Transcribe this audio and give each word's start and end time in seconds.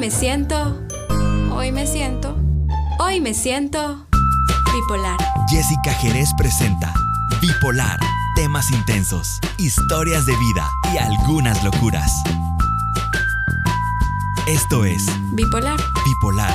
me 0.00 0.10
siento, 0.10 0.80
hoy 1.52 1.72
me 1.72 1.86
siento, 1.86 2.34
hoy 3.00 3.20
me 3.20 3.34
siento 3.34 4.06
bipolar. 4.72 5.18
Jessica 5.46 5.92
Jerez 5.92 6.30
presenta 6.38 6.94
Bipolar, 7.42 8.00
temas 8.34 8.70
intensos, 8.70 9.38
historias 9.58 10.24
de 10.24 10.32
vida 10.38 10.66
y 10.94 10.96
algunas 10.96 11.62
locuras. 11.62 12.10
Esto 14.48 14.86
es 14.86 15.04
Bipolar. 15.34 15.78
Bipolar. 16.06 16.54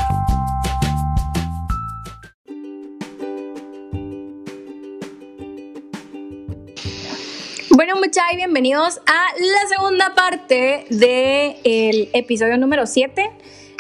Muchachos, 8.16 8.38
bienvenidos 8.38 9.02
a 9.08 9.34
la 9.38 9.68
segunda 9.68 10.16
parte 10.16 10.86
del 10.90 12.10
episodio 12.14 12.58
número 12.58 12.86
7 12.86 13.30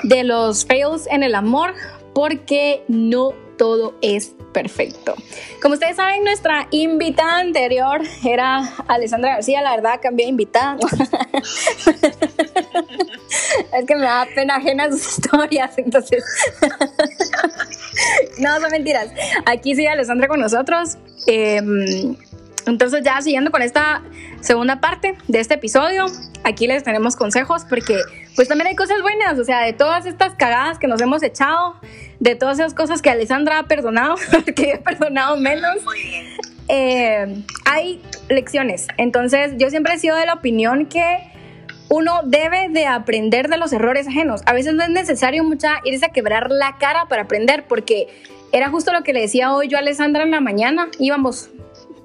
de 0.03 0.23
los 0.25 0.65
fails 0.65 1.07
en 1.07 1.23
el 1.23 1.35
amor, 1.35 1.73
porque 2.13 2.83
no 2.89 3.33
todo 3.57 3.95
es 4.01 4.33
perfecto. 4.51 5.15
Como 5.61 5.75
ustedes 5.75 5.95
saben, 5.95 6.25
nuestra 6.25 6.67
invitada 6.71 7.37
anterior 7.39 8.01
era 8.25 8.73
Alessandra 8.89 9.35
García, 9.35 9.61
la 9.61 9.73
verdad 9.73 10.01
cambié 10.03 10.25
de 10.25 10.31
invitada. 10.31 10.79
es 13.73 13.85
que 13.87 13.95
me 13.95 14.01
da 14.01 14.27
pena 14.35 14.57
ajena 14.57 14.91
sus 14.91 15.17
historias, 15.17 15.77
entonces... 15.77 16.25
no, 18.39 18.59
son 18.59 18.69
mentiras. 18.69 19.11
Aquí 19.45 19.75
sigue 19.75 19.87
Alessandra 19.87 20.27
con 20.27 20.41
nosotros. 20.41 20.97
Em, 21.25 22.17
entonces 22.65 23.01
ya 23.03 23.21
siguiendo 23.21 23.51
con 23.51 23.61
esta 23.61 24.01
segunda 24.41 24.79
parte 24.79 25.15
de 25.27 25.39
este 25.39 25.55
episodio, 25.55 26.05
aquí 26.43 26.67
les 26.67 26.83
tenemos 26.83 27.15
consejos 27.15 27.65
porque 27.67 27.97
pues 28.35 28.47
también 28.47 28.67
hay 28.67 28.75
cosas 28.75 29.01
buenas, 29.01 29.39
o 29.39 29.43
sea, 29.43 29.61
de 29.61 29.73
todas 29.73 30.05
estas 30.05 30.33
cagadas 30.35 30.79
que 30.79 30.87
nos 30.87 31.01
hemos 31.01 31.23
echado, 31.23 31.75
de 32.19 32.35
todas 32.35 32.59
esas 32.59 32.73
cosas 32.73 33.01
que 33.01 33.09
Alessandra 33.09 33.59
ha 33.59 33.63
perdonado, 33.63 34.15
que 34.55 34.71
he 34.71 34.77
perdonado 34.77 35.37
menos, 35.37 35.77
eh, 36.67 37.43
hay 37.65 38.01
lecciones. 38.29 38.87
Entonces 38.97 39.53
yo 39.57 39.69
siempre 39.69 39.93
he 39.93 39.99
sido 39.99 40.15
de 40.15 40.25
la 40.25 40.33
opinión 40.33 40.87
que 40.87 41.31
uno 41.89 42.21
debe 42.23 42.69
de 42.69 42.87
aprender 42.87 43.47
de 43.47 43.57
los 43.57 43.71
errores 43.71 44.07
ajenos. 44.07 44.41
A 44.45 44.53
veces 44.53 44.73
no 44.73 44.83
es 44.83 44.89
necesario 44.89 45.43
mucha 45.43 45.81
irse 45.83 46.05
a 46.05 46.09
quebrar 46.09 46.49
la 46.49 46.77
cara 46.77 47.05
para 47.07 47.23
aprender, 47.23 47.65
porque 47.67 48.07
era 48.51 48.69
justo 48.69 48.91
lo 48.91 49.03
que 49.03 49.13
le 49.13 49.21
decía 49.21 49.53
hoy 49.53 49.67
yo 49.67 49.77
a 49.77 49.81
Alessandra 49.81 50.23
en 50.23 50.31
la 50.31 50.41
mañana. 50.41 50.87
Íbamos 50.99 51.49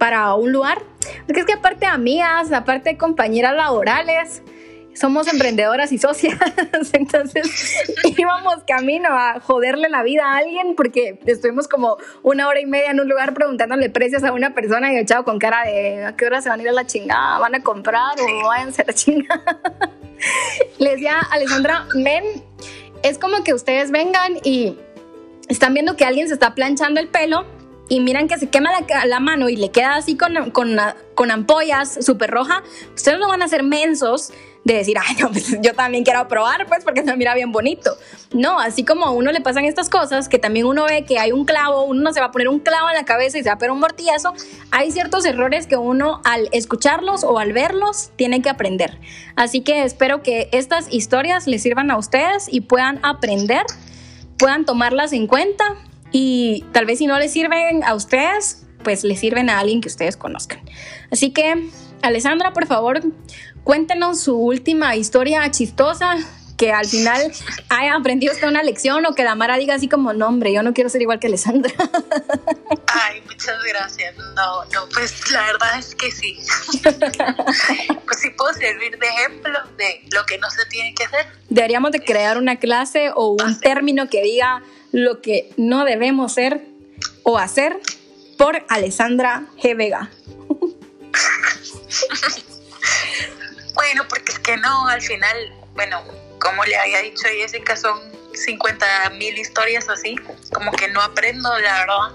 para 0.01 0.34
un 0.34 0.51
lugar. 0.51 0.83
Porque 1.27 1.41
es 1.41 1.47
que 1.47 1.53
aparte 1.53 1.81
de 1.81 1.93
amigas, 1.93 2.51
aparte 2.51 2.91
de 2.91 2.97
compañeras 2.97 3.55
laborales, 3.55 4.43
somos 4.95 5.33
emprendedoras 5.33 5.93
y 5.93 5.98
socias, 5.98 6.39
entonces 6.93 7.77
íbamos 8.19 8.65
camino 8.67 9.09
a 9.11 9.39
joderle 9.41 9.89
la 9.89 10.03
vida 10.03 10.25
a 10.25 10.39
alguien 10.39 10.75
porque 10.75 11.21
estuvimos 11.27 11.69
como 11.69 11.97
una 12.23 12.48
hora 12.48 12.61
y 12.61 12.67
media 12.67 12.91
en 12.91 13.01
un 13.01 13.09
lugar 13.09 13.34
preguntándole 13.34 13.89
precios 13.91 14.25
a 14.25 14.33
una 14.33 14.53
persona 14.53 14.93
y 14.93 14.97
echado 14.97 15.25
con 15.25 15.39
cara 15.39 15.65
de 15.65 16.05
a 16.06 16.17
qué 16.17 16.27
hora 16.27 16.43
se 16.43 16.48
van 16.48 16.59
a 16.59 16.62
ir 16.62 16.69
a 16.71 16.73
la 16.73 16.87
chingada, 16.87 17.39
van 17.39 17.55
a 17.55 17.62
comprar 17.62 18.17
o 18.19 18.48
váyanse 18.48 18.83
a 18.83 18.87
la 18.87 18.93
chingada. 18.93 19.61
Le 20.78 20.91
decía 20.91 21.19
a 21.19 21.34
Alessandra, 21.34 21.87
men, 21.95 22.25
es 23.03 23.19
como 23.19 23.45
que 23.45 23.55
ustedes 23.55 23.91
vengan 23.91 24.39
y 24.43 24.77
están 25.48 25.73
viendo 25.73 25.97
que 25.97 26.05
alguien 26.05 26.27
se 26.27 26.34
está 26.34 26.55
planchando 26.55 27.01
el 27.01 27.09
pelo 27.09 27.59
y 27.91 28.00
miran 28.00 28.28
que 28.28 28.38
se 28.38 28.48
quema 28.48 28.70
la, 29.05 29.20
mano 29.20 29.48
y 29.48 29.56
le 29.56 29.70
queda 29.70 29.96
así 29.96 30.16
con, 30.16 30.52
con, 30.52 30.77
con 31.14 31.30
ampollas 31.30 31.98
súper 32.00 32.30
roja, 32.30 32.62
ustedes 32.94 33.19
no 33.19 33.28
van 33.28 33.42
a 33.42 33.48
ser 33.48 33.64
mensos 33.64 34.32
de 34.64 34.74
decir, 34.74 34.97
ay, 35.05 35.16
pues 35.32 35.60
yo 35.60 35.74
también 35.74 36.05
quiero 36.05 36.27
probar, 36.28 36.66
pues 36.66 36.84
porque 36.84 37.02
se 37.02 37.16
mira 37.16 37.34
bien 37.34 37.50
bonito. 37.50 37.97
No, 38.32 38.60
así 38.60 38.84
como 38.84 39.06
a 39.06 39.10
uno 39.10 39.32
le 39.32 39.41
pasan 39.41 39.64
estas 39.64 39.88
cosas, 39.88 40.28
que 40.28 40.38
también 40.38 40.66
uno 40.66 40.84
ve 40.84 41.05
que 41.05 41.19
hay 41.19 41.32
un 41.32 41.44
clavo, 41.44 41.82
uno 41.82 42.00
no 42.00 42.12
se 42.12 42.20
va 42.20 42.27
a 42.27 42.30
poner 42.30 42.48
un 42.48 42.60
clavo 42.60 42.88
en 42.88 42.94
la 42.94 43.05
cabeza 43.05 43.38
y 43.38 43.42
se 43.42 43.48
va 43.48 43.55
a 43.55 43.58
poner 43.58 43.72
un 43.72 43.80
mortillazo, 43.80 44.34
hay 44.70 44.92
ciertos 44.92 45.25
errores 45.25 45.66
que 45.66 45.76
uno 45.76 46.20
al 46.25 46.48
escucharlos 46.53 47.25
o 47.25 47.38
al 47.38 47.53
verlos 47.53 48.10
tiene 48.15 48.41
que 48.41 48.50
aprender. 48.50 49.00
Así 49.34 49.62
que 49.62 49.82
espero 49.82 50.22
que 50.22 50.48
estas 50.53 50.92
historias 50.92 51.48
les 51.48 51.62
sirvan 51.62 51.91
a 51.91 51.98
ustedes 51.98 52.47
y 52.48 52.60
puedan 52.60 53.00
aprender, 53.03 53.65
puedan 54.38 54.65
tomarlas 54.65 55.12
en 55.12 55.26
cuenta 55.26 55.65
y 56.12 56.65
tal 56.72 56.87
vez 56.87 56.98
si 56.98 57.06
no 57.06 57.19
les 57.19 57.32
sirven 57.32 57.84
a 57.84 57.94
ustedes, 57.94 58.66
pues 58.82 59.04
les 59.04 59.21
sirven 59.21 59.50
a 59.50 59.59
alguien 59.59 59.81
que 59.81 59.88
ustedes 59.88 60.16
conozcan. 60.16 60.60
Así 61.10 61.32
que, 61.32 61.69
Alessandra, 62.03 62.53
por 62.53 62.66
favor, 62.66 63.00
cuéntenos 63.65 64.21
su 64.21 64.37
última 64.37 64.97
historia 64.97 65.50
chistosa 65.50 66.16
que 66.60 66.72
al 66.72 66.87
final 66.87 67.32
haya 67.71 67.94
aprendido 67.94 68.34
usted 68.34 68.47
una 68.47 68.62
lección 68.62 69.06
o 69.06 69.15
que 69.15 69.25
la 69.25 69.34
Mara 69.34 69.56
diga 69.56 69.75
así 69.75 69.88
como, 69.88 70.12
no, 70.12 70.28
hombre, 70.28 70.53
yo 70.53 70.62
no 70.62 70.75
quiero 70.75 70.91
ser 70.91 71.00
igual 71.00 71.19
que 71.19 71.28
Alessandra. 71.28 71.72
Ay, 72.87 73.22
muchas 73.22 73.62
gracias. 73.65 74.15
No, 74.19 74.65
no, 74.66 74.88
pues 74.92 75.31
la 75.32 75.47
verdad 75.47 75.78
es 75.78 75.94
que 75.94 76.10
sí. 76.10 76.37
pues 76.82 78.21
sí 78.21 78.31
puedo 78.37 78.53
servir 78.53 78.98
de 78.98 79.06
ejemplo 79.06 79.59
de 79.78 80.04
lo 80.12 80.27
que 80.27 80.37
no 80.37 80.50
se 80.50 80.66
tiene 80.66 80.92
que 80.94 81.04
hacer. 81.04 81.27
Deberíamos 81.48 81.92
de 81.92 82.00
crear 82.00 82.37
una 82.37 82.56
clase 82.56 83.10
o 83.15 83.31
un 83.31 83.59
término 83.60 84.10
que 84.10 84.22
diga 84.22 84.62
lo 84.93 85.21
que 85.21 85.53
no 85.56 85.84
debemos 85.84 86.34
ser 86.34 86.67
o 87.23 87.39
hacer 87.39 87.78
por 88.39 88.65
Alessandra 88.69 89.45
G. 89.56 89.77
Vega. 89.77 90.11
bueno, 93.75 94.06
porque 94.09 94.33
es 94.33 94.39
que 94.39 94.56
no, 94.56 94.89
al 94.89 95.03
final, 95.03 95.53
bueno, 95.75 96.03
como 96.41 96.65
le 96.65 96.77
había 96.77 97.03
dicho 97.03 97.28
Jessica, 97.28 97.77
son 97.77 98.01
50 98.34 99.11
mil 99.11 99.39
historias 99.39 99.89
así, 99.89 100.17
como 100.53 100.73
que 100.73 100.89
no 100.89 101.01
aprendo, 101.03 101.57
la 101.59 101.81
verdad. 101.81 102.11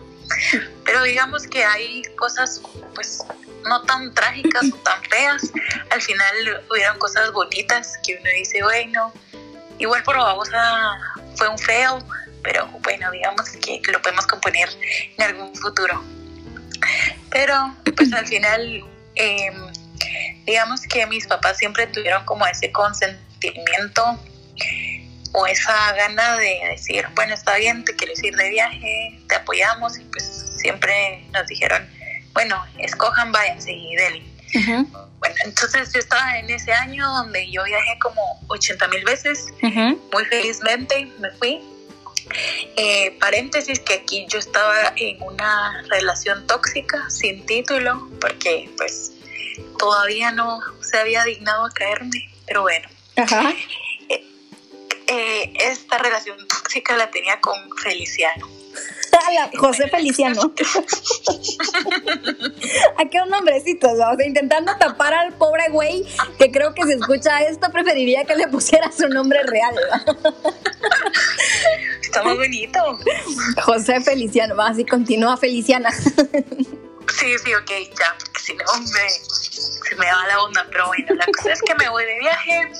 Pero 0.84 1.04
digamos 1.04 1.48
que 1.48 1.64
hay 1.64 2.02
cosas, 2.16 2.62
pues, 2.94 3.24
no 3.64 3.82
tan 3.84 4.14
trágicas 4.14 4.66
o 4.74 4.76
tan 4.78 5.04
feas. 5.04 5.52
Al 5.92 6.02
final 6.02 6.64
hubieron 6.72 6.98
cosas 6.98 7.32
bonitas 7.32 8.00
que 8.06 8.18
uno 8.20 8.30
dice, 8.36 8.64
bueno, 8.64 9.14
igual 9.78 10.04
por 10.04 10.18
babosa 10.18 10.98
fue 11.36 11.48
un 11.50 11.58
feo, 11.58 12.00
pero 12.46 12.68
bueno, 12.84 13.12
digamos 13.12 13.50
que 13.50 13.82
lo 13.92 14.02
podemos 14.02 14.28
componer 14.28 14.70
en 15.18 15.24
algún 15.24 15.54
futuro. 15.56 16.02
Pero 17.32 17.76
pues 17.96 18.14
al 18.14 18.28
final, 18.28 18.84
em, 19.16 19.56
digamos 20.46 20.82
que 20.82 21.06
mis 21.08 21.26
papás 21.26 21.58
siempre 21.58 21.88
tuvieron 21.88 22.24
como 22.26 22.46
ese 22.46 22.72
consentimiento 22.72 24.20
o 25.32 25.48
esa 25.48 25.94
gana 25.94 26.38
de 26.38 26.62
decir, 26.70 27.08
bueno, 27.16 27.34
está 27.34 27.56
bien, 27.56 27.84
te 27.84 27.96
quieres 27.96 28.24
ir 28.24 28.36
de 28.36 28.50
viaje, 28.50 29.20
te 29.28 29.36
apoyamos 29.36 29.98
y 29.98 30.04
pues 30.06 30.24
siempre 30.60 31.26
nos 31.34 31.48
dijeron, 31.48 31.90
bueno, 32.34 32.64
escojan, 32.78 33.32
váyanse 33.32 33.72
y 33.74 33.96
deli. 33.96 34.32
Bueno, 35.20 35.36
entonces 35.46 35.92
yo 35.92 36.00
estaba 36.00 36.38
en 36.38 36.50
ese 36.50 36.72
año 36.72 37.06
donde 37.08 37.50
yo 37.50 37.64
viajé 37.64 37.98
como 38.00 38.22
80 38.48 38.88
mil 38.90 39.04
veces, 39.04 39.48
muy 39.62 40.26
felizmente 40.30 41.12
me 41.20 41.32
fui 41.32 41.60
eh, 42.76 43.18
paréntesis 43.20 43.80
que 43.80 43.96
aquí 43.96 44.26
yo 44.30 44.40
estaba 44.40 44.94
en 44.96 45.22
una 45.22 45.84
relación 45.90 46.46
tóxica 46.48 47.10
sin 47.10 47.46
título 47.46 48.10
porque 48.20 48.70
pues 48.78 49.12
todavía 49.78 50.32
no 50.32 50.60
se 50.82 50.98
había 50.98 51.24
dignado 51.24 51.66
a 51.66 51.70
caerme, 51.72 52.30
pero 52.48 52.64
bueno. 52.64 52.88
Eh, 53.16 54.26
eh, 55.08 55.54
esta 55.60 55.98
relación 55.98 56.38
tóxica 56.48 56.98
la 56.98 57.12
tenía 57.12 57.40
con 57.40 57.56
Feliciano. 57.78 58.48
José 59.58 59.88
Feliciano. 59.88 60.42
Aquí 62.98 63.20
un 63.20 63.30
nombrecito, 63.30 63.92
o 63.92 63.96
sea, 63.96 64.14
intentando 64.26 64.76
tapar 64.78 65.14
al 65.14 65.34
pobre 65.34 65.70
güey 65.70 66.06
que 66.38 66.52
creo 66.52 66.74
que 66.74 66.84
si 66.84 66.94
escucha 66.94 67.42
esto 67.44 67.72
preferiría 67.72 68.26
que 68.26 68.36
le 68.36 68.48
pusiera 68.48 68.92
su 68.92 69.08
nombre 69.10 69.42
real. 69.44 69.76
Está 72.16 72.30
muy 72.30 72.38
bonito. 72.38 72.80
José 73.64 74.00
Feliciano, 74.00 74.56
va, 74.56 74.70
así 74.70 74.86
continúa 74.86 75.36
Feliciana. 75.38 75.90
Sí, 77.20 77.38
sí, 77.38 77.54
ok, 77.54 77.70
ya, 77.98 78.16
porque 78.18 78.40
si 78.40 78.54
no 78.56 78.66
me, 78.80 79.10
se 79.10 79.96
me 79.96 80.06
va 80.12 80.28
la 80.28 80.42
onda, 80.42 80.66
pero 80.72 80.88
bueno, 80.88 81.14
la 81.14 81.26
cosa 81.28 81.54
es 81.54 81.62
que 81.62 81.76
me 81.76 81.88
voy 81.88 82.04
de 82.04 82.20
viaje 82.20 82.72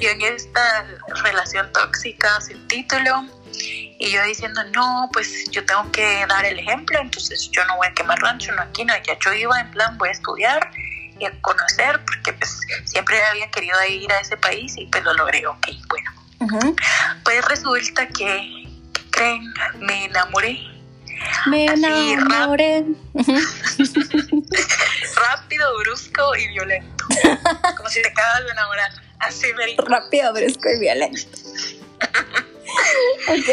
y 0.00 0.06
en 0.06 0.20
esta 0.20 0.86
relación 1.24 1.72
tóxica 1.72 2.40
sin 2.42 2.68
título 2.68 3.24
y 3.52 4.10
yo 4.10 4.22
diciendo, 4.24 4.62
no, 4.74 5.08
pues 5.14 5.50
yo 5.50 5.64
tengo 5.64 5.90
que 5.92 6.24
dar 6.28 6.44
el 6.44 6.58
ejemplo, 6.58 7.00
entonces 7.00 7.50
yo 7.50 7.64
no 7.64 7.78
voy 7.78 7.88
a 7.88 7.94
quemar 7.94 8.18
rancho, 8.20 8.52
no 8.52 8.62
aquí, 8.62 8.84
no, 8.84 8.92
ya 9.02 9.18
yo 9.18 9.32
iba 9.32 9.58
en 9.58 9.70
plan, 9.70 9.96
voy 9.96 10.10
a 10.10 10.12
estudiar 10.12 10.70
y 11.18 11.24
a 11.24 11.32
conocer, 11.40 12.00
porque 12.04 12.34
pues 12.34 12.60
siempre 12.84 13.20
había 13.24 13.50
querido 13.50 13.76
ir 13.88 14.12
a 14.12 14.20
ese 14.20 14.36
país 14.36 14.74
y 14.76 14.86
pues 14.86 15.02
lo 15.04 15.14
logré, 15.14 15.46
ok, 15.46 15.66
bueno. 15.88 16.10
Pues 17.24 17.44
resulta 17.46 18.08
que, 18.08 18.59
Me 19.80 20.04
enamoré. 20.06 20.60
Me 21.46 21.66
enamoré. 21.66 22.84
Rápido, 25.16 25.78
brusco 25.80 26.36
y 26.36 26.48
violento. 26.48 27.04
Como 27.76 27.88
si 27.88 28.02
te 28.02 28.08
acabas 28.08 28.44
de 28.44 28.50
enamorar. 28.50 28.90
Así 29.20 29.46
Rápido, 29.76 30.32
brusco 30.32 30.68
y 30.68 30.78
violento. 30.80 31.38
Ok. 33.28 33.48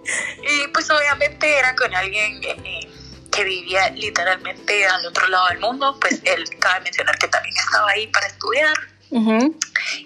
Y 0.00 0.68
pues 0.72 0.88
obviamente 0.90 1.58
era 1.58 1.74
con 1.74 1.92
alguien 1.94 2.40
eh, 2.44 2.88
que 3.30 3.44
vivía 3.44 3.90
literalmente 3.90 4.86
al 4.86 5.06
otro 5.06 5.28
lado 5.28 5.48
del 5.48 5.58
mundo, 5.58 5.98
pues 6.00 6.20
él 6.24 6.44
cabe 6.58 6.80
mencionar 6.80 7.18
que 7.18 7.28
también 7.28 7.54
estaba 7.56 7.90
ahí 7.90 8.06
para 8.06 8.26
estudiar. 8.26 8.74
Ujú. 9.10 9.58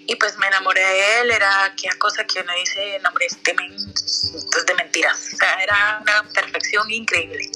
Y 0.07 0.15
pues 0.15 0.37
me 0.37 0.47
enamoré 0.47 0.81
de 0.81 1.21
él, 1.21 1.31
era 1.31 1.65
aquella 1.65 1.97
cosa 1.99 2.23
que 2.25 2.39
uno 2.41 2.51
dice, 2.59 2.95
enamoré 2.95 3.25
este 3.27 3.53
men 3.53 3.75
pues, 4.51 4.65
de 4.65 4.73
mentiras. 4.75 5.29
O 5.33 5.37
sea, 5.37 5.61
era 5.61 5.99
una 6.01 6.23
perfección 6.33 6.89
increíble. 6.91 7.49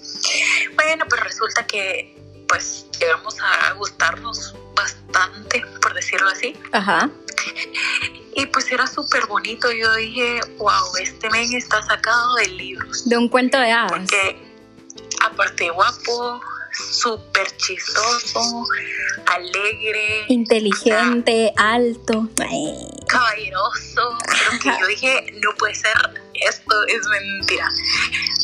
Bueno, 0.76 1.06
pues 1.10 1.22
resulta 1.22 1.66
que 1.66 2.16
pues 2.48 2.86
llegamos 3.00 3.36
a 3.42 3.74
gustarnos 3.74 4.56
bastante, 4.76 5.64
por 5.82 5.94
decirlo 5.94 6.30
así. 6.30 6.58
Ajá. 6.72 7.10
Y 8.36 8.46
pues 8.48 8.72
era 8.72 8.88
súper 8.88 9.26
bonito. 9.28 9.72
Yo 9.72 9.94
dije, 9.96 10.40
wow, 10.58 10.96
este 11.00 11.30
men 11.30 11.54
está 11.54 11.82
sacado 11.84 12.36
de 12.36 12.48
libros. 12.48 13.08
De 13.08 13.18
un 13.18 13.30
cuento 13.30 13.60
de 13.60 13.72
hadas. 13.72 13.92
Porque 13.92 14.42
aparte 15.22 15.66
de 15.66 15.70
guapo, 15.70 16.42
súper 16.92 17.56
chistoso, 17.58 18.66
alegre, 19.28 20.26
Inteligente, 20.30 21.54
alto. 21.58 22.30
Ay. 22.48 22.74
caballeroso. 23.08 24.18
Creo 24.24 24.60
que 24.62 24.80
yo 24.82 24.88
dije, 24.88 25.34
no 25.44 25.54
puede 25.58 25.76
ser, 25.76 25.94
esto 26.34 26.76
es 26.88 27.02
mentira. 27.08 27.68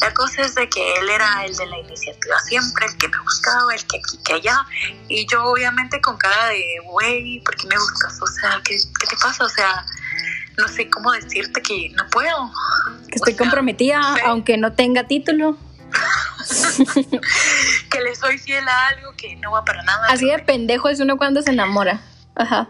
La 0.01 0.13
cosa 0.13 0.41
es 0.41 0.55
de 0.55 0.67
que 0.69 0.93
él 0.95 1.09
era 1.09 1.45
el 1.45 1.55
de 1.55 1.65
la 1.67 1.77
iniciativa 1.79 2.39
siempre, 2.41 2.85
el 2.87 2.97
que 2.97 3.07
me 3.07 3.19
buscaba, 3.19 3.73
el 3.73 3.85
que 3.85 3.97
aquí, 3.97 4.17
que 4.23 4.33
allá. 4.33 4.65
Y 5.07 5.25
yo 5.27 5.43
obviamente 5.45 6.01
con 6.01 6.17
cara 6.17 6.47
de, 6.47 6.63
güey, 6.83 7.39
¿por 7.41 7.55
qué 7.55 7.67
me 7.67 7.77
buscas? 7.77 8.21
O 8.21 8.27
sea, 8.27 8.61
¿qué, 8.63 8.75
qué 8.99 9.07
te 9.07 9.15
pasa? 9.21 9.45
O 9.45 9.49
sea, 9.49 9.85
no 10.57 10.67
sé 10.67 10.89
cómo 10.89 11.11
decirte 11.11 11.61
que 11.61 11.89
no 11.95 12.07
puedo. 12.09 12.51
Que 13.07 13.15
estoy 13.15 13.33
O 13.33 13.37
sea, 13.37 13.45
comprometida, 13.45 14.15
sí. 14.15 14.21
aunque 14.25 14.57
no 14.57 14.73
tenga 14.73 15.05
título. 15.07 15.57
que 17.89 18.01
le 18.01 18.15
soy 18.15 18.37
fiel 18.37 18.67
a 18.67 18.87
algo 18.87 19.13
que 19.17 19.35
no 19.37 19.51
va 19.51 19.65
para 19.65 19.83
nada. 19.83 20.07
Así 20.07 20.29
de 20.29 20.39
pendejo 20.39 20.89
es 20.89 20.99
uno 20.99 21.17
cuando 21.17 21.41
se 21.41 21.51
enamora. 21.51 22.01
Ajá. 22.35 22.67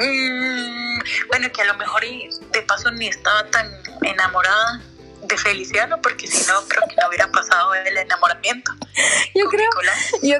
Mm, 0.00 0.98
bueno, 1.28 1.50
que 1.52 1.62
a 1.62 1.64
lo 1.64 1.74
mejor 1.74 2.04
y 2.04 2.28
de 2.52 2.62
paso 2.62 2.90
ni 2.90 3.08
estaba 3.08 3.44
tan 3.50 3.70
enamorada 4.02 4.80
de 5.22 5.36
Feliciano, 5.36 6.00
porque 6.00 6.26
si 6.26 6.46
no, 6.48 6.60
creo 6.66 6.82
que 6.88 6.96
no 7.00 7.08
hubiera 7.08 7.30
pasado 7.30 7.74
el 7.74 7.96
enamoramiento. 7.96 8.72
Yo 9.34 9.48
creo. 9.48 9.68
Yo 10.22 10.36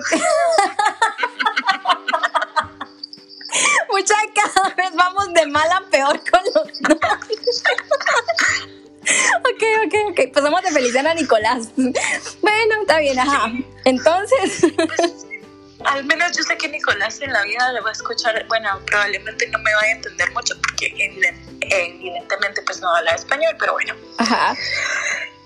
Mucha 3.90 4.14
cada 4.34 4.74
vez 4.74 4.94
vamos 4.94 5.34
de 5.34 5.46
mal 5.46 5.70
a 5.72 5.80
peor 5.90 6.20
con 6.30 6.40
los 6.54 6.80
nombres. 6.80 7.62
ok, 9.40 9.62
ok, 9.86 9.94
ok. 10.10 10.32
Pasamos 10.34 10.62
de 10.62 10.70
Feliciano 10.70 11.10
a 11.10 11.14
Nicolás. 11.14 11.68
Bueno, 11.76 12.74
está 12.82 12.98
bien, 12.98 13.18
ajá. 13.18 13.52
Entonces, 13.84 14.62
Al 15.86 16.04
menos 16.04 16.36
yo 16.36 16.42
sé 16.42 16.58
que 16.58 16.68
Nicolás 16.68 17.22
en 17.22 17.32
la 17.32 17.42
vida 17.42 17.72
le 17.72 17.80
va 17.80 17.88
a 17.88 17.92
escuchar, 17.92 18.44
bueno, 18.48 18.68
probablemente 18.84 19.48
no 19.48 19.58
me 19.60 19.74
vaya 19.74 19.88
a 19.88 19.92
entender 19.92 20.30
mucho, 20.32 20.54
porque 20.60 20.88
evident- 20.94 21.58
evidentemente 21.62 22.60
pues 22.66 22.82
no 22.82 22.94
habla 22.94 23.12
español, 23.12 23.54
pero 23.58 23.72
bueno. 23.72 23.94
ajá. 24.18 24.54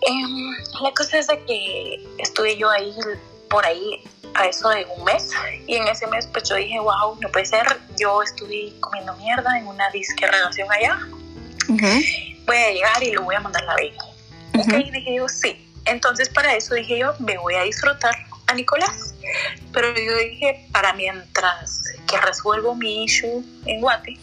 Em, 0.07 0.51
la 0.83 0.91
cosa 0.93 1.19
es 1.19 1.29
de 1.29 1.39
que 1.45 2.05
estuve 2.19 2.57
yo 2.57 2.69
ahí 2.69 2.93
por 3.49 3.65
ahí 3.65 4.03
a 4.35 4.47
eso 4.49 4.69
de 4.71 4.85
un 4.97 5.05
mes 5.05 5.31
y 5.69 5.77
en 5.77 5.87
ese 5.87 6.07
mes 6.09 6.27
pues 6.27 6.49
yo 6.49 6.57
dije 6.57 6.79
wow 6.81 7.17
no 7.21 7.29
puede 7.31 7.47
ser 7.47 7.65
yo 7.99 8.21
estuve 8.23 8.73
comiendo 8.81 9.15
mierda 9.17 9.57
en 9.57 9.67
una 9.69 9.89
disque 9.91 10.27
relación 10.27 10.71
allá 10.73 10.99
Voy 11.69 12.57
a 12.57 12.71
llegar 12.73 13.03
y 13.03 13.13
lo 13.13 13.23
voy 13.23 13.35
a 13.35 13.41
mandar 13.41 13.63
a 13.63 13.67
la 13.67 13.75
baby 13.75 13.97
ok 14.57 14.67
Ujú. 14.67 14.93
dije 14.93 15.15
yo 15.17 15.29
sí 15.29 15.67
entonces 15.87 16.29
para 16.29 16.55
eso 16.55 16.75
dije 16.75 16.99
yo 16.99 17.15
me 17.19 17.37
voy 17.39 17.55
a 17.55 17.63
disfrutar 17.63 18.15
a 18.47 18.55
Nicolás 18.55 19.15
pero 19.73 19.89
yo 19.95 20.17
dije 20.19 20.67
para 20.73 20.93
mientras 20.93 21.83
que 22.07 22.21
resuelvo 22.21 22.75
mi 22.75 23.05
issue 23.05 23.43
en 23.65 23.81
Guate 23.81 24.19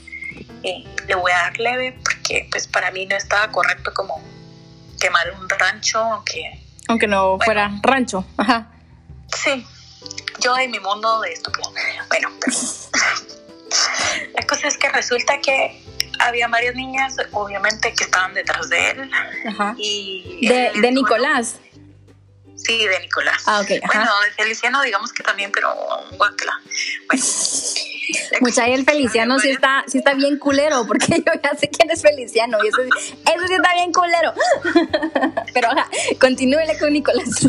eh, 0.64 0.84
le 1.08 1.16
voy 1.16 1.32
a 1.32 1.38
dar 1.38 1.60
leve 1.60 1.98
porque 2.04 2.48
pues 2.52 2.68
para 2.68 2.92
mí 2.92 3.06
no 3.06 3.16
estaba 3.16 3.52
correcto 3.52 3.92
como 3.94 4.22
quemar 5.00 5.32
un 5.40 5.50
rancho 5.50 6.00
aunque 6.00 6.60
Aunque 6.88 7.08
no 7.08 7.40
fuera 7.44 7.72
rancho. 7.82 8.26
Ajá. 8.38 8.68
Sí, 9.36 9.66
yo 10.40 10.58
en 10.58 10.72
mi 10.72 10.80
mundo 10.80 11.22
de 11.22 11.32
estúpido. 11.34 11.72
Bueno, 12.10 12.30
pero 12.40 12.58
la 14.36 14.46
cosa 14.46 14.68
es 14.68 14.78
que 14.78 14.90
resulta 14.90 15.40
que 15.40 15.82
había 16.28 16.48
varias 16.48 16.76
niñas, 16.76 17.16
obviamente, 17.32 17.94
que 17.94 18.04
estaban 18.04 18.34
detrás 18.34 18.70
de 18.70 18.92
él. 18.92 19.12
Ajá. 19.48 19.76
Y 19.78 20.48
De, 20.48 20.68
él, 20.68 20.74
de 20.74 20.80
bueno, 20.82 21.02
Nicolás. 21.02 21.60
sí, 22.56 22.86
de 22.88 23.00
Nicolás. 23.00 23.44
Ah, 23.46 23.62
ok, 23.62 23.72
ajá. 23.84 24.00
Bueno, 24.00 24.12
de 24.22 24.32
Feliciano, 24.32 24.82
digamos 24.82 25.12
que 25.14 25.24
también, 25.24 25.52
pero 25.52 25.74
guacla. 26.18 26.54
Bueno. 27.08 27.24
la 28.32 28.40
Mucha 28.40 28.62
cosa 28.64 28.68
y 28.68 28.74
es 28.74 28.80
el 28.80 28.86
Feliciano 28.86 29.40
sí 29.40 29.50
está, 29.52 29.84
sí 29.88 29.98
está 30.00 30.14
bien 30.14 30.38
culero, 30.38 30.86
porque 30.86 31.24
yo 31.26 31.34
ya 31.42 31.56
sé 31.58 31.70
quién 31.70 31.90
es 31.92 32.02
Feliciano 32.02 32.58
y 32.64 32.68
eso, 32.68 32.82
eso 32.82 33.48
sí 33.48 33.54
está 33.54 33.74
bien 33.74 33.94
culero. 33.94 34.34
Pero 35.54 35.70
ajá, 35.70 35.90
continúele 36.20 36.78
con 36.78 36.92
Nicolás. 36.94 37.30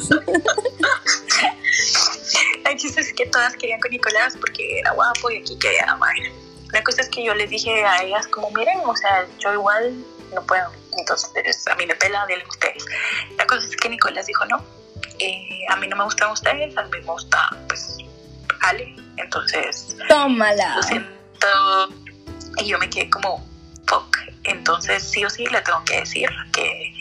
La 2.64 2.72
cosa 2.76 3.00
es 3.00 3.12
que 3.12 3.26
todas 3.26 3.54
querían 3.56 3.80
con 3.80 3.90
Nicolás 3.90 4.36
porque 4.40 4.78
era 4.78 4.92
guapo 4.92 5.30
y 5.30 5.38
aquí 5.38 5.58
quería, 5.58 5.94
bueno. 5.98 6.51
La 6.72 6.82
cosa 6.82 7.02
es 7.02 7.08
que 7.08 7.24
yo 7.24 7.34
les 7.34 7.50
dije 7.50 7.84
a 7.84 8.02
ellas 8.02 8.26
como, 8.28 8.50
miren, 8.50 8.80
o 8.84 8.96
sea, 8.96 9.26
yo 9.38 9.52
igual 9.52 9.94
no 10.34 10.42
puedo. 10.46 10.70
Entonces, 10.98 11.66
a 11.68 11.74
mí 11.76 11.86
me 11.86 11.94
pela, 11.94 12.24
denle 12.26 12.44
ustedes. 12.48 12.84
La 13.36 13.46
cosa 13.46 13.66
es 13.66 13.76
que 13.76 13.88
Nicolás 13.88 14.26
dijo, 14.26 14.44
no, 14.46 14.64
eh, 15.18 15.60
a 15.68 15.76
mí 15.76 15.86
no 15.86 15.96
me 15.96 16.04
gustan 16.04 16.30
ustedes, 16.30 16.76
a 16.76 16.82
mí 16.84 16.90
me 16.90 17.00
gusta, 17.00 17.50
pues, 17.68 17.98
Ale. 18.62 18.94
Entonces, 19.16 19.96
Tómala. 20.08 20.76
lo 20.76 20.82
siento. 20.82 21.12
Y 22.58 22.66
yo 22.66 22.78
me 22.78 22.88
quedé 22.88 23.10
como, 23.10 23.46
fuck. 23.86 24.16
Entonces, 24.44 25.02
sí 25.02 25.24
o 25.24 25.30
sí, 25.30 25.46
le 25.46 25.60
tengo 25.62 25.84
que 25.84 26.00
decir 26.00 26.28
que, 26.52 26.94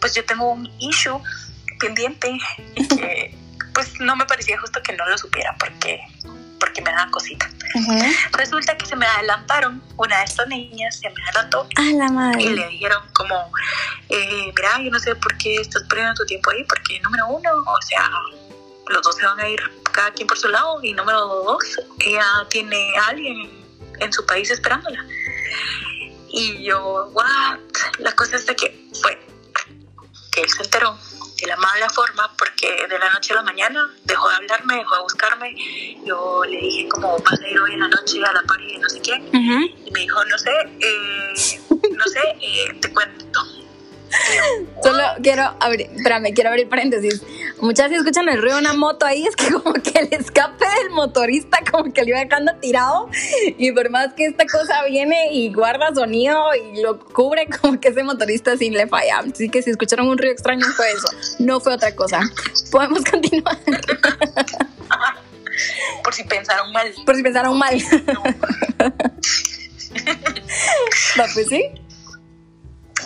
pues, 0.00 0.14
yo 0.14 0.24
tengo 0.24 0.50
un 0.50 0.70
issue 0.78 1.20
pendiente 1.78 2.36
y 2.74 2.88
que, 2.88 3.34
pues, 3.74 4.00
no 4.00 4.16
me 4.16 4.26
parecía 4.26 4.58
justo 4.58 4.82
que 4.82 4.92
no 4.94 5.06
lo 5.08 5.16
supiera 5.18 5.54
porque, 5.58 6.00
porque 6.58 6.82
me 6.82 6.90
daba 6.90 7.10
cosita. 7.10 7.50
Resulta 8.32 8.76
que 8.76 8.86
se 8.86 8.96
me 8.96 9.06
adelantaron, 9.06 9.82
una 9.96 10.18
de 10.18 10.24
estas 10.24 10.48
niñas 10.48 10.98
se 10.98 11.10
me 11.10 11.22
adelantó 11.24 11.68
la 11.76 12.40
y 12.40 12.48
le 12.48 12.68
dijeron 12.68 13.02
como, 13.14 13.50
eh, 14.08 14.52
mira, 14.54 14.82
yo 14.82 14.90
no 14.90 14.98
sé 14.98 15.14
por 15.16 15.36
qué 15.38 15.56
estás 15.56 15.82
perdiendo 15.84 16.14
tu 16.14 16.26
tiempo 16.26 16.50
ahí, 16.50 16.64
porque 16.64 17.00
número 17.00 17.26
uno, 17.28 17.50
o 17.52 17.82
sea, 17.86 18.10
los 18.88 19.02
dos 19.02 19.16
se 19.16 19.26
van 19.26 19.38
a 19.40 19.48
ir 19.48 19.60
cada 19.92 20.10
quien 20.12 20.26
por 20.26 20.38
su 20.38 20.48
lado, 20.48 20.80
y 20.82 20.92
número 20.92 21.20
dos, 21.20 21.80
ella 22.00 22.24
tiene 22.48 22.96
a 22.98 23.08
alguien 23.08 23.50
en 24.00 24.12
su 24.12 24.24
país 24.26 24.50
esperándola. 24.50 25.04
Y 26.30 26.62
yo, 26.64 27.10
what? 27.12 27.58
La 27.98 28.12
cosa 28.12 28.36
es 28.36 28.46
de 28.46 28.54
que 28.54 28.88
fue 29.02 29.18
que 30.32 30.42
él 30.42 30.48
se 30.48 30.62
enteró 30.62 30.96
de 31.40 31.46
la 31.46 31.56
mala 31.56 31.88
forma 31.90 32.30
porque 32.36 32.86
de 32.88 32.98
la 32.98 33.10
noche 33.10 33.32
a 33.32 33.36
la 33.36 33.42
mañana 33.42 33.88
dejó 34.04 34.28
de 34.28 34.34
hablarme, 34.36 34.76
dejó 34.76 34.96
de 34.96 35.02
buscarme. 35.02 35.54
Yo 36.04 36.42
le 36.44 36.58
dije 36.58 36.88
como 36.88 37.18
vas 37.18 37.40
a 37.40 37.48
ir 37.48 37.58
hoy 37.60 37.74
en 37.74 37.80
la 37.80 37.88
noche 37.88 38.18
a 38.24 38.32
la 38.32 38.42
party 38.42 38.72
de 38.72 38.78
no 38.78 38.88
sé 38.88 39.00
quién 39.00 39.22
Ujú. 39.28 39.76
y 39.86 39.90
me 39.92 40.00
dijo, 40.00 40.24
no 40.24 40.38
sé, 40.38 40.50
eh, 40.80 41.60
no 41.92 42.04
sé, 42.04 42.20
eh, 42.40 42.74
te 42.80 42.92
cuento. 42.92 43.40
Solo 44.82 45.02
quiero 45.22 45.54
abrir, 45.60 45.90
espérame, 45.94 46.32
quiero 46.34 46.50
abrir 46.50 46.68
paréntesis. 46.68 47.22
Muchas 47.60 47.90
veces 47.90 48.04
escuchan 48.04 48.28
el 48.28 48.40
ruido 48.40 48.56
de 48.56 48.62
una 48.62 48.72
moto 48.72 49.04
ahí, 49.06 49.26
es 49.26 49.36
que 49.36 49.50
como 49.52 49.72
que 49.74 49.98
el 49.98 50.08
escape 50.12 50.64
del 50.64 50.90
motorista 50.90 51.58
como 51.70 51.92
que 51.92 52.02
lo 52.02 52.08
iba 52.08 52.20
dejando 52.20 52.54
tirado 52.56 53.08
y 53.58 53.72
por 53.72 53.90
más 53.90 54.14
que 54.14 54.26
esta 54.26 54.46
cosa 54.46 54.84
viene 54.84 55.32
y 55.32 55.52
guarda 55.52 55.94
sonido 55.94 56.38
y 56.54 56.80
lo 56.80 56.98
cubre, 56.98 57.48
como 57.60 57.80
que 57.80 57.88
ese 57.88 58.02
motorista 58.02 58.56
sí 58.56 58.70
le 58.70 58.86
falla. 58.86 59.18
Así 59.18 59.48
que 59.48 59.62
si 59.62 59.70
escucharon 59.70 60.08
un 60.08 60.18
ruido 60.18 60.32
extraño 60.32 60.64
fue 60.76 60.90
eso, 60.90 61.08
no 61.38 61.60
fue 61.60 61.74
otra 61.74 61.94
cosa. 61.94 62.20
Podemos 62.70 63.04
continuar 63.04 63.58
por 66.04 66.14
si 66.14 66.24
pensaron 66.24 66.72
mal. 66.72 66.92
por 67.04 67.16
si 67.16 67.22
pensaron 67.22 67.58
mal. 67.58 67.76
No. 68.12 68.22
Pues 71.34 71.48
sí. 71.48 71.64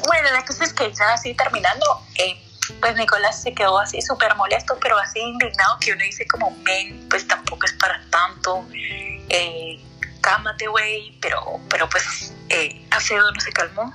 Bueno, 0.06 0.30
la 0.32 0.44
cosa 0.44 0.64
es 0.64 0.72
que 0.72 0.92
ya 0.92 1.12
así 1.12 1.34
terminando, 1.34 2.00
eh, 2.16 2.40
pues 2.80 2.96
Nicolás 2.96 3.42
se 3.42 3.54
quedó 3.54 3.78
así 3.78 4.00
súper 4.00 4.34
molesto, 4.36 4.78
pero 4.80 4.98
así 4.98 5.20
indignado 5.20 5.78
que 5.80 5.92
uno 5.92 6.04
dice 6.04 6.26
como, 6.26 6.50
men, 6.62 7.06
pues 7.08 7.26
tampoco 7.26 7.66
es 7.66 7.72
para 7.74 8.02
tanto, 8.10 8.64
eh, 8.72 9.80
cámate, 10.20 10.66
güey, 10.68 11.16
pero, 11.20 11.60
pero 11.68 11.88
pues 11.88 12.32
eh, 12.48 12.84
Acedo 12.90 13.30
no 13.30 13.40
se 13.40 13.52
calmó. 13.52 13.94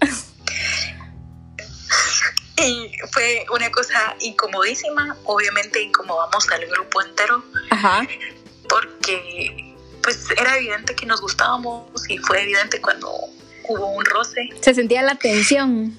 y 2.56 2.92
fue 3.12 3.46
una 3.52 3.70
cosa 3.70 4.16
incomodísima, 4.20 5.16
obviamente 5.24 5.80
incomodamos 5.80 6.48
al 6.50 6.66
grupo 6.66 7.02
entero, 7.02 7.44
Ajá. 7.70 8.06
porque 8.68 9.74
pues 10.02 10.30
era 10.36 10.56
evidente 10.56 10.94
que 10.94 11.06
nos 11.06 11.20
gustábamos 11.20 11.84
y 12.08 12.18
fue 12.18 12.42
evidente 12.42 12.80
cuando 12.80 13.28
hubo 13.68 13.86
un 13.92 14.04
roce. 14.04 14.48
Se 14.60 14.74
sentía 14.74 15.02
la 15.02 15.14
tensión. 15.16 15.96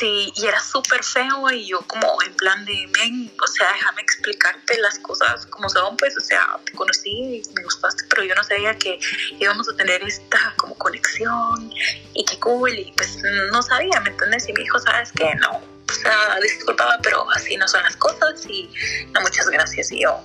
Sí, 0.00 0.32
y 0.34 0.46
era 0.46 0.58
súper 0.60 1.04
feo 1.04 1.48
y 1.52 1.68
yo 1.68 1.80
como 1.82 2.20
en 2.26 2.34
plan 2.34 2.64
de, 2.64 2.74
men, 2.98 3.30
o 3.40 3.46
sea, 3.46 3.68
déjame 3.74 4.02
explicarte 4.02 4.76
las 4.80 4.98
cosas 4.98 5.46
como 5.46 5.68
son, 5.68 5.96
pues, 5.96 6.16
o 6.16 6.20
sea, 6.20 6.58
te 6.64 6.72
conocí 6.72 7.10
y 7.10 7.42
me 7.54 7.62
gustaste, 7.62 8.02
pero 8.10 8.24
yo 8.24 8.34
no 8.34 8.42
sabía 8.42 8.76
que 8.76 8.98
íbamos 9.38 9.68
a 9.68 9.76
tener 9.76 10.02
esta 10.02 10.52
como 10.56 10.74
conexión 10.78 11.72
y 12.12 12.24
qué 12.24 12.40
cool, 12.40 12.76
y 12.76 12.92
pues 12.96 13.18
no 13.52 13.62
sabía, 13.62 14.00
¿me 14.00 14.10
entiendes? 14.10 14.48
Y 14.48 14.52
me 14.52 14.62
dijo, 14.62 14.80
¿sabes 14.80 15.12
qué? 15.12 15.32
No, 15.36 15.50
o 15.52 15.92
sea, 15.92 16.40
disculpaba, 16.42 16.98
pero 17.00 17.30
así 17.30 17.56
no 17.56 17.68
son 17.68 17.82
las 17.84 17.96
cosas 17.96 18.44
y 18.48 18.68
no, 19.12 19.20
muchas 19.20 19.48
gracias. 19.48 19.92
Y 19.92 20.02
yo, 20.02 20.12
"Oh, 20.14 20.24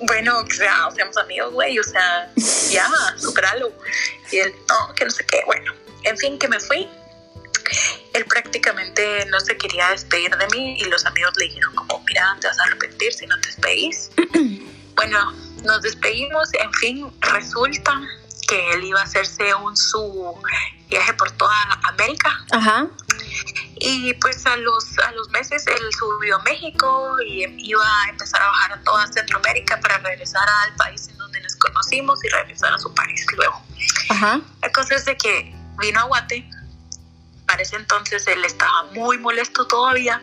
bueno, 0.00 0.40
o 0.40 0.50
sea, 0.50 0.88
seamos 0.94 1.16
amigos, 1.16 1.52
güey, 1.52 1.78
o 1.78 1.84
sea, 1.84 2.30
ya, 2.70 2.90
superalo. 3.16 3.72
Y 4.30 4.38
él, 4.38 4.54
no, 4.68 4.94
que 4.94 5.04
no 5.04 5.10
sé 5.10 5.24
qué, 5.26 5.42
bueno, 5.46 5.72
en 6.02 6.16
fin, 6.18 6.38
que 6.38 6.48
me 6.48 6.60
fui 6.60 6.88
él 8.12 8.24
prácticamente 8.26 9.26
no 9.26 9.40
se 9.40 9.56
quería 9.56 9.90
despedir 9.90 10.30
de 10.36 10.46
mí 10.48 10.76
y 10.78 10.84
los 10.84 11.04
amigos 11.04 11.32
le 11.38 11.46
dijeron 11.46 11.74
como, 11.74 12.02
mira, 12.06 12.36
te 12.40 12.46
vas 12.46 12.58
a 12.58 12.64
arrepentir 12.64 13.12
si 13.12 13.26
no 13.26 13.38
te 13.40 13.48
despedís. 13.48 14.10
bueno, 14.94 15.32
nos 15.64 15.82
despedimos, 15.82 16.48
en 16.54 16.72
fin, 16.74 17.12
resulta 17.20 18.00
que 18.46 18.72
él 18.72 18.84
iba 18.84 19.00
a 19.00 19.04
hacerse 19.04 19.54
un 19.54 19.76
su 19.76 20.34
viaje 20.88 21.14
por 21.14 21.30
toda 21.32 21.54
América 21.84 22.30
Ajá. 22.52 22.86
y 23.76 24.12
pues 24.14 24.44
a 24.46 24.56
los, 24.56 24.98
a 24.98 25.12
los 25.12 25.28
meses 25.30 25.66
él 25.66 25.82
subió 25.98 26.36
a 26.36 26.42
México 26.42 27.16
y 27.26 27.44
iba 27.68 28.02
a 28.02 28.08
empezar 28.10 28.42
a 28.42 28.46
bajar 28.46 28.72
a 28.74 28.82
toda 28.82 29.06
Centroamérica 29.12 29.80
para 29.80 29.98
regresar 29.98 30.46
al 30.64 30.74
país 30.76 31.08
en 31.08 31.18
donde 31.18 31.40
nos 31.40 31.56
conocimos 31.56 32.22
y 32.24 32.28
regresar 32.28 32.72
a 32.72 32.78
su 32.78 32.92
país 32.94 33.26
luego. 33.36 33.62
Ajá. 34.10 34.40
La 34.62 34.72
cosa 34.72 34.94
es 34.94 35.04
de 35.04 35.16
que 35.16 35.54
vino 35.78 36.00
a 36.00 36.04
Guate, 36.04 36.48
para 37.46 37.62
ese 37.62 37.76
entonces 37.76 38.26
él 38.26 38.44
estaba 38.44 38.84
muy 38.94 39.18
molesto 39.18 39.66
todavía, 39.66 40.22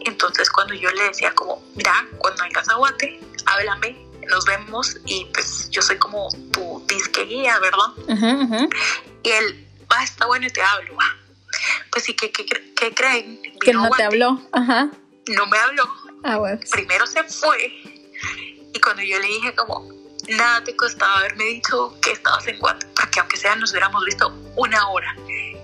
entonces 0.00 0.50
cuando 0.50 0.74
yo 0.74 0.90
le 0.90 1.04
decía 1.04 1.34
como, 1.34 1.62
mira, 1.74 1.92
cuando 2.18 2.42
vengas 2.42 2.68
a 2.68 2.74
Guate, 2.74 3.20
háblame, 3.46 4.11
nos 4.28 4.44
vemos 4.44 4.96
y 5.06 5.26
pues 5.32 5.68
yo 5.70 5.82
soy 5.82 5.98
como 5.98 6.28
tu 6.52 6.84
disque 6.88 7.24
guía, 7.24 7.58
¿verdad? 7.58 8.68
Y 9.22 9.28
él, 9.30 9.66
va, 9.90 10.02
está 10.02 10.26
bueno 10.26 10.46
y 10.46 10.50
te 10.50 10.62
hablo, 10.62 10.94
va. 10.96 11.04
Pues 11.90 12.04
sí, 12.04 12.14
¿qué, 12.14 12.30
qué, 12.32 12.46
cre- 12.46 12.74
qué 12.74 12.92
creen? 12.94 13.40
Que 13.60 13.70
Vino 13.70 13.82
no 13.84 13.90
te 13.90 14.02
habló. 14.02 14.40
Ajá. 14.52 14.90
No 15.28 15.46
me 15.46 15.58
habló, 15.58 15.84
Ah, 16.24 16.36
bueno. 16.38 16.58
primero 16.70 17.06
se 17.06 17.22
fue 17.24 17.58
y 18.74 18.80
cuando 18.80 19.02
yo 19.02 19.18
le 19.18 19.26
dije 19.26 19.54
como 19.54 19.88
nada 20.28 20.62
te 20.64 20.74
costaba 20.76 21.18
haberme 21.18 21.44
dicho 21.44 21.94
que 22.00 22.12
estabas 22.12 22.46
en 22.46 22.58
Guate 22.58 22.86
porque 22.94 23.20
aunque 23.20 23.36
sea 23.36 23.54
nos 23.56 23.70
hubiéramos 23.72 24.04
visto 24.04 24.32
una 24.56 24.88
hora 24.88 25.14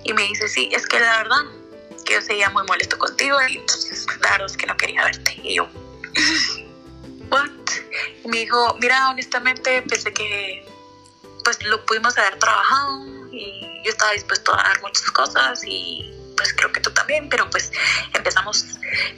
y 0.05 0.13
me 0.13 0.23
dice 0.25 0.49
sí 0.49 0.69
es 0.73 0.87
que 0.87 0.99
la 1.01 1.19
verdad 1.19 1.43
que 2.05 2.15
yo 2.15 2.21
seguía 2.23 2.51
muy 2.51 2.65
molesto 2.67 2.99
contigo 2.99 3.37
y 3.49 3.57
entonces 3.59 4.07
la 4.21 4.31
verdad 4.33 4.47
es 4.47 4.57
que 4.57 4.67
no 4.67 4.77
quería 4.77 5.05
verte 5.05 5.41
y 5.45 5.55
yo 5.57 5.69
what 7.31 7.49
me 8.29 8.39
dijo 8.39 8.77
mira 8.81 9.11
honestamente 9.11 9.83
pensé 9.83 10.13
que 10.13 10.67
pues 11.45 11.63
lo 11.65 11.85
pudimos 11.87 12.17
haber 12.19 12.39
trabajado 12.39 13.05
y 13.33 13.61
yo 13.85 13.91
estaba 13.91 14.13
dispuesto 14.13 14.55
a 14.55 14.63
dar 14.63 14.81
muchas 14.83 15.11
cosas 15.11 15.61
y 15.67 16.15
pues 16.37 16.53
creo 16.55 16.73
que 16.73 16.81
tú 16.81 16.91
también 16.91 17.29
pero 17.29 17.49
pues 17.51 17.73
empezamos 18.15 18.65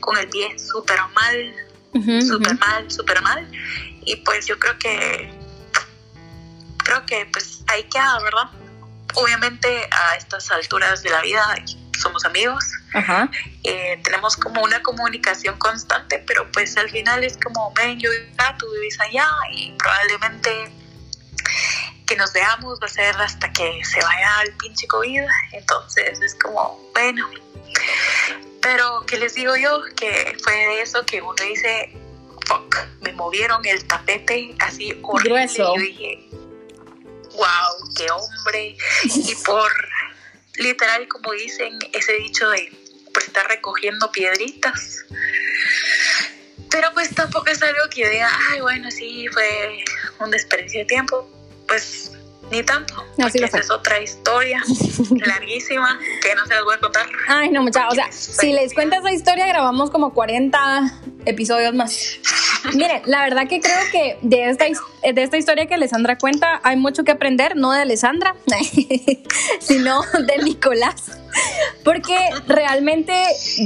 con 0.00 0.17
el 0.17 0.29
pie 0.29 0.59
súper 0.59 0.99
mal 1.14 1.71
ujú. 1.95 2.21
súper 2.23 2.59
mal, 2.59 2.90
súper 2.90 3.23
mal. 3.23 3.47
Y 4.05 4.17
pues 4.17 4.47
yo 4.47 4.59
creo 4.59 4.79
que, 4.79 5.31
creo 6.79 7.05
que 7.07 7.26
pues 7.33 7.62
ahí 7.69 7.85
queda, 7.85 8.19
¿verdad? 8.21 8.50
Obviamente 9.14 9.88
a 9.90 10.17
estas 10.17 10.50
alturas 10.50 11.02
de 11.02 11.11
la 11.11 11.23
vida 11.23 11.64
somos 12.00 12.25
amigos, 12.25 12.64
Ajá. 12.95 13.30
eh, 13.64 14.00
tenemos 14.02 14.37
como 14.37 14.62
una 14.62 14.83
comunicación 14.83 15.59
constante, 15.59 16.23
pero 16.26 16.50
pues 16.52 16.76
al 16.76 16.90
final 16.90 17.23
es 17.25 17.37
como, 17.37 17.73
ven, 17.75 17.99
yo 18.00 18.11
vivo 18.11 18.25
acá, 18.35 18.57
tú 18.59 18.66
vivís 18.73 18.99
allá 19.00 19.28
y 19.52 19.73
probablemente 19.78 20.73
que 22.11 22.16
nos 22.16 22.33
veamos 22.33 22.80
va 22.83 22.87
a 22.87 22.88
ser 22.88 23.16
hasta 23.16 23.52
que 23.52 23.85
se 23.85 24.00
vaya 24.00 24.42
el 24.45 24.52
pinche 24.57 24.87
COVID. 24.88 25.23
Entonces 25.52 26.21
es 26.21 26.35
como, 26.35 26.90
bueno. 26.92 27.30
Pero 28.61 29.07
que 29.07 29.16
les 29.16 29.35
digo 29.35 29.57
yo 29.57 29.80
que 29.97 30.37
fue 30.42 30.52
de 30.52 30.83
eso 30.83 31.07
que 31.07 31.23
uno 31.23 31.35
dice, 31.35 31.92
fuck, 32.47 32.76
me 33.00 33.12
movieron 33.12 33.64
el 33.64 33.87
tapete 33.87 34.54
así 34.59 34.99
horrible. 35.02 35.47
Grueso. 35.47 35.62
Y 35.76 35.78
yo 35.78 35.83
dije, 35.83 36.28
wow, 37.37 37.95
qué 37.97 38.11
hombre. 38.11 38.76
Y 39.04 39.35
por 39.37 39.71
literal, 40.61 41.09
como 41.09 41.33
dicen, 41.33 41.79
ese 41.93 42.12
dicho 42.14 42.49
de 42.50 42.73
por 43.12 43.23
estar 43.23 43.47
recogiendo 43.49 44.11
piedritas. 44.12 45.05
Pero 46.71 46.88
pues 46.95 47.12
tampoco 47.14 47.49
es 47.49 47.61
algo 47.62 47.88
que 47.90 48.02
yo 48.02 48.09
diga, 48.09 48.31
ay, 48.50 48.61
bueno, 48.61 48.90
sí, 48.90 49.26
fue 49.33 49.85
un 50.21 50.31
desperdicio 50.31 50.81
de 50.81 50.87
tiempo. 50.87 51.29
Pues 51.67 52.12
ni 52.50 52.62
tanto. 52.62 52.95
No, 53.17 53.31
sí 53.31 53.38
lo 53.38 53.47
esa 53.47 53.59
es 53.59 53.71
otra 53.71 54.00
historia 54.00 54.62
larguísima 55.26 55.99
que 56.21 56.35
no 56.35 56.45
se 56.47 56.55
las 56.55 56.64
voy 56.64 56.75
a 56.75 56.81
contar. 56.81 57.07
Ay, 57.29 57.50
no, 57.50 57.62
mucha. 57.62 57.88
O 57.88 57.95
sea, 57.95 58.11
si 58.11 58.52
les 58.52 58.75
cuento 58.75 58.97
esa 58.97 59.12
historia, 59.12 59.47
grabamos 59.47 59.90
como 59.90 60.12
40 60.12 61.00
episodios 61.26 61.75
más. 61.75 62.19
Miren, 62.75 63.02
la 63.07 63.23
verdad 63.23 63.49
que 63.49 63.61
creo 63.61 63.79
que 63.90 64.19
de 64.23 64.50
esta, 64.50 64.67
de 64.67 65.23
esta 65.23 65.37
historia 65.37 65.67
que 65.67 65.75
Alessandra 65.75 66.19
cuenta 66.19 66.61
hay 66.62 66.76
mucho 66.76 67.05
que 67.05 67.11
aprender, 67.11 67.57
no 67.57 67.73
de 67.73 67.83
Alessandra, 67.83 68.37
sino 69.61 70.02
de 70.02 70.43
Nicolás. 70.43 71.19
Porque 71.85 72.17
realmente 72.47 73.14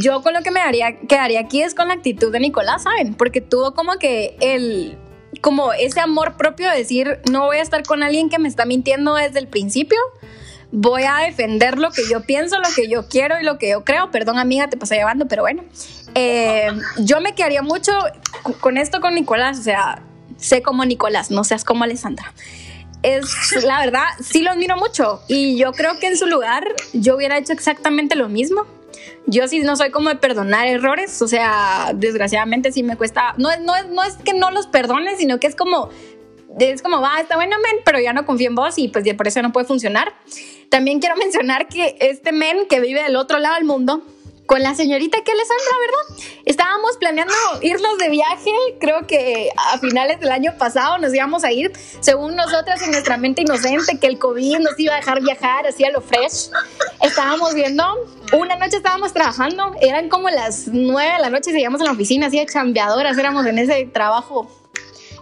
yo 0.01 0.23
con 0.23 0.35
lo 0.35 0.43
que 0.43 0.51
me 0.51 0.61
daría, 0.61 0.99
quedaría 1.01 1.41
aquí 1.41 1.63
es 1.63 1.75
con 1.75 1.89
la 1.89 1.95
actitud 1.95 2.31
de 2.31 2.41
Nicolás, 2.41 2.83
¿saben? 2.85 3.15
Porque 3.15 3.41
tuvo 3.41 3.75
como 3.75 3.99
que 3.99 4.37
el 4.41 4.99
como 5.41 5.73
ese 5.73 6.01
amor 6.01 6.37
propio 6.37 6.71
de 6.71 6.79
decir, 6.79 7.19
no 7.31 7.45
voy 7.47 7.59
a 7.59 7.63
estar 7.63 7.83
con 7.83 8.03
alguien 8.03 8.31
que 8.31 8.39
me 8.39 8.49
está 8.49 8.65
mintiendo 8.65 9.15
desde 9.15 9.41
el 9.41 9.49
principio, 9.49 9.99
voy 10.75 11.04
a 11.04 11.19
defender 11.19 11.78
lo 11.78 11.90
que 11.93 12.02
yo 12.11 12.23
pienso, 12.23 12.57
lo 12.59 12.69
que 12.75 12.88
yo 12.88 13.09
quiero 13.09 13.40
y 13.40 13.45
lo 13.45 13.59
que 13.59 13.71
yo 13.71 13.85
creo. 13.85 14.11
Perdón, 14.11 14.38
amiga, 14.38 14.69
te 14.69 14.76
pasé 14.76 14.97
llevando, 14.97 15.26
pero 15.26 15.43
bueno. 15.43 15.62
Eh, 16.14 16.69
yo 16.99 17.21
me 17.21 17.35
quedaría 17.35 17.62
mucho 17.62 17.93
con 18.61 18.76
esto 18.76 19.00
con 19.00 19.14
Nicolás, 19.14 19.59
o 19.59 19.62
sea, 19.62 20.02
sé 20.37 20.62
como 20.62 20.85
Nicolás, 20.85 21.31
no 21.31 21.45
seas 21.45 21.64
como 21.64 21.85
Alessandra. 21.85 22.33
Es 23.02 23.64
la 23.64 23.81
verdad, 23.81 24.04
sí 24.21 24.43
lo 24.43 24.50
admiro 24.50 24.76
mucho 24.76 25.21
y 25.28 25.57
yo 25.59 25.73
creo 25.73 25.99
que 25.99 26.09
en 26.09 26.16
su 26.16 26.26
lugar 26.26 26.64
yo 26.93 27.16
hubiera 27.16 27.38
hecho 27.38 27.52
exactamente 27.52 28.16
lo 28.16 28.28
mismo. 28.28 28.64
Yo 29.26 29.49
sí 29.49 29.61
no 29.61 29.76
soy 29.76 29.90
como 29.90 30.11
de 30.11 30.16
perdonar 30.16 30.66
errores, 30.66 31.21
o 31.23 31.28
sea, 31.28 31.93
desgraciadamente 31.95 32.73
sí 32.73 32.83
me 32.83 32.97
cuesta, 32.97 33.35
no 33.38 33.49
no 33.61 33.73
no 33.85 34.02
es 34.02 34.16
que 34.16 34.35
no 34.35 34.50
los 34.50 34.66
perdone, 34.66 35.16
sino 35.16 35.40
que 35.40 35.47
es 35.47 35.57
como, 35.57 35.88
es 36.59 36.83
como, 36.83 37.01
va, 37.01 37.21
está 37.21 37.37
bueno, 37.37 37.57
men, 37.63 37.83
pero 37.85 37.99
ya 38.01 38.13
no 38.13 38.27
confío 38.27 38.49
en 38.49 38.55
vos 38.55 38.79
y 38.79 38.89
pues 38.89 39.05
por 39.15 39.29
eso 39.29 39.43
no 39.43 39.53
puede 39.53 39.67
funcionar. 39.67 40.15
También 40.69 41.01
quiero 41.01 41.17
mencionar 41.25 41.69
que 41.69 41.97
este 42.01 42.33
men 42.33 42.67
que 42.69 42.81
vive 42.81 43.03
del 43.03 43.17
otro 43.17 43.39
lado 43.39 43.57
del 43.57 43.65
mundo, 43.65 44.03
con 44.47 44.63
la 44.63 44.75
señorita 44.75 45.19
que 45.25 45.33
Alessandra, 45.33 45.73
¿verdad? 45.81 46.27
Estábamos 46.45 46.99
planeando 46.99 47.33
irnos 47.63 47.97
de 47.97 48.11
viaje, 48.11 48.51
creo 48.79 49.07
que 49.07 49.49
a 49.57 49.79
finales 49.79 50.21
del 50.21 50.31
año 50.31 50.53
pasado 50.59 50.99
nos 50.99 51.15
íbamos 51.15 51.45
a 51.45 51.53
ir, 51.53 51.73
según 52.01 52.37
nosotras 52.37 52.83
en 52.83 52.91
nuestra 52.91 53.17
mente 53.17 53.41
inocente, 53.41 53.99
que 53.99 54.07
el 54.07 54.19
COVID 54.19 54.59
nos 54.59 54.79
iba 54.79 54.93
a 54.93 54.97
dejar 54.97 55.23
viajar 55.23 55.67
así 55.67 55.85
a 55.85 55.91
lo 55.91 56.03
fresh. 56.03 56.51
Estábamos 57.03 57.55
viendo, 57.55 57.85
una 58.39 58.57
noche 58.57 58.77
estábamos 58.77 59.15
trabajando, 59.15 59.75
eran 59.81 60.11
como 60.11 60.29
las 60.29 60.69
nueve 60.69 61.15
de 61.15 61.21
la 61.21 61.31
noche, 61.31 61.51
seguíamos 61.51 61.81
en 61.81 61.87
la 61.87 61.93
oficina 61.93 62.27
así 62.27 62.39
de 62.39 62.45
chambeadoras, 62.45 63.17
éramos 63.17 63.47
en 63.47 63.59
ese 63.59 63.87
trabajo 63.87 64.51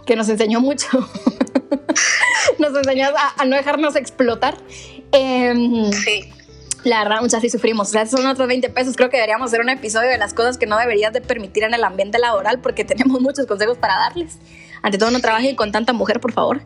que 0.05 0.15
nos 0.15 0.29
enseñó 0.29 0.59
mucho. 0.59 0.87
nos 2.59 2.75
enseñó 2.75 3.07
a, 3.07 3.41
a 3.41 3.45
no 3.45 3.55
dejarnos 3.55 3.95
explotar. 3.95 4.57
Em, 5.11 5.91
Sí, 5.91 6.29
la 6.83 7.03
verdad, 7.03 7.21
muchas 7.21 7.41
sí 7.41 7.49
sufrimos. 7.49 7.89
O 7.89 7.91
sea, 7.91 8.05
son 8.05 8.25
otros 8.25 8.47
20 8.47 8.69
pesos. 8.69 8.95
Creo 8.95 9.09
que 9.09 9.17
deberíamos 9.17 9.47
hacer 9.47 9.61
un 9.61 9.69
episodio 9.69 10.09
de 10.09 10.17
las 10.17 10.33
cosas 10.33 10.57
que 10.57 10.65
no 10.65 10.77
deberías 10.77 11.13
de 11.13 11.21
permitir 11.21 11.63
en 11.63 11.73
el 11.73 11.83
ambiente 11.83 12.19
laboral 12.19 12.59
porque 12.59 12.83
tenemos 12.85 13.21
muchos 13.21 13.45
consejos 13.45 13.77
para 13.77 13.95
darles. 13.95 14.39
Ante 14.81 14.97
todo, 14.97 15.11
no 15.11 15.19
trabajen 15.19 15.55
con 15.55 15.71
tanta 15.71 15.93
mujer, 15.93 16.19
por 16.19 16.33
favor. 16.33 16.61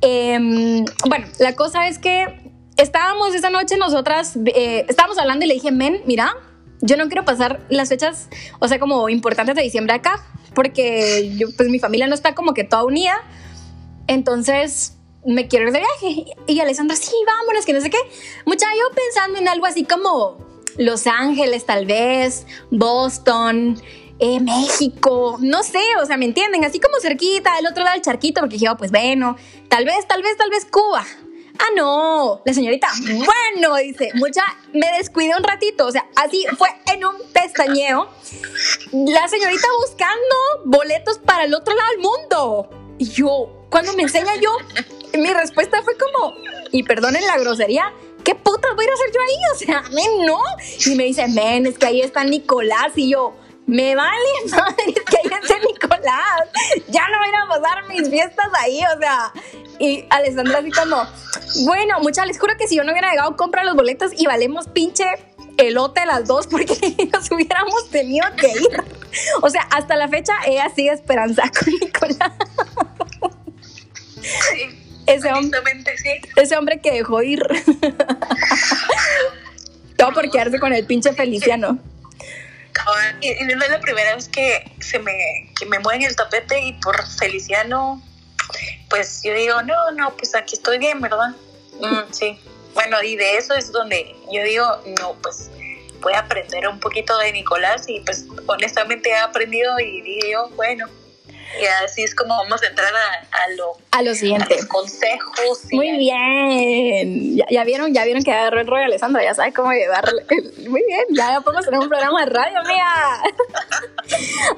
Em, 0.00 0.84
bueno, 1.08 1.26
la 1.38 1.54
cosa 1.54 1.88
es 1.88 1.98
que 1.98 2.52
estábamos 2.76 3.34
esa 3.34 3.48
noche 3.48 3.78
nosotras, 3.78 4.36
eh, 4.54 4.84
estábamos 4.88 5.16
hablando 5.18 5.46
y 5.46 5.48
le 5.48 5.54
dije, 5.54 5.72
men, 5.72 6.02
mira, 6.04 6.36
yo 6.82 6.98
no 6.98 7.06
quiero 7.06 7.24
pasar 7.24 7.60
las 7.70 7.88
fechas, 7.88 8.28
o 8.58 8.68
sea, 8.68 8.78
como 8.78 9.08
importantes 9.08 9.54
de 9.54 9.62
diciembre 9.62 9.94
acá, 9.94 10.22
porque 10.54 11.34
yo, 11.36 11.48
pues 11.56 11.68
mi 11.68 11.78
familia 11.78 12.06
no 12.06 12.14
está 12.14 12.34
como 12.34 12.54
que 12.54 12.64
toda 12.64 12.84
unida. 12.84 13.22
Entonces, 14.06 14.96
me 15.26 15.48
quiero 15.48 15.66
ir 15.66 15.72
de 15.72 15.80
viaje. 15.80 16.36
Y 16.46 16.60
Alessandra, 16.60 16.96
sí, 16.96 17.14
vámonos, 17.26 17.64
que 17.64 17.72
no 17.72 17.80
sé 17.80 17.90
qué. 17.90 17.98
Mucha, 18.46 18.66
yo 18.72 18.94
pensando 18.94 19.38
en 19.38 19.48
algo 19.48 19.66
así 19.66 19.84
como 19.84 20.38
Los 20.76 21.06
Ángeles, 21.06 21.66
tal 21.66 21.86
vez, 21.86 22.46
Boston, 22.70 23.80
eh, 24.18 24.40
México, 24.40 25.38
no 25.40 25.62
sé, 25.62 25.82
o 26.00 26.06
sea, 26.06 26.16
¿me 26.16 26.24
entienden? 26.24 26.64
Así 26.64 26.78
como 26.78 26.98
cerquita, 27.00 27.56
del 27.56 27.66
otro 27.66 27.82
lado 27.82 27.94
del 27.94 28.02
charquito, 28.02 28.40
porque 28.40 28.54
dije, 28.54 28.68
oh, 28.68 28.76
pues 28.76 28.90
bueno, 28.90 29.36
tal 29.68 29.84
vez, 29.84 30.06
tal 30.06 30.22
vez, 30.22 30.36
tal 30.36 30.50
vez 30.50 30.64
Cuba. 30.66 31.04
Ah, 31.58 31.68
no, 31.76 32.42
la 32.44 32.52
señorita, 32.52 32.88
bueno, 33.00 33.76
dice, 33.76 34.10
mucha, 34.14 34.42
me 34.72 34.86
descuidé 34.98 35.36
un 35.36 35.44
ratito, 35.44 35.86
o 35.86 35.90
sea, 35.92 36.04
así 36.16 36.44
fue 36.58 36.68
en 36.92 37.04
un 37.04 37.14
pestañeo. 37.32 38.10
La 38.92 39.28
señorita 39.28 39.68
buscando 39.80 40.34
boletos 40.64 41.18
para 41.18 41.44
el 41.44 41.54
otro 41.54 41.74
lado 41.74 41.90
del 41.90 42.00
mundo. 42.00 42.70
Y 42.98 43.08
yo, 43.08 43.66
cuando 43.70 43.92
me 43.94 44.02
enseña 44.02 44.34
yo, 44.40 44.50
mi 45.18 45.32
respuesta 45.32 45.80
fue 45.82 45.94
como, 45.96 46.34
y 46.72 46.82
perdonen 46.82 47.24
la 47.26 47.38
grosería, 47.38 47.92
¿qué 48.24 48.34
putas 48.34 48.74
voy 48.74 48.86
a 48.86 48.92
hacer 48.92 49.12
yo 49.12 49.20
ahí? 49.20 49.36
O 49.52 49.58
sea, 49.58 49.82
men, 49.94 50.26
no. 50.26 50.40
Y 50.86 50.94
me 50.96 51.04
dice, 51.04 51.28
men, 51.28 51.66
es 51.66 51.78
que 51.78 51.86
ahí 51.86 52.00
está 52.00 52.24
Nicolás. 52.24 52.92
Y 52.96 53.10
yo, 53.10 53.34
me 53.66 53.94
vale 53.94 54.28
madre, 54.50 54.94
que 54.94 55.16
ahí 55.16 55.40
está 55.42 55.54
Nicolás. 55.58 56.48
Ya 56.88 57.08
no 57.08 57.18
voy 57.18 57.26
a 57.26 57.28
ir 57.28 57.34
a 57.36 57.46
pasar 57.48 57.88
mis 57.88 58.08
fiestas 58.08 58.46
ahí, 58.58 58.80
o 58.94 58.98
sea. 58.98 59.32
Y 59.78 60.04
Alessandra 60.10 60.58
así 60.58 60.70
como, 60.70 61.06
bueno, 61.64 61.98
mucha, 62.00 62.24
les 62.26 62.38
juro 62.38 62.54
que 62.56 62.68
si 62.68 62.76
yo 62.76 62.84
no 62.84 62.92
hubiera 62.92 63.10
llegado, 63.10 63.36
compra 63.36 63.64
los 63.64 63.74
boletos 63.74 64.12
y 64.16 64.26
valemos 64.26 64.68
pinche 64.68 65.04
elote 65.56 66.04
las 66.06 66.26
dos 66.26 66.46
porque 66.46 66.74
nos 67.12 67.30
hubiéramos 67.30 67.90
tenido 67.90 68.26
que 68.36 68.48
ir. 68.48 68.84
O 69.42 69.50
sea, 69.50 69.62
hasta 69.70 69.96
la 69.96 70.08
fecha 70.08 70.34
ella 70.46 70.70
sigue 70.74 70.92
esperanza 70.92 71.44
con 71.58 71.72
Nicolás. 71.80 72.32
Sí, 74.20 74.68
Ese 75.06 75.32
hombre, 75.32 75.60
sí. 75.96 76.10
ese 76.36 76.56
hombre 76.56 76.80
que 76.80 76.92
dejó 76.92 77.22
ir. 77.22 77.42
Todo 79.96 80.12
por 80.12 80.30
quedarse 80.30 80.58
con 80.58 80.72
el 80.72 80.86
pinche 80.86 81.12
Feliciano. 81.12 81.78
Y, 83.20 83.30
y 83.30 83.44
no 83.46 83.64
es 83.64 83.70
la 83.70 83.80
primera 83.80 84.14
vez 84.14 84.28
que 84.28 84.70
se 84.80 84.98
me, 84.98 85.50
que 85.58 85.66
me 85.66 85.78
mueven 85.78 86.02
el 86.02 86.16
tapete 86.16 86.60
y 86.60 86.72
por 86.74 86.96
Feliciano, 87.18 88.02
pues 88.90 89.22
yo 89.22 89.34
digo, 89.34 89.62
no, 89.62 89.90
no, 89.92 90.16
pues 90.16 90.34
aquí 90.34 90.56
estoy 90.56 90.78
bien, 90.78 91.00
¿verdad? 91.00 91.34
Mm, 91.80 92.02
sí. 92.12 92.38
Bueno, 92.74 93.02
y 93.02 93.16
de 93.16 93.36
eso 93.36 93.54
es 93.54 93.70
donde 93.70 94.14
yo 94.32 94.42
digo, 94.42 94.82
no, 95.00 95.14
pues 95.22 95.50
voy 96.00 96.12
a 96.12 96.20
aprender 96.20 96.68
un 96.68 96.78
poquito 96.80 97.16
de 97.18 97.32
Nicolás 97.32 97.88
y 97.88 98.00
pues 98.00 98.26
honestamente 98.46 99.08
he 99.08 99.16
aprendido 99.16 99.78
y 99.80 100.02
digo 100.02 100.50
bueno, 100.50 100.86
y 101.60 101.64
así 101.84 102.02
es 102.02 102.14
como 102.14 102.36
vamos 102.36 102.62
a 102.62 102.66
entrar 102.66 102.92
a, 102.94 103.44
a 103.44 103.48
lo, 103.56 103.72
A 103.92 104.02
lo 104.02 104.10
a 104.12 104.14
siguiente. 104.14 104.56
los 104.56 104.66
consejos. 104.66 105.60
Muy 105.72 105.88
a- 105.90 105.96
bien. 105.98 107.36
Ya, 107.36 107.46
ya 107.50 107.64
vieron, 107.64 107.92
ya 107.94 108.04
vieron 108.04 108.22
que 108.22 108.32
agarró 108.32 108.60
el 108.60 108.66
rollo 108.66 108.84
Alessandra, 108.84 109.22
ya 109.22 109.34
sabe 109.34 109.52
cómo 109.52 109.72
llevarle. 109.72 110.24
Muy 110.68 110.82
bien, 110.86 111.04
ya 111.10 111.40
podemos 111.40 111.64
tener 111.64 111.80
un 111.80 111.88
programa 111.88 112.24
de 112.24 112.30
radio, 112.30 112.58
amiga. 112.60 113.22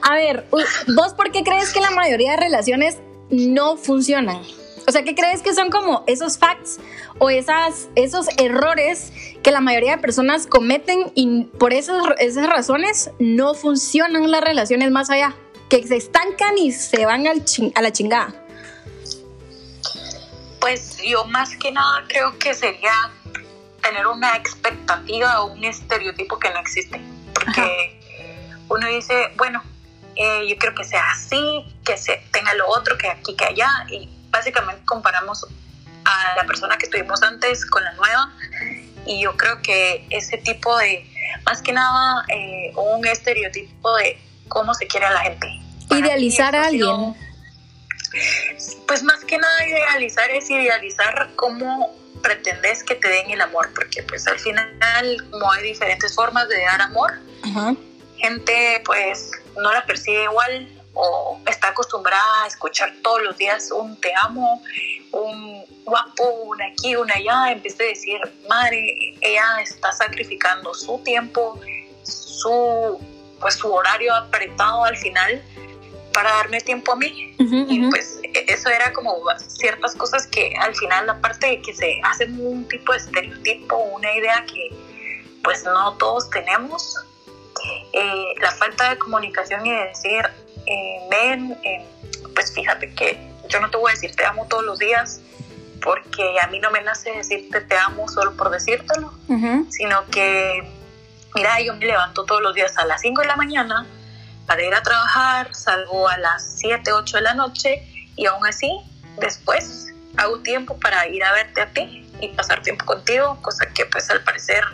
A 0.03 0.15
ver, 0.15 0.45
¿vos 0.51 1.15
por 1.15 1.31
qué 1.33 1.43
crees 1.43 1.73
que 1.73 1.81
la 1.81 1.91
mayoría 1.91 2.33
de 2.33 2.37
relaciones 2.39 2.99
no 3.31 3.77
funcionan? 3.77 4.41
O 4.89 4.93
sea, 4.93 5.03
¿qué 5.03 5.15
crees 5.17 5.43
que 5.43 5.53
son 5.53 5.71
como 5.71 6.05
esos 6.07 6.39
facts 6.39 6.79
o 7.19 7.29
esas, 7.29 7.89
esos 7.97 8.29
errores 8.39 9.11
que 9.43 9.51
la 9.51 9.61
mayoría 9.61 9.97
de 9.97 9.99
personas 10.03 10.47
cometen 10.47 11.11
y 11.17 11.45
por 11.59 11.73
esas, 11.73 12.05
esas 12.19 12.47
razones 12.49 13.11
no 13.19 13.55
funcionan 13.55 14.31
las 14.31 14.43
relaciones 14.43 14.93
más 14.93 15.11
allá? 15.11 15.35
Que 15.69 15.87
se 15.87 15.97
estancan 15.97 16.57
y 16.59 16.73
se 16.73 17.05
van 17.07 17.27
al 17.27 17.45
chin- 17.45 17.73
a 17.75 17.83
la 17.83 17.93
chingada. 17.93 18.33
Pues 20.61 20.99
yo 21.05 21.25
más 21.27 21.57
que 21.57 21.71
nada 21.73 22.05
creo 22.09 22.39
que 22.39 22.55
sería 22.55 22.93
tener 23.83 24.07
una 24.07 24.37
expectativa 24.37 25.43
o 25.43 25.53
un 25.53 25.65
estereotipo 25.65 26.39
que 26.39 26.51
no 26.51 26.59
existe. 26.61 27.01
Porque 27.35 28.01
uno 28.69 28.87
dice, 28.89 29.33
bueno, 29.37 29.63
eh, 30.17 30.47
yo 30.49 30.57
quiero 30.57 30.75
que 30.75 30.85
sea 30.85 31.05
así, 31.13 31.65
que 31.85 31.97
se 31.97 32.17
tenga 32.33 32.55
lo 32.55 32.69
otro, 32.69 32.97
que 32.99 33.09
aquí, 33.09 33.37
que 33.37 33.45
allá. 33.45 33.69
Y 33.91 34.09
básicamente 34.31 34.85
comparamos 34.87 35.47
a 36.05 36.37
la 36.37 36.45
persona 36.47 36.77
que 36.79 36.87
tuvimos 36.89 37.23
antes 37.23 37.65
con 37.67 37.85
la 37.85 37.93
nueva. 37.95 38.33
Y 39.05 39.23
yo 39.23 39.37
creo 39.37 39.63
que 39.63 40.07
ese 40.11 40.39
tipo 40.39 40.77
de, 40.79 41.09
más 41.45 41.63
que 41.63 41.73
nada, 41.73 42.25
eh, 42.29 42.73
un 42.75 43.07
estereotipo 43.07 43.95
de 43.97 44.19
cómo 44.49 44.75
se 44.75 44.87
quiere 44.87 45.07
a 45.07 45.11
la 45.11 45.21
gente. 45.21 45.49
Idealizar 45.91 46.55
a 46.57 46.67
alguien. 46.67 47.15
pues 48.87 49.03
más 49.03 49.25
que 49.25 49.39
nada 49.39 49.67
idealizar 49.67 50.31
es 50.31 50.49
idealizar 50.51 51.31
cómo 51.37 51.95
pretendes 52.23 52.83
que 52.83 52.95
te 52.95 53.09
den 53.09 53.31
el 53.31 53.41
amor, 53.41 53.71
porque 53.75 54.03
pues 54.03 54.27
al 54.27 54.39
final 54.39 55.29
como 55.31 55.53
hay 55.53 55.63
diferentes 55.63 56.15
formas 56.15 56.49
de 56.49 56.61
dar 56.61 56.81
amor, 56.83 57.13
Ajá. 57.43 57.75
gente 58.17 58.83
pues 58.85 59.31
no 59.57 59.73
la 59.73 59.85
percibe 59.85 60.25
igual 60.25 60.69
o 60.95 61.39
está 61.47 61.69
acostumbrada 61.69 62.45
a 62.45 62.47
escuchar 62.47 62.93
todos 63.03 63.23
los 63.23 63.37
días 63.37 63.71
un 63.71 63.97
te 64.01 64.13
amo, 64.15 64.63
un 65.13 65.65
guapo, 65.85 66.25
un 66.45 66.61
aquí, 66.63 66.97
un 66.97 67.11
allá, 67.11 67.53
en 67.53 67.63
vez 67.63 67.77
de 67.77 67.85
decir, 67.85 68.19
madre, 68.49 69.15
ella 69.21 69.61
está 69.63 69.93
sacrificando 69.93 70.75
su 70.75 70.99
tiempo, 71.05 71.61
su, 72.03 72.99
pues, 73.41 73.55
su 73.55 73.73
horario 73.73 74.15
apretado 74.15 74.85
al 74.85 74.97
final 74.97 75.43
para 76.13 76.31
darme 76.33 76.61
tiempo 76.61 76.93
a 76.93 76.97
mí. 76.97 77.35
Ujú, 77.39 77.67
Y 77.69 77.81
ujú. 77.81 77.91
pues 77.91 78.19
e- 78.23 78.45
eso 78.49 78.69
era 78.71 78.93
como 78.93 79.17
ciertas 79.49 79.95
cosas 79.95 80.27
que 80.27 80.55
al 80.61 80.75
final, 80.75 81.09
aparte 81.11 81.47
de 81.47 81.63
que 81.63 81.75
se 81.75 82.01
hacen 82.05 82.39
un 82.45 82.67
tipo 82.69 82.93
de 82.93 82.99
estereotipo, 82.99 83.77
una 83.77 84.13
idea 84.15 84.45
que 84.47 84.71
pues 85.45 85.63
no 85.65 85.93
todos 85.99 86.29
tenemos, 86.31 86.97
eh, 87.93 88.35
la 88.41 88.51
falta 88.53 88.91
de 88.91 88.99
comunicación 88.99 89.65
y 89.67 89.71
de 89.71 89.85
decir, 89.85 90.25
eh, 90.67 90.99
ven, 91.11 91.57
eh, 91.63 91.85
pues 92.35 92.53
fíjate 92.53 92.93
que 92.95 93.19
yo 93.49 93.61
no 93.61 93.71
te 93.71 93.77
voy 93.77 93.91
a 93.91 93.95
decir 93.95 94.15
te 94.17 94.25
amo 94.25 94.47
todos 94.49 94.65
los 94.65 94.79
días, 94.79 95.21
porque 95.83 96.41
a 96.41 96.49
mí 96.49 96.59
no 96.59 96.71
me 96.73 96.81
nace 96.83 97.13
decirte 97.13 97.61
te 97.61 97.77
amo 97.77 98.09
solo 98.09 98.35
por 98.37 98.51
decírtelo, 98.51 99.13
Ujú. 99.29 99.67
sino 99.71 100.05
que, 100.07 100.69
mira, 101.37 101.61
yo 101.61 101.75
me 101.75 101.87
levanto 101.87 102.25
todos 102.25 102.41
los 102.41 102.55
días 102.55 102.77
a 102.79 102.87
las 102.87 103.03
5 103.03 103.21
de 103.21 103.29
la 103.29 103.37
mañana 103.37 103.87
para 104.47 104.65
ir 104.65 104.75
a 104.75 104.83
trabajar, 104.83 105.55
salgo 105.55 106.09
a 106.09 106.17
las 106.17 106.59
7, 106.59 106.93
8 106.93 107.17
de 107.19 107.23
la 107.23 107.35
noche 107.35 107.83
y 108.17 108.25
aún 108.27 108.45
así, 108.47 108.71
después 109.21 109.93
hago 110.17 110.39
tiempo 110.39 110.79
para 110.81 111.07
ir 111.09 111.23
a 111.23 111.33
verte 111.33 111.61
a 111.61 111.67
ti 111.67 112.11
y 112.21 112.29
pasar 112.29 112.63
tiempo 112.63 112.87
contigo, 112.87 113.39
cosa 113.43 113.67
que 113.75 113.85
pues 113.85 114.09
al 114.09 114.23
parecer 114.23 114.65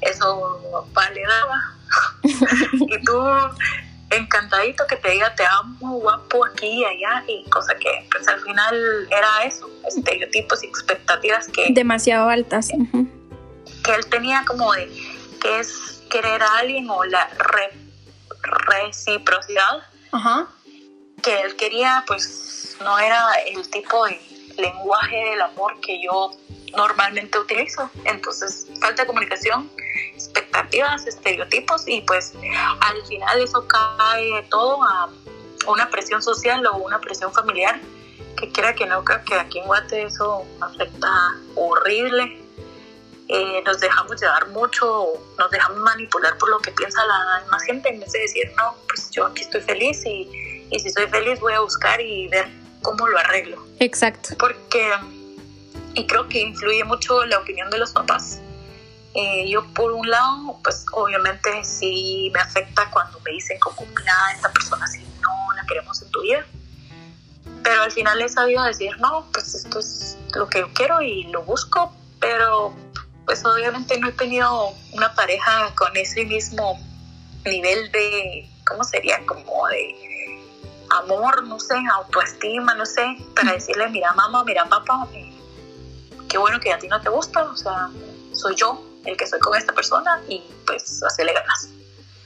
eso 0.00 0.86
vale 0.92 1.22
nada. 1.22 1.72
y 2.72 3.04
tú 3.04 3.20
encantadito 4.10 4.86
que 4.86 4.96
te 4.96 5.10
diga 5.10 5.34
te 5.34 5.44
amo, 5.44 5.98
guapo, 5.98 6.44
aquí 6.44 6.68
y 6.68 6.84
allá, 6.84 7.24
y 7.26 7.48
cosa 7.50 7.74
que 7.74 8.06
pues 8.12 8.28
al 8.28 8.40
final 8.42 9.08
era 9.10 9.44
eso, 9.44 9.68
estereotipos 9.88 10.62
y 10.62 10.68
expectativas 10.68 11.48
que 11.48 11.66
Demasiado 11.70 12.28
altas. 12.28 12.70
Ujú. 12.72 13.08
que 13.82 13.94
él 13.94 14.06
tenía 14.06 14.44
como 14.46 14.72
de 14.72 14.88
que 15.40 15.60
es 15.60 15.95
querer 16.08 16.42
a 16.42 16.58
alguien 16.58 16.88
o 16.90 17.04
la 17.04 17.26
re- 17.28 17.72
reciprocidad 18.42 19.82
Ajá. 20.12 20.46
que 21.22 21.40
él 21.42 21.56
quería 21.56 22.04
pues 22.06 22.76
no 22.80 22.98
era 22.98 23.32
el 23.46 23.68
tipo 23.70 24.04
de 24.06 24.20
lenguaje 24.58 25.16
del 25.30 25.42
amor 25.42 25.80
que 25.80 26.00
yo 26.02 26.30
normalmente 26.76 27.38
utilizo 27.38 27.90
entonces 28.04 28.66
falta 28.80 29.02
de 29.02 29.06
comunicación 29.06 29.70
expectativas 30.14 31.06
estereotipos 31.06 31.86
y 31.86 32.00
pues 32.02 32.32
al 32.80 33.06
final 33.06 33.40
eso 33.40 33.66
cae 33.68 34.42
todo 34.50 34.82
a 34.82 35.10
una 35.68 35.88
presión 35.90 36.22
social 36.22 36.64
o 36.66 36.76
una 36.78 37.00
presión 37.00 37.32
familiar 37.32 37.80
que 38.36 38.50
quiera 38.52 38.74
que 38.74 38.86
no 38.86 39.02
creo 39.04 39.24
que 39.24 39.34
aquí 39.34 39.58
en 39.58 39.66
Guate 39.66 40.02
eso 40.04 40.44
afecta 40.60 41.08
horrible 41.54 42.40
eh, 43.28 43.62
nos 43.64 43.80
dejamos 43.80 44.20
llevar 44.20 44.48
mucho, 44.48 45.04
nos 45.38 45.50
dejamos 45.50 45.78
manipular 45.78 46.38
por 46.38 46.48
lo 46.48 46.58
que 46.60 46.70
piensa 46.72 47.04
la 47.04 47.42
demás 47.44 47.62
gente, 47.62 47.88
en 47.88 48.00
vez 48.00 48.12
de 48.12 48.20
decir, 48.20 48.52
no, 48.56 48.76
pues 48.88 49.10
yo 49.10 49.26
aquí 49.26 49.42
estoy 49.42 49.60
feliz 49.62 50.04
y, 50.04 50.66
y 50.70 50.78
si 50.78 50.88
estoy 50.88 51.06
feliz 51.08 51.40
voy 51.40 51.54
a 51.54 51.60
buscar 51.60 52.00
y 52.00 52.28
ver 52.28 52.48
cómo 52.82 53.06
lo 53.08 53.18
arreglo. 53.18 53.64
Exacto. 53.80 54.36
Porque, 54.38 54.92
y 55.94 56.06
creo 56.06 56.28
que 56.28 56.40
influye 56.40 56.84
mucho 56.84 57.24
la 57.26 57.38
opinión 57.38 57.68
de 57.70 57.78
los 57.78 57.92
papás. 57.92 58.40
Eh, 59.14 59.48
yo 59.48 59.66
por 59.72 59.92
un 59.92 60.08
lado, 60.08 60.60
pues 60.62 60.84
obviamente 60.92 61.64
sí 61.64 62.30
me 62.34 62.40
afecta 62.40 62.90
cuando 62.90 63.18
me 63.20 63.32
dicen 63.32 63.58
como, 63.58 63.86
mira, 63.98 64.12
esta 64.34 64.52
persona 64.52 64.86
sí 64.86 65.04
no 65.20 65.52
la 65.56 65.64
queremos 65.66 66.00
en 66.02 66.10
tu 66.10 66.20
vida. 66.20 66.46
Pero 67.64 67.82
al 67.82 67.90
final 67.90 68.20
he 68.20 68.28
sabido 68.28 68.62
decir, 68.62 68.96
no, 69.00 69.26
pues 69.32 69.54
esto 69.54 69.80
es 69.80 70.16
lo 70.34 70.48
que 70.48 70.60
yo 70.60 70.68
quiero 70.74 71.00
y 71.00 71.24
lo 71.24 71.42
busco, 71.42 71.92
pero 72.20 72.74
pues 73.26 73.44
obviamente 73.44 73.98
no 73.98 74.08
he 74.08 74.12
tenido 74.12 74.72
una 74.92 75.12
pareja 75.14 75.74
con 75.74 75.94
ese 75.96 76.24
mismo 76.24 76.78
nivel 77.44 77.90
de, 77.92 78.48
¿cómo 78.66 78.84
sería? 78.84 79.24
Como 79.26 79.66
de 79.68 80.40
amor, 80.90 81.42
no 81.44 81.58
sé, 81.58 81.74
autoestima, 81.92 82.74
no 82.74 82.86
sé, 82.86 83.04
para 83.34 83.52
decirle, 83.52 83.88
mira 83.88 84.12
mamá, 84.12 84.44
mira 84.44 84.64
papá, 84.66 85.08
eh, 85.12 85.32
qué 86.28 86.38
bueno 86.38 86.60
que 86.60 86.72
a 86.72 86.78
ti 86.78 86.86
no 86.86 87.00
te 87.00 87.08
gusta, 87.08 87.42
o 87.42 87.56
sea, 87.56 87.88
soy 88.32 88.54
yo 88.54 88.82
el 89.04 89.16
que 89.16 89.26
soy 89.26 89.40
con 89.40 89.56
esta 89.56 89.72
persona 89.72 90.20
y 90.28 90.42
pues 90.64 91.02
hacerle 91.02 91.32
ganas. 91.32 91.68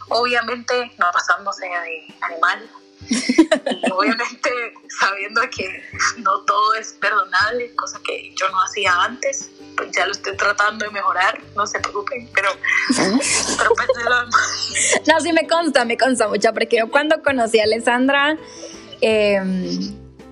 Obviamente 0.09 0.93
no 0.99 1.07
pasándose 1.13 1.67
de 1.67 2.15
animal, 2.21 2.71
y 3.09 3.91
obviamente 3.91 4.51
sabiendo 5.01 5.41
que 5.51 5.83
no 6.19 6.41
todo 6.45 6.75
es 6.75 6.93
perdonable, 6.95 7.75
cosa 7.75 8.01
que 8.05 8.33
yo 8.37 8.49
no 8.51 8.63
hacía 8.63 8.93
antes, 9.03 9.51
pues 9.77 9.91
ya 9.93 10.07
lo 10.07 10.13
estoy 10.13 10.37
tratando 10.37 10.85
de 10.85 10.91
mejorar, 10.91 11.41
no 11.57 11.67
se 11.67 11.81
preocupen, 11.81 12.29
pero, 12.35 12.51
pero 13.59 13.71
pues 13.75 13.89
no, 15.07 15.21
sí 15.21 15.33
me 15.33 15.47
consta, 15.47 15.85
me 15.85 15.97
consta 15.97 16.29
mucho, 16.29 16.53
porque 16.53 16.79
yo 16.79 16.91
cuando 16.91 17.23
conocí 17.23 17.61
a 17.61 17.65
Alessandra, 17.65 18.37
eh, 19.01 19.41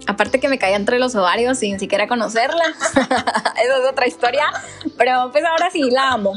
aparte 0.09 0.41
que 0.41 0.49
me 0.49 0.59
caía 0.59 0.77
entre 0.77 0.99
los 0.99 1.15
ovarios 1.15 1.59
sin 1.59 1.79
siquiera 1.79 2.09
conocerla, 2.09 2.65
esa 2.95 3.79
es 3.79 3.91
otra 3.91 4.07
historia, 4.07 4.47
pero 4.97 5.31
pues 5.31 5.45
ahora 5.45 5.71
sí 5.71 5.91
la 5.91 6.13
amo. 6.13 6.33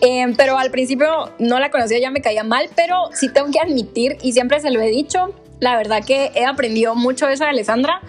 Eh, 0.00 0.34
pero 0.36 0.58
al 0.58 0.70
principio 0.72 1.32
no 1.38 1.60
la 1.60 1.70
conocía, 1.70 2.00
ya 2.00 2.10
me 2.10 2.20
caía 2.20 2.42
mal, 2.42 2.68
pero 2.74 3.10
sí 3.14 3.28
tengo 3.28 3.50
que 3.50 3.60
admitir, 3.60 4.18
y 4.22 4.32
siempre 4.32 4.60
se 4.60 4.70
lo 4.70 4.80
he 4.80 4.88
dicho, 4.88 5.32
la 5.62 5.76
verdad 5.76 6.04
que 6.04 6.32
he 6.34 6.44
aprendido 6.44 6.96
mucho 6.96 7.28
eso 7.28 7.44
de 7.44 7.50
Alessandra, 7.50 8.00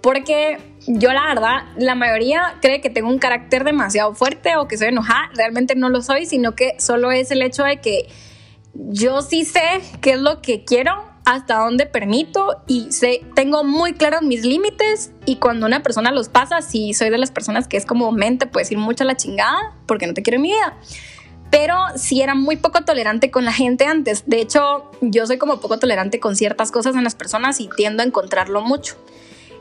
porque 0.00 0.58
yo 0.86 1.12
la 1.12 1.26
verdad, 1.26 1.64
la 1.76 1.96
mayoría 1.96 2.54
cree 2.62 2.80
que 2.80 2.88
tengo 2.88 3.08
un 3.08 3.18
carácter 3.18 3.64
demasiado 3.64 4.14
fuerte 4.14 4.56
o 4.56 4.68
que 4.68 4.78
soy 4.78 4.88
enojada, 4.88 5.28
realmente 5.34 5.74
no 5.74 5.88
lo 5.88 6.02
soy, 6.02 6.24
sino 6.24 6.54
que 6.54 6.76
solo 6.78 7.10
es 7.10 7.32
el 7.32 7.42
hecho 7.42 7.64
de 7.64 7.80
que 7.80 8.06
yo 8.74 9.22
sí 9.22 9.44
sé 9.44 9.80
qué 10.00 10.12
es 10.12 10.20
lo 10.20 10.40
que 10.40 10.64
quiero 10.64 11.04
hasta 11.24 11.56
dónde 11.56 11.86
permito 11.86 12.62
y 12.68 12.92
sé, 12.92 13.24
tengo 13.34 13.64
muy 13.64 13.94
claros 13.94 14.22
mis 14.22 14.44
límites 14.44 15.10
y 15.26 15.36
cuando 15.36 15.66
una 15.66 15.82
persona 15.82 16.12
los 16.12 16.28
pasa, 16.28 16.62
sí 16.62 16.94
soy 16.94 17.10
de 17.10 17.18
las 17.18 17.32
personas 17.32 17.66
que 17.66 17.76
es 17.76 17.86
como 17.86 18.12
mente, 18.12 18.46
puedes 18.46 18.70
ir 18.70 18.78
mucho 18.78 19.02
a 19.02 19.08
la 19.08 19.16
chingada 19.16 19.76
porque 19.86 20.06
no 20.06 20.14
te 20.14 20.22
quiero 20.22 20.36
en 20.36 20.42
mi 20.42 20.50
vida. 20.50 20.78
Pero 21.50 21.76
sí 21.96 22.22
era 22.22 22.34
muy 22.34 22.56
poco 22.56 22.84
tolerante 22.84 23.30
con 23.30 23.44
la 23.44 23.52
gente 23.52 23.84
antes. 23.84 24.24
De 24.26 24.40
hecho, 24.40 24.90
yo 25.00 25.26
soy 25.26 25.38
como 25.38 25.60
poco 25.60 25.78
tolerante 25.78 26.20
con 26.20 26.36
ciertas 26.36 26.70
cosas 26.70 26.94
en 26.94 27.04
las 27.04 27.14
personas 27.14 27.60
y 27.60 27.68
tiendo 27.76 28.02
a 28.02 28.06
encontrarlo 28.06 28.62
mucho. 28.62 28.96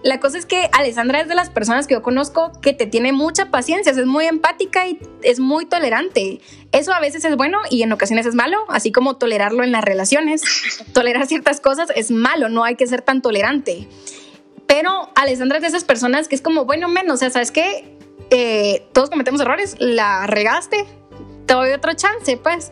La 0.02 0.22
cosa 0.22 0.38
es 0.38 0.46
que 0.46 0.70
Alessandra 0.72 1.20
es 1.20 1.28
de 1.28 1.36
las 1.36 1.50
personas 1.50 1.86
que 1.86 1.94
yo 1.94 2.02
conozco 2.02 2.54
que 2.62 2.74
te 2.74 2.86
tiene 2.86 3.12
mucha 3.12 3.52
paciencia, 3.52 3.92
es 3.92 4.06
muy 4.06 4.26
empática 4.26 4.88
y 4.88 4.98
es 5.24 5.40
muy 5.42 5.66
tolerante. 5.66 6.40
Eso 6.72 6.94
a 6.94 7.02
veces 7.02 7.26
es 7.26 7.36
bueno 7.36 7.60
y 7.70 7.84
en 7.84 7.92
ocasiones 7.92 8.26
es 8.26 8.34
malo, 8.34 8.60
así 8.70 8.94
como 8.94 9.18
tolerarlo 9.18 9.64
en 9.64 9.74
las 9.74 9.84
relaciones. 9.84 10.44
Tolerar 10.94 11.28
ciertas 11.28 11.60
cosas 11.60 11.90
es 11.96 12.12
malo, 12.12 12.48
no 12.48 12.64
hay 12.64 12.76
que 12.76 12.88
ser 12.88 13.02
tan 13.02 13.22
tolerante. 13.22 13.90
Pero 14.68 15.10
Alessandra 15.16 15.58
es 15.58 15.64
de 15.64 15.68
esas 15.70 15.84
personas 15.84 16.30
que 16.30 16.36
es 16.36 16.42
como, 16.42 16.64
bueno, 16.64 16.88
menos, 16.88 17.16
o 17.16 17.18
sea, 17.18 17.30
¿sabes 17.30 17.52
qué? 17.52 17.98
Eh, 18.30 18.88
todos 18.94 19.10
cometemos 19.10 19.42
errores, 19.42 19.76
la 19.80 20.28
regaste, 20.28 20.86
te 21.50 21.56
doy 21.56 21.72
otro 21.72 21.94
chance, 21.94 22.38
pues. 22.38 22.72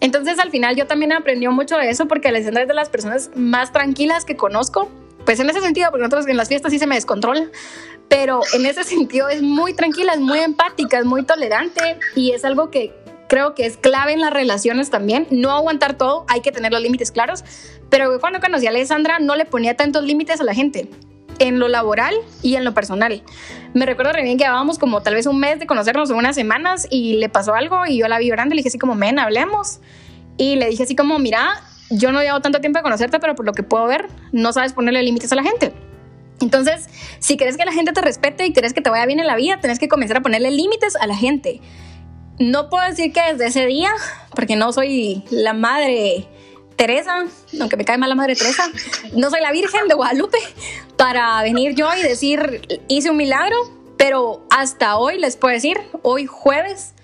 Entonces 0.00 0.40
al 0.40 0.50
final 0.50 0.74
yo 0.74 0.88
también 0.88 1.12
aprendí 1.12 1.46
mucho 1.46 1.76
de 1.76 1.88
eso 1.88 2.06
porque 2.06 2.26
Alessandra 2.28 2.62
es 2.62 2.68
de 2.68 2.74
las 2.74 2.88
personas 2.88 3.30
más 3.36 3.72
tranquilas 3.72 4.24
que 4.24 4.36
conozco 4.36 4.90
pues 5.24 5.40
en 5.40 5.48
ese 5.48 5.60
sentido, 5.60 5.90
porque 5.90 6.02
nosotros 6.02 6.26
en 6.28 6.36
las 6.36 6.48
fiestas 6.48 6.70
sí 6.70 6.78
se 6.78 6.86
me 6.86 6.94
descontrola, 6.94 7.46
pero 8.08 8.42
en 8.52 8.66
ese 8.66 8.84
sentido 8.84 9.28
es 9.28 9.42
muy 9.42 9.74
tranquila, 9.74 10.14
es 10.14 10.20
muy 10.20 10.38
empática, 10.38 10.98
es 10.98 11.04
muy 11.04 11.24
tolerante 11.24 11.98
y 12.14 12.32
es 12.32 12.44
algo 12.44 12.70
que 12.70 12.92
creo 13.28 13.54
que 13.54 13.66
es 13.66 13.76
clave 13.76 14.12
en 14.12 14.20
las 14.20 14.32
relaciones 14.32 14.90
también. 14.90 15.26
No 15.30 15.50
aguantar 15.50 15.94
todo, 15.94 16.24
hay 16.28 16.42
que 16.42 16.52
tener 16.52 16.72
los 16.72 16.80
límites 16.80 17.10
claros, 17.10 17.44
pero 17.90 18.20
cuando 18.20 18.40
conocí 18.40 18.66
a 18.66 18.70
Alessandra 18.70 19.18
no 19.18 19.34
le 19.34 19.46
ponía 19.46 19.76
tantos 19.76 20.04
límites 20.04 20.40
a 20.40 20.44
la 20.44 20.54
gente 20.54 20.88
en 21.38 21.58
lo 21.58 21.68
laboral 21.68 22.14
y 22.42 22.56
en 22.56 22.64
lo 22.64 22.74
personal. 22.74 23.22
Me 23.74 23.86
recuerdo 23.86 24.12
re 24.12 24.22
que 24.22 24.36
llevábamos 24.36 24.78
como 24.78 25.02
tal 25.02 25.14
vez 25.14 25.26
un 25.26 25.38
mes 25.38 25.58
de 25.58 25.66
conocernos, 25.66 26.10
unas 26.10 26.34
semanas, 26.34 26.86
y 26.90 27.14
le 27.14 27.28
pasó 27.28 27.54
algo 27.54 27.86
y 27.86 27.98
yo 27.98 28.08
la 28.08 28.18
vi 28.18 28.28
llorando 28.28 28.54
y 28.54 28.56
le 28.56 28.60
dije 28.60 28.68
así 28.68 28.78
como, 28.78 28.94
men, 28.94 29.18
hablemos. 29.18 29.80
Y 30.36 30.56
le 30.56 30.68
dije 30.68 30.82
así 30.82 30.96
como, 30.96 31.18
mira, 31.18 31.62
yo 31.90 32.12
no 32.12 32.22
llevo 32.22 32.40
tanto 32.40 32.60
tiempo 32.60 32.78
de 32.78 32.82
conocerte, 32.82 33.18
pero 33.20 33.34
por 33.34 33.46
lo 33.46 33.52
que 33.52 33.62
puedo 33.62 33.86
ver, 33.86 34.08
no 34.32 34.52
sabes 34.52 34.72
ponerle 34.72 35.02
límites 35.02 35.32
a 35.32 35.36
la 35.36 35.42
gente. 35.42 35.72
Entonces, 36.40 36.88
si 37.18 37.36
quieres 37.36 37.56
que 37.56 37.64
la 37.64 37.72
gente 37.72 37.92
te 37.92 38.00
respete 38.00 38.46
y 38.46 38.52
quieres 38.52 38.74
que 38.74 38.82
te 38.82 38.90
vaya 38.90 39.06
bien 39.06 39.20
en 39.20 39.26
la 39.26 39.36
vida, 39.36 39.58
tienes 39.60 39.78
que 39.78 39.88
comenzar 39.88 40.18
a 40.18 40.20
ponerle 40.20 40.50
límites 40.50 40.96
a 40.96 41.06
la 41.06 41.16
gente. 41.16 41.60
No 42.38 42.68
puedo 42.68 42.86
decir 42.86 43.12
que 43.12 43.22
desde 43.32 43.46
ese 43.46 43.66
día, 43.66 43.90
porque 44.34 44.56
no 44.56 44.72
soy 44.72 45.24
la 45.30 45.54
madre 45.54 46.28
Teresa, 46.76 47.24
aunque 47.60 47.76
me 47.76 47.84
cae 47.84 47.98
mal 47.98 48.08
la 48.08 48.14
madre 48.14 48.36
Teresa, 48.36 48.70
no 49.12 49.30
soy 49.30 49.40
la 49.40 49.52
Virgen 49.52 49.88
de 49.88 49.94
Guadalupe 49.94 50.38
para 50.96 51.42
venir 51.42 51.74
yo 51.74 51.88
y 51.96 52.02
decir 52.02 52.60
hice 52.88 53.10
un 53.10 53.16
milagro, 53.16 53.56
pero 53.96 54.44
hasta 54.50 54.96
hoy 54.96 55.18
les 55.18 55.36
puedo 55.36 55.54
decir, 55.54 55.78
hoy 56.02 56.26
jueves, 56.26 56.94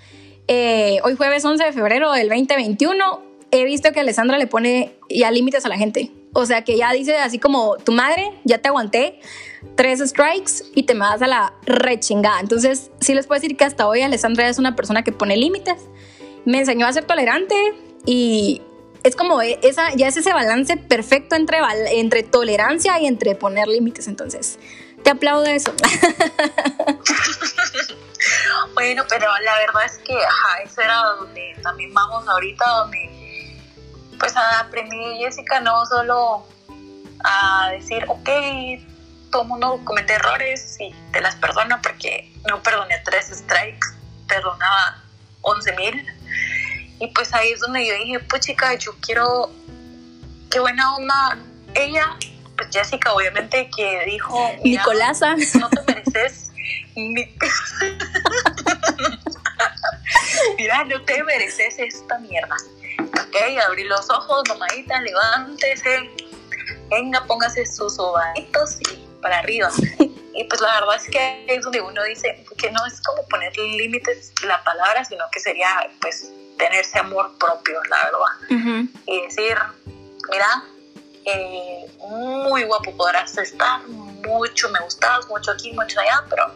eh, 0.48 0.98
hoy 1.04 1.16
jueves 1.16 1.44
11 1.44 1.64
de 1.64 1.72
febrero 1.72 2.12
del 2.12 2.28
2021, 2.28 3.22
he 3.50 3.64
visto 3.64 3.92
que 3.92 4.00
Alessandra 4.00 4.38
le 4.38 4.46
pone 4.46 4.94
ya 5.08 5.30
límites 5.30 5.64
a 5.64 5.68
la 5.68 5.76
gente. 5.76 6.10
O 6.34 6.46
sea, 6.46 6.64
que 6.64 6.78
ya 6.78 6.90
dice 6.92 7.18
así 7.18 7.38
como, 7.38 7.76
tu 7.76 7.92
madre, 7.92 8.30
ya 8.44 8.58
te 8.58 8.68
aguanté 8.68 9.20
tres 9.74 10.00
strikes 10.00 10.64
y 10.74 10.84
te 10.84 10.94
me 10.94 11.00
vas 11.00 11.20
a 11.20 11.26
la 11.26 11.52
rechingada. 11.66 12.40
Entonces, 12.40 12.90
sí 13.00 13.14
les 13.14 13.26
puedo 13.26 13.40
decir 13.40 13.56
que 13.56 13.64
hasta 13.64 13.86
hoy 13.86 14.00
Alessandra 14.00 14.48
es 14.48 14.58
una 14.58 14.74
persona 14.74 15.04
que 15.04 15.12
pone 15.12 15.36
límites. 15.36 15.82
Me 16.46 16.58
enseñó 16.58 16.86
a 16.86 16.92
ser 16.92 17.04
tolerante 17.04 17.54
y 18.06 18.62
es 19.02 19.16
como 19.16 19.42
e, 19.42 19.58
esa, 19.62 19.94
ya 19.94 20.08
es 20.08 20.16
ese 20.16 20.32
balance 20.32 20.76
perfecto 20.76 21.36
entre, 21.36 21.58
entre 21.92 22.22
tolerancia 22.22 22.98
y 23.00 23.06
entre 23.06 23.34
poner 23.34 23.68
límites. 23.68 24.08
Entonces, 24.08 24.58
te 25.02 25.10
aplaudo 25.10 25.44
eso. 25.46 25.74
bueno, 28.74 29.04
pero 29.08 29.26
la 29.44 29.58
verdad 29.58 29.84
es 29.84 29.98
que, 29.98 30.14
ajá, 30.14 30.62
eso 30.64 30.80
era 30.80 30.96
donde 31.18 31.56
también 31.62 31.92
vamos 31.92 32.26
ahorita, 32.28 32.64
donde 32.68 33.10
pues 34.18 34.34
aprendí 34.36 35.18
Jessica 35.18 35.60
no 35.60 35.84
solo 35.86 36.46
a 37.24 37.70
decir, 37.72 38.04
ok, 38.08 38.28
todo 39.32 39.44
mundo 39.44 39.80
comete 39.84 40.12
errores 40.12 40.76
y 40.78 40.94
te 41.10 41.20
las 41.20 41.34
perdono 41.36 41.80
porque 41.82 42.32
no 42.48 42.62
perdoné 42.62 43.02
tres 43.04 43.28
strikes, 43.28 43.88
perdonaba 44.28 45.02
11 45.40 45.72
mil. 45.72 46.06
Y 47.02 47.08
pues 47.08 47.34
ahí 47.34 47.50
es 47.50 47.60
donde 47.60 47.86
yo 47.86 47.94
dije, 47.94 48.20
pues 48.20 48.42
chica, 48.42 48.74
yo 48.74 48.94
quiero, 49.00 49.50
qué 50.50 50.60
buena 50.60 50.94
onda 50.94 51.38
ella, 51.74 52.16
pues 52.56 52.68
Jessica 52.70 53.12
obviamente 53.12 53.68
que 53.76 54.04
dijo, 54.06 54.50
Nicolasa, 54.64 55.34
no 55.58 55.68
te 55.68 55.82
mereces. 55.86 56.52
Mira, 60.58 60.84
no 60.84 61.02
te 61.02 61.24
mereces 61.24 61.78
esta 61.78 62.18
mierda 62.18 62.56
ok, 63.32 63.36
abrí 63.66 63.84
los 63.84 64.08
ojos, 64.10 64.42
mamadita, 64.48 65.00
levántese, 65.00 66.10
venga, 66.90 67.24
póngase 67.26 67.66
sus 67.66 67.98
ovaditos 67.98 68.78
y 68.82 69.11
para 69.22 69.38
arriba. 69.38 69.70
Y 70.34 70.44
pues 70.44 70.60
la 70.60 70.80
verdad 70.80 70.96
es 70.96 71.10
que 71.10 71.44
es 71.46 71.62
donde 71.62 71.80
uno 71.80 72.02
dice 72.04 72.44
que 72.56 72.70
no 72.70 72.84
es 72.86 73.00
como 73.02 73.22
poner 73.28 73.56
límites 73.56 74.32
la 74.46 74.62
palabra, 74.64 75.04
sino 75.04 75.24
que 75.30 75.40
sería 75.40 75.68
pues 76.00 76.32
tenerse 76.58 76.98
amor 76.98 77.36
propio, 77.38 77.80
la 77.90 77.96
verdad. 78.04 78.80
Y 79.06 79.22
decir, 79.22 79.56
mira, 80.30 80.64
eh, 81.24 81.86
muy 81.98 82.64
guapo 82.64 82.96
podrás 82.96 83.36
estar, 83.36 83.86
mucho 83.86 84.68
me 84.70 84.80
gustas, 84.80 85.28
mucho 85.28 85.50
aquí, 85.50 85.72
mucho 85.72 86.00
allá, 86.00 86.24
pero 86.30 86.50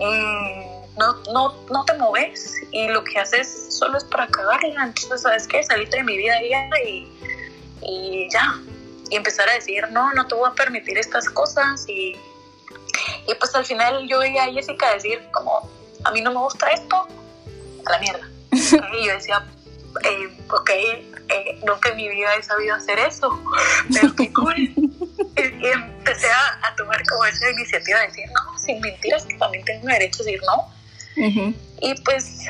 eh, 0.00 0.66
no, 0.96 1.14
no, 1.32 1.54
no 1.70 1.84
te 1.84 1.94
moves 1.94 2.54
y 2.70 2.88
lo 2.88 3.04
que 3.04 3.18
haces 3.18 3.76
solo 3.78 3.98
es 3.98 4.04
para 4.04 4.26
cagarla. 4.28 4.84
Entonces, 4.84 5.22
¿sabes 5.22 5.46
qué? 5.46 5.62
Saliste 5.62 5.98
de 5.98 6.04
mi 6.04 6.16
vida 6.16 6.34
y, 6.84 7.08
y 7.82 8.28
ya. 8.30 8.54
Y 9.10 9.16
empezar 9.16 9.48
a 9.48 9.54
decir, 9.54 9.84
no, 9.90 10.12
no 10.12 10.26
te 10.26 10.34
voy 10.34 10.48
a 10.48 10.54
permitir 10.54 10.98
estas 10.98 11.28
cosas. 11.28 11.84
Y, 11.88 12.16
y 13.26 13.34
pues 13.38 13.54
al 13.54 13.64
final 13.64 14.06
yo 14.08 14.18
veía 14.18 14.44
a 14.44 14.52
Jessica 14.52 14.94
decir, 14.94 15.20
como, 15.32 15.68
a 16.04 16.10
mí 16.10 16.20
no 16.20 16.32
me 16.32 16.38
gusta 16.38 16.68
esto, 16.70 17.06
a 17.84 17.90
la 17.90 17.98
mierda. 17.98 18.28
y 18.52 19.06
yo 19.06 19.12
decía, 19.12 19.44
eh, 20.04 20.38
ok, 20.50 20.70
eh, 20.70 21.60
nunca 21.66 21.90
en 21.90 21.96
mi 21.96 22.08
vida 22.08 22.34
he 22.36 22.42
sabido 22.42 22.74
hacer 22.74 22.98
eso, 22.98 23.30
pero 23.92 24.14
qué 24.14 24.32
cool. 24.32 24.56
y, 24.56 25.66
empecé 25.66 26.30
a, 26.30 26.68
a, 26.68 26.76
tomar 26.76 27.02
como 27.06 27.24
esa 27.24 27.50
iniciativa 27.50 28.00
de 28.00 28.06
decir, 28.08 28.24
no, 28.32 28.58
sin 28.58 28.80
mentiras, 28.80 29.24
que 29.24 29.34
también 29.38 29.64
tengo 29.64 29.86
derecho 29.86 30.22
a 30.22 30.26
decir 30.26 30.40
no. 30.46 30.74
Y 31.80 31.94
pues 32.02 32.40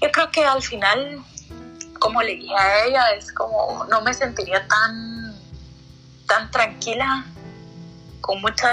yo 0.00 0.10
creo 0.10 0.30
que 0.30 0.44
al 0.44 0.62
final, 0.62 1.22
como 1.98 2.22
le 2.22 2.36
dije 2.36 2.54
a 2.54 2.84
ella, 2.84 3.10
es 3.12 3.32
como 3.32 3.84
no 3.88 4.00
me 4.02 4.12
sentiría 4.12 4.66
tan, 4.66 5.11
tan 6.32 6.50
tranquila 6.50 7.26
con 8.22 8.40
muchas 8.40 8.72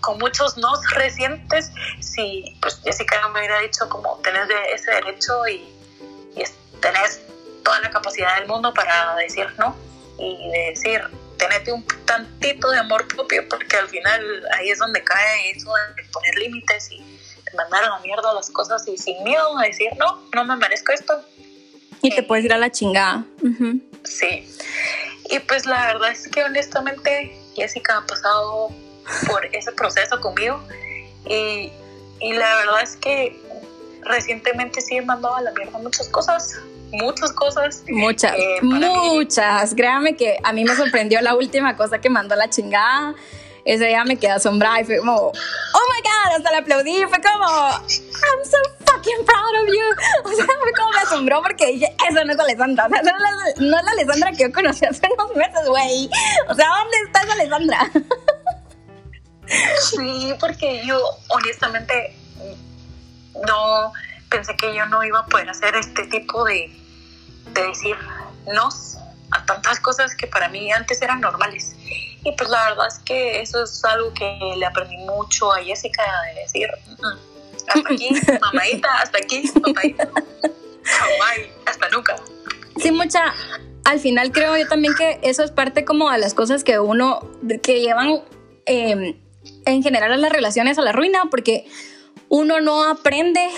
con 0.00 0.18
muchos 0.18 0.58
no 0.58 0.68
recientes 0.94 1.70
si 2.00 2.54
pues 2.60 2.80
Jessica 2.84 3.18
no 3.22 3.30
me 3.30 3.40
hubiera 3.40 3.60
dicho 3.60 3.88
como 3.88 4.18
tenés 4.18 4.48
ese 4.74 4.90
derecho 4.90 5.48
y, 5.48 5.64
y 6.36 6.44
tenés 6.80 7.20
toda 7.64 7.80
la 7.80 7.90
capacidad 7.90 8.36
del 8.38 8.46
mundo 8.46 8.74
para 8.74 9.16
decir 9.16 9.46
no 9.58 9.74
y 10.18 10.50
decir 10.68 11.00
tenete 11.38 11.72
un 11.72 11.82
tantito 12.04 12.70
de 12.70 12.78
amor 12.80 13.08
propio 13.08 13.48
porque 13.48 13.74
al 13.78 13.88
final 13.88 14.46
ahí 14.58 14.68
es 14.68 14.78
donde 14.78 15.02
cae 15.02 15.52
eso 15.52 15.72
de 15.96 16.04
poner 16.12 16.34
límites 16.34 16.90
y 16.92 17.00
mandar 17.56 17.84
a 17.84 17.88
la 17.88 17.98
mierda 18.00 18.34
las 18.34 18.50
cosas 18.50 18.86
y 18.86 18.96
sin 18.96 19.22
miedo 19.24 19.58
a 19.58 19.62
decir, 19.64 19.88
no, 19.98 20.22
no 20.34 20.44
me 20.44 20.56
merezco 20.56 20.92
esto. 20.92 21.22
Y 22.00 22.14
te 22.14 22.22
puedes 22.22 22.44
ir 22.44 22.52
a 22.52 22.58
la 22.58 22.70
chingada. 22.70 23.24
Sí. 24.04 24.48
Y 25.30 25.38
pues 25.40 25.66
la 25.66 25.86
verdad 25.86 26.10
es 26.10 26.28
que 26.28 26.42
honestamente 26.44 27.36
Jessica 27.54 27.98
ha 27.98 28.06
pasado 28.06 28.70
por 29.26 29.44
ese 29.46 29.72
proceso 29.72 30.20
conmigo 30.20 30.62
y, 31.24 31.72
y 32.20 32.32
la 32.32 32.56
verdad 32.56 32.82
es 32.82 32.96
que 32.96 33.40
recientemente 34.02 34.80
sí 34.80 34.96
he 34.96 35.02
mandado 35.02 35.36
a 35.36 35.42
la 35.42 35.52
mierda 35.52 35.78
muchas 35.78 36.08
cosas, 36.08 36.58
muchas 36.92 37.32
cosas. 37.32 37.82
Muchas, 37.88 38.34
eh, 38.36 38.58
muchas. 38.62 39.74
Créame 39.74 40.16
que 40.16 40.38
a 40.42 40.52
mí 40.52 40.64
me 40.64 40.74
sorprendió 40.76 41.20
la 41.20 41.34
última 41.34 41.76
cosa 41.76 42.00
que 42.00 42.10
mandó 42.10 42.34
la 42.36 42.50
chingada. 42.50 43.14
Ese 43.64 43.86
día 43.86 44.04
me 44.04 44.18
quedé 44.18 44.32
asombrada 44.32 44.80
y 44.80 44.84
fue 44.84 44.98
como, 44.98 45.14
oh 45.16 45.32
my 45.32 46.02
god, 46.02 46.36
hasta 46.36 46.50
le 46.50 46.56
aplaudí. 46.58 47.04
Fue 47.08 47.20
como, 47.20 47.46
I'm 47.46 48.44
so 48.44 48.58
fucking 48.84 49.24
proud 49.24 49.62
of 49.62 49.68
you. 49.68 49.84
O 50.24 50.34
sea, 50.34 50.46
fue 50.46 50.72
como 50.72 50.90
me 50.90 50.98
asombró 50.98 51.42
porque 51.42 51.66
dije, 51.66 51.96
eso 52.08 52.24
no 52.24 52.32
es 52.32 52.38
Alessandra. 52.38 52.86
O 52.86 52.88
sea, 52.88 53.02
no 53.02 53.10
es 53.10 53.56
la, 53.56 53.66
no 53.66 53.90
Alessandra 53.90 54.32
que 54.32 54.44
yo 54.44 54.52
conocí 54.52 54.84
hace 54.84 55.08
unos 55.12 55.36
meses, 55.36 55.68
güey. 55.68 56.10
O 56.48 56.54
sea, 56.54 56.68
¿dónde 56.68 56.96
está 57.06 57.22
esa 57.22 57.32
Alessandra? 57.32 57.90
Sí, 59.80 60.32
porque 60.40 60.82
yo 60.86 60.98
honestamente 61.28 62.16
no 63.46 63.92
pensé 64.30 64.56
que 64.56 64.74
yo 64.74 64.86
no 64.86 65.04
iba 65.04 65.20
a 65.20 65.26
poder 65.26 65.50
hacer 65.50 65.74
este 65.76 66.04
tipo 66.04 66.44
de, 66.44 66.70
de 67.52 67.66
decir 67.66 67.96
no 68.54 68.68
a 69.30 69.44
tantas 69.44 69.80
cosas 69.80 70.14
que 70.14 70.26
para 70.26 70.48
mí 70.48 70.72
antes 70.72 71.02
eran 71.02 71.20
normales. 71.20 71.76
Y 72.24 72.32
pues 72.32 72.48
la 72.50 72.70
verdad 72.70 72.86
es 72.86 72.98
que 73.00 73.40
eso 73.40 73.62
es 73.64 73.84
algo 73.84 74.12
que 74.14 74.38
le 74.56 74.64
aprendí 74.64 74.96
mucho 74.98 75.52
a 75.52 75.62
Jessica 75.62 76.02
de 76.34 76.40
decir, 76.42 76.68
mm, 76.98 77.56
hasta 77.56 77.80
aquí, 77.92 78.10
mamadita, 78.40 78.88
hasta 78.98 79.18
aquí, 79.18 79.50
mamadita. 79.60 80.08
hasta 81.66 81.88
nunca. 81.90 82.16
Sí, 82.78 82.90
mucha. 82.90 83.34
Al 83.84 83.98
final 83.98 84.30
creo 84.30 84.56
yo 84.56 84.68
también 84.68 84.94
que 84.94 85.18
eso 85.22 85.42
es 85.42 85.50
parte 85.50 85.84
como 85.84 86.10
de 86.10 86.18
las 86.18 86.34
cosas 86.34 86.62
que 86.62 86.78
uno, 86.78 87.28
que 87.62 87.80
llevan 87.80 88.22
em, 88.64 89.16
en 89.66 89.82
general 89.82 90.12
a 90.12 90.16
las 90.16 90.32
relaciones 90.32 90.78
a 90.78 90.82
la 90.82 90.92
ruina, 90.92 91.24
porque 91.30 91.66
uno 92.28 92.60
no 92.60 92.88
aprende 92.88 93.48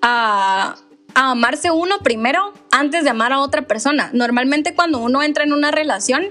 a, 0.00 0.76
amarse 1.14 1.70
uno 1.70 1.98
primero 1.98 2.54
antes 2.70 3.04
de 3.04 3.10
amar 3.10 3.32
a 3.32 3.40
otra 3.40 3.62
persona. 3.62 4.10
Normalmente 4.14 4.74
cuando 4.74 4.98
uno 4.98 5.22
entra 5.22 5.44
en 5.44 5.52
una 5.52 5.70
relación, 5.70 6.24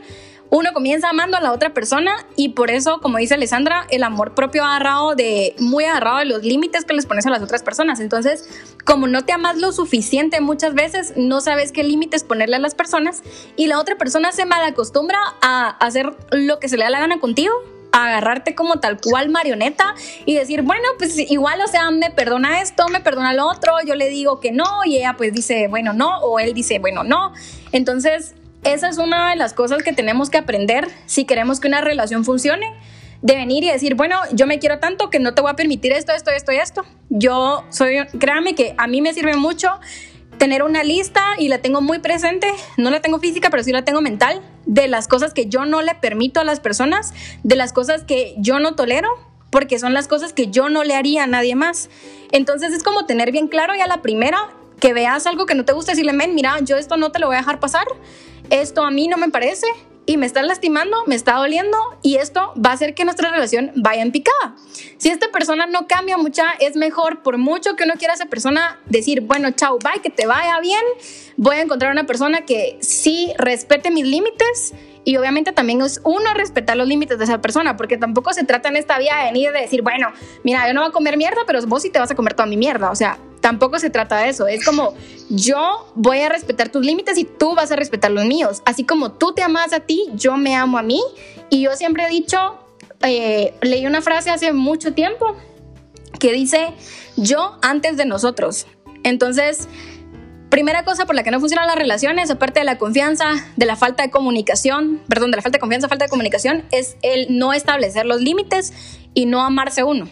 uno 0.51 0.73
comienza 0.73 1.09
amando 1.09 1.37
a 1.37 1.41
la 1.41 1.53
otra 1.53 1.73
persona 1.73 2.11
y 2.35 2.49
por 2.49 2.71
eso, 2.71 2.99
como 2.99 3.17
dice 3.17 3.35
Alessandra, 3.35 3.87
el 3.89 4.03
amor 4.03 4.35
propio 4.35 4.65
agarrado 4.65 5.15
de, 5.15 5.55
muy 5.59 5.85
agarrado 5.85 6.19
de 6.19 6.25
los 6.25 6.43
límites 6.43 6.83
que 6.83 6.93
les 6.93 7.05
pones 7.05 7.25
a 7.25 7.29
las 7.29 7.41
otras 7.41 7.63
personas. 7.63 8.01
Entonces, 8.01 8.49
como 8.83 9.07
no 9.07 9.23
te 9.23 9.31
amas 9.31 9.57
lo 9.57 9.71
suficiente 9.71 10.41
muchas 10.41 10.73
veces, 10.73 11.13
no 11.15 11.39
sabes 11.39 11.71
qué 11.71 11.85
límites 11.85 12.25
ponerle 12.25 12.57
a 12.57 12.59
las 12.59 12.75
personas 12.75 13.23
y 13.55 13.67
la 13.67 13.79
otra 13.79 13.97
persona 13.97 14.33
se 14.33 14.43
malacostumbra 14.43 15.19
a 15.41 15.69
hacer 15.69 16.13
lo 16.31 16.59
que 16.59 16.67
se 16.67 16.75
le 16.75 16.83
da 16.83 16.89
la 16.89 16.99
gana 16.99 17.19
contigo 17.21 17.53
agarrarte 17.93 18.55
como 18.55 18.79
tal 18.79 18.99
cual 19.01 19.29
marioneta 19.29 19.95
y 20.25 20.35
decir, 20.35 20.61
bueno, 20.61 20.87
pues 20.97 21.17
igual, 21.17 21.59
o 21.61 21.67
sea, 21.67 21.91
me 21.91 22.09
perdona 22.09 22.61
esto, 22.61 22.87
me 22.87 23.01
perdona 23.01 23.33
lo 23.33 23.47
otro, 23.47 23.73
yo 23.85 23.95
le 23.95 24.07
digo 24.09 24.39
que 24.39 24.51
no 24.51 24.85
y 24.85 24.97
ella 24.97 25.15
pues 25.17 25.33
dice, 25.33 25.67
bueno, 25.67 25.91
no, 25.91 26.19
o 26.19 26.39
él 26.39 26.53
dice, 26.53 26.79
bueno, 26.79 27.03
no. 27.03 27.33
Entonces, 27.73 28.33
esa 28.63 28.89
es 28.89 28.97
una 28.97 29.31
de 29.31 29.35
las 29.35 29.53
cosas 29.53 29.83
que 29.83 29.93
tenemos 29.93 30.29
que 30.29 30.37
aprender 30.37 30.87
si 31.05 31.25
queremos 31.25 31.59
que 31.59 31.67
una 31.67 31.81
relación 31.81 32.25
funcione. 32.25 32.73
De 33.21 33.35
venir 33.35 33.63
y 33.63 33.69
decir, 33.69 33.93
bueno, 33.93 34.15
yo 34.31 34.47
me 34.47 34.57
quiero 34.57 34.79
tanto 34.79 35.11
que 35.11 35.19
no 35.19 35.35
te 35.35 35.43
voy 35.43 35.51
a 35.51 35.55
permitir 35.55 35.91
esto, 35.91 36.11
esto, 36.11 36.31
esto 36.31 36.53
y 36.53 36.55
esto. 36.55 36.83
Yo 37.09 37.63
soy, 37.69 37.97
créame 38.19 38.55
que 38.55 38.73
a 38.79 38.87
mí 38.87 38.99
me 38.99 39.13
sirve 39.13 39.35
mucho 39.35 39.69
tener 40.39 40.63
una 40.63 40.83
lista 40.83 41.21
y 41.37 41.47
la 41.47 41.59
tengo 41.59 41.81
muy 41.81 41.99
presente, 41.99 42.47
no 42.77 42.89
la 42.89 42.99
tengo 42.99 43.19
física, 43.19 43.51
pero 43.51 43.61
sí 43.61 43.71
la 43.71 43.85
tengo 43.85 44.01
mental, 44.01 44.41
de 44.65 44.87
las 44.87 45.07
cosas 45.07 45.35
que 45.35 45.45
yo 45.45 45.65
no 45.65 45.83
le 45.83 45.93
permito 45.93 46.39
a 46.39 46.43
las 46.43 46.59
personas, 46.59 47.13
de 47.43 47.55
las 47.55 47.73
cosas 47.73 48.03
que 48.05 48.33
yo 48.39 48.59
no 48.59 48.73
tolero, 48.73 49.09
porque 49.51 49.77
son 49.77 49.93
las 49.93 50.07
cosas 50.07 50.33
que 50.33 50.47
yo 50.47 50.69
no 50.69 50.83
le 50.83 50.95
haría 50.95 51.25
a 51.25 51.27
nadie 51.27 51.53
más. 51.53 51.91
Entonces 52.31 52.73
es 52.73 52.81
como 52.81 53.05
tener 53.05 53.31
bien 53.31 53.49
claro 53.49 53.75
ya 53.75 53.85
la 53.85 54.01
primera, 54.01 54.49
que 54.79 54.93
veas 54.93 55.27
algo 55.27 55.45
que 55.45 55.53
no 55.53 55.63
te 55.63 55.73
gusta, 55.73 55.91
decirle, 55.91 56.13
men, 56.13 56.33
mira, 56.33 56.57
yo 56.61 56.75
esto 56.75 56.97
no 56.97 57.11
te 57.11 57.19
lo 57.19 57.27
voy 57.27 57.35
a 57.35 57.39
dejar 57.39 57.59
pasar, 57.59 57.85
esto 58.51 58.83
a 58.83 58.91
mí 58.91 59.07
no 59.07 59.17
me 59.17 59.29
parece, 59.29 59.65
y 60.05 60.17
me 60.17 60.25
está 60.25 60.41
lastimando, 60.43 61.03
me 61.05 61.15
está 61.15 61.35
doliendo 61.35 61.77
y 62.01 62.15
esto 62.15 62.53
va 62.57 62.71
a 62.71 62.73
hacer 62.73 62.95
que 62.95 63.05
nuestra 63.05 63.31
relación 63.31 63.71
vaya 63.75 64.01
en 64.01 64.11
picada. 64.11 64.55
Si 64.97 65.09
esta 65.09 65.29
persona 65.29 65.67
no 65.67 65.87
cambia 65.87 66.17
mucha, 66.17 66.49
es 66.59 66.75
mejor, 66.75 67.21
por 67.21 67.37
mucho 67.37 67.75
que 67.75 67.83
uno 67.83 67.93
quiera 67.97 68.13
a 68.13 68.15
esa 68.15 68.25
persona, 68.25 68.79
decir, 68.87 69.21
bueno, 69.21 69.51
chao, 69.51 69.77
bye, 69.77 70.01
que 70.01 70.09
te 70.09 70.25
vaya 70.25 70.59
bien, 70.59 70.81
voy 71.37 71.57
a 71.57 71.61
encontrar 71.61 71.91
una 71.91 72.05
persona 72.05 72.41
que 72.41 72.77
sí 72.81 73.31
respete 73.37 73.91
mis 73.91 74.05
límites 74.05 74.73
y 75.03 75.17
obviamente 75.17 75.51
también 75.51 75.81
es 75.81 76.01
uno 76.03 76.33
respetar 76.33 76.77
los 76.77 76.87
límites 76.87 77.17
de 77.17 77.23
esa 77.23 77.39
persona, 77.39 77.77
porque 77.77 77.97
tampoco 77.97 78.33
se 78.33 78.43
trata 78.43 78.69
en 78.69 78.77
esta 78.77 78.97
vía 78.97 79.17
de 79.17 79.25
venir 79.25 79.51
de 79.51 79.61
decir, 79.61 79.81
bueno, 79.81 80.11
mira, 80.43 80.67
yo 80.67 80.73
no 80.73 80.81
voy 80.81 80.89
a 80.89 80.93
comer 80.93 81.15
mierda, 81.15 81.41
pero 81.47 81.65
vos 81.67 81.81
sí 81.81 81.89
te 81.89 81.99
vas 81.99 82.11
a 82.11 82.15
comer 82.15 82.33
toda 82.33 82.47
mi 82.47 82.57
mierda. 82.57 82.91
O 82.91 82.95
sea, 82.95 83.17
tampoco 83.41 83.79
se 83.79 83.89
trata 83.89 84.19
de 84.19 84.29
eso. 84.29 84.47
Es 84.47 84.63
como 84.63 84.93
yo 85.29 85.91
voy 85.95 86.19
a 86.19 86.29
respetar 86.29 86.69
tus 86.69 86.85
límites 86.85 87.17
y 87.17 87.25
tú 87.25 87.55
vas 87.55 87.71
a 87.71 87.75
respetar 87.75 88.11
los 88.11 88.25
míos. 88.25 88.61
Así 88.65 88.85
como 88.85 89.11
tú 89.11 89.33
te 89.33 89.41
amas 89.41 89.73
a 89.73 89.81
ti, 89.81 90.05
yo 90.13 90.37
me 90.37 90.55
amo 90.55 90.77
a 90.77 90.83
mí. 90.83 91.01
Y 91.49 91.61
yo 91.61 91.75
siempre 91.75 92.05
he 92.05 92.09
dicho, 92.09 92.59
eh, 93.01 93.53
leí 93.61 93.85
una 93.85 94.01
frase 94.01 94.29
hace 94.29 94.53
mucho 94.53 94.93
tiempo 94.93 95.35
que 96.19 96.31
dice, 96.31 96.73
yo 97.17 97.57
antes 97.61 97.97
de 97.97 98.05
nosotros. 98.05 98.67
Entonces, 99.03 99.67
primera 100.49 100.85
cosa 100.85 101.05
por 101.05 101.15
la 101.15 101.23
que 101.23 101.31
no 101.31 101.39
funcionan 101.39 101.65
las 101.65 101.75
relaciones, 101.75 102.29
aparte 102.29 102.59
de 102.59 102.65
la 102.65 102.77
confianza, 102.77 103.31
de 103.55 103.65
la 103.65 103.75
falta 103.75 104.03
de 104.03 104.11
comunicación, 104.11 105.01
perdón, 105.09 105.31
de 105.31 105.37
la 105.37 105.41
falta 105.41 105.57
de 105.57 105.61
confianza, 105.61 105.87
falta 105.87 106.05
de 106.05 106.09
comunicación, 106.09 106.63
es 106.71 106.97
el 107.01 107.37
no 107.37 107.53
establecer 107.53 108.05
los 108.05 108.21
límites 108.21 108.73
y 109.13 109.25
no 109.25 109.41
amarse 109.41 109.83
uno. 109.83 110.07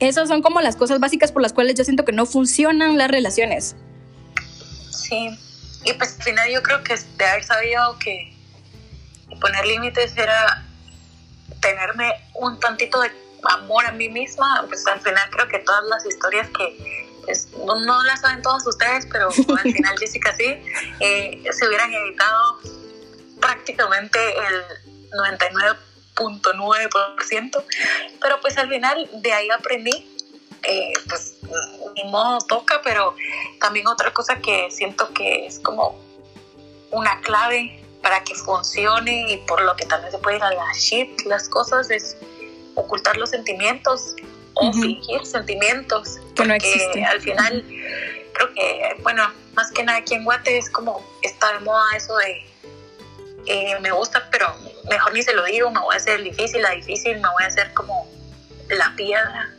Esas 0.00 0.28
son 0.28 0.40
como 0.42 0.60
las 0.62 0.76
cosas 0.76 0.98
básicas 0.98 1.30
por 1.30 1.42
las 1.42 1.52
cuales 1.52 1.74
yo 1.74 1.84
siento 1.84 2.04
que 2.04 2.12
no 2.12 2.24
funcionan 2.26 2.96
las 2.96 3.10
relaciones. 3.10 3.76
Sí, 4.90 5.30
y 5.84 5.92
pues 5.92 6.16
al 6.16 6.22
final 6.22 6.50
yo 6.50 6.62
creo 6.62 6.82
que 6.82 6.96
de 6.96 7.24
haber 7.24 7.44
sabido 7.44 7.98
que 7.98 8.34
poner 9.40 9.66
límites 9.66 10.16
era 10.16 10.66
tenerme 11.60 12.12
un 12.34 12.58
tantito 12.58 13.00
de 13.00 13.10
amor 13.44 13.86
a 13.86 13.92
mí 13.92 14.08
misma, 14.08 14.64
pues 14.68 14.86
al 14.86 15.00
final 15.00 15.28
creo 15.30 15.48
que 15.48 15.58
todas 15.60 15.84
las 15.84 16.06
historias 16.06 16.48
que 16.48 17.08
pues, 17.24 17.48
no, 17.66 18.02
las 18.04 18.20
saben 18.20 18.42
todos 18.42 18.66
ustedes, 18.66 19.06
pero 19.10 19.28
al 19.48 19.72
final 19.72 19.98
Jessica 19.98 20.34
sí, 20.36 20.62
eh, 21.00 21.42
se 21.50 21.68
hubieran 21.68 21.92
evitado 21.92 22.60
prácticamente 23.40 24.18
el 24.18 25.08
99 25.12 25.78
.9%, 26.14 27.64
pero 28.20 28.40
pues 28.40 28.56
al 28.58 28.68
final 28.68 29.08
de 29.14 29.32
ahí 29.32 29.48
aprendí, 29.50 30.06
eh, 30.62 30.92
pues 31.08 31.36
mi 31.94 32.04
modo 32.10 32.38
toca, 32.46 32.80
pero 32.82 33.14
también 33.60 33.86
otra 33.86 34.12
cosa 34.12 34.38
que 34.38 34.70
siento 34.70 35.12
que 35.14 35.46
es 35.46 35.58
como 35.60 35.98
una 36.90 37.20
clave 37.20 37.82
para 38.02 38.22
que 38.24 38.34
funcione 38.34 39.32
y 39.32 39.36
por 39.38 39.62
lo 39.62 39.76
que 39.76 39.86
también 39.86 40.12
se 40.12 40.18
puede 40.18 40.36
ir 40.36 40.42
a 40.42 40.52
la 40.52 40.72
shit 40.74 41.20
las 41.26 41.48
cosas 41.48 41.90
es 41.90 42.16
ocultar 42.74 43.16
los 43.16 43.30
sentimientos 43.30 44.14
o 44.54 44.72
fingir 44.72 45.24
sentimientos 45.24 46.18
que 46.34 46.44
no 46.44 46.54
existen. 46.54 47.04
Al 47.04 47.20
final 47.20 47.64
creo 48.32 48.54
que, 48.54 48.96
bueno, 49.02 49.30
más 49.54 49.70
que 49.72 49.82
nada 49.82 49.98
aquí 49.98 50.14
en 50.14 50.24
Guate 50.24 50.58
es 50.58 50.70
como 50.70 51.04
está 51.22 51.52
de 51.54 51.60
moda 51.60 51.84
eso 51.96 52.16
de 52.16 52.49
eh, 53.46 53.78
me 53.80 53.90
gusta, 53.90 54.28
pero 54.30 54.46
mejor 54.88 55.12
ni 55.12 55.22
se 55.22 55.32
lo 55.34 55.44
digo, 55.44 55.70
me 55.70 55.80
voy 55.80 55.94
a 55.94 55.96
hacer 55.96 56.22
difícil, 56.22 56.62
la 56.62 56.70
difícil, 56.70 57.14
me 57.14 57.28
voy 57.28 57.44
a 57.44 57.46
hacer 57.46 57.72
como 57.72 58.06
la 58.68 58.92
piedra, 58.96 59.50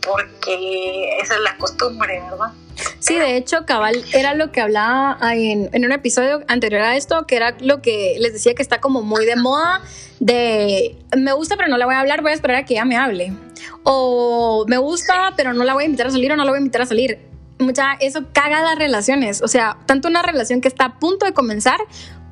porque 0.00 1.18
esa 1.20 1.34
es 1.34 1.40
la 1.40 1.56
costumbre, 1.56 2.22
¿verdad? 2.30 2.52
Sí, 2.98 3.16
de 3.16 3.36
hecho, 3.36 3.66
Cabal 3.66 4.04
era 4.12 4.34
lo 4.34 4.50
que 4.50 4.60
hablaba 4.60 5.18
en, 5.34 5.70
en, 5.72 5.84
un 5.84 5.92
episodio 5.92 6.42
anterior 6.48 6.82
a 6.82 6.96
esto, 6.96 7.26
que 7.26 7.36
era 7.36 7.54
lo 7.60 7.82
que 7.82 8.16
les 8.18 8.32
decía 8.32 8.54
que 8.54 8.62
está 8.62 8.80
como 8.80 9.02
muy 9.02 9.26
de 9.26 9.36
moda, 9.36 9.82
de 10.20 10.96
me 11.16 11.32
gusta 11.32 11.56
pero 11.56 11.68
no 11.68 11.76
la 11.76 11.86
voy 11.86 11.94
a 11.94 12.00
hablar, 12.00 12.22
voy 12.22 12.32
a 12.32 12.34
esperar 12.34 12.56
a 12.56 12.64
que 12.64 12.74
ella 12.74 12.84
me 12.84 12.96
hable. 12.96 13.32
O 13.82 14.64
me 14.68 14.78
gusta 14.78 15.34
pero 15.36 15.52
no 15.52 15.64
la 15.64 15.74
voy 15.74 15.84
a 15.84 15.86
invitar 15.86 16.06
a 16.06 16.10
salir 16.10 16.32
o 16.32 16.36
no 16.36 16.44
la 16.44 16.50
voy 16.50 16.58
a 16.58 16.60
invitar 16.60 16.82
a 16.82 16.86
salir. 16.86 17.18
Mucha, 17.58 17.92
eso 18.00 18.24
caga 18.32 18.62
las 18.62 18.78
relaciones, 18.78 19.40
o 19.40 19.48
sea, 19.48 19.76
tanto 19.86 20.08
una 20.08 20.22
relación 20.22 20.60
que 20.60 20.68
está 20.68 20.86
a 20.86 20.98
punto 20.98 21.24
de 21.24 21.32
comenzar 21.32 21.78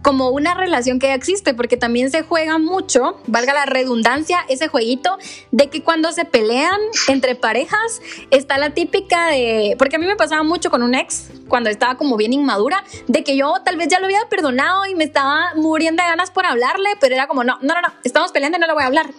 como 0.03 0.31
una 0.31 0.55
relación 0.55 0.99
que 0.99 1.07
ya 1.07 1.15
existe, 1.15 1.55
porque 1.55 1.77
también 1.77 2.11
se 2.11 2.23
juega 2.23 2.59
mucho, 2.59 3.21
valga 3.27 3.55
la 3.55 3.67
redundancia, 3.67 4.45
ese 4.49 4.69
jueguito 4.69 5.17
de 5.53 5.71
que 5.71 5.83
cuando 5.83 6.13
se 6.13 6.25
pelean 6.25 6.79
entre 7.09 7.35
parejas 7.35 8.03
está 8.31 8.59
la 8.59 8.71
típica 8.71 9.29
de, 9.29 9.77
porque 9.79 9.97
a 9.97 9.99
mí 9.99 10.07
me 10.07 10.17
pasaba 10.17 10.43
mucho 10.43 10.71
con 10.71 10.83
un 10.83 10.95
ex, 10.95 11.31
cuando 11.49 11.71
estaba 11.71 11.97
como 11.97 12.17
bien 12.17 12.33
inmadura, 12.33 12.85
de 13.07 13.23
que 13.25 13.37
yo 13.37 13.55
tal 13.65 13.77
vez 13.77 13.89
ya 13.89 14.01
lo 14.01 14.07
había 14.07 14.29
perdonado 14.29 14.87
y 14.87 14.95
me 14.95 15.05
estaba 15.05 15.55
muriendo 15.55 16.03
de 16.03 16.09
ganas 16.09 16.31
por 16.31 16.47
hablarle, 16.47 16.91
pero 17.01 17.15
era 17.15 17.27
como, 17.27 17.45
no, 17.45 17.59
no, 17.63 17.75
no, 17.75 17.81
no, 17.81 17.89
estamos 18.05 18.33
peleando 18.33 18.59
y 18.59 18.61
no 18.61 18.67
le 18.67 18.73
voy 18.73 18.83
a 18.83 18.87
hablar. 18.87 19.11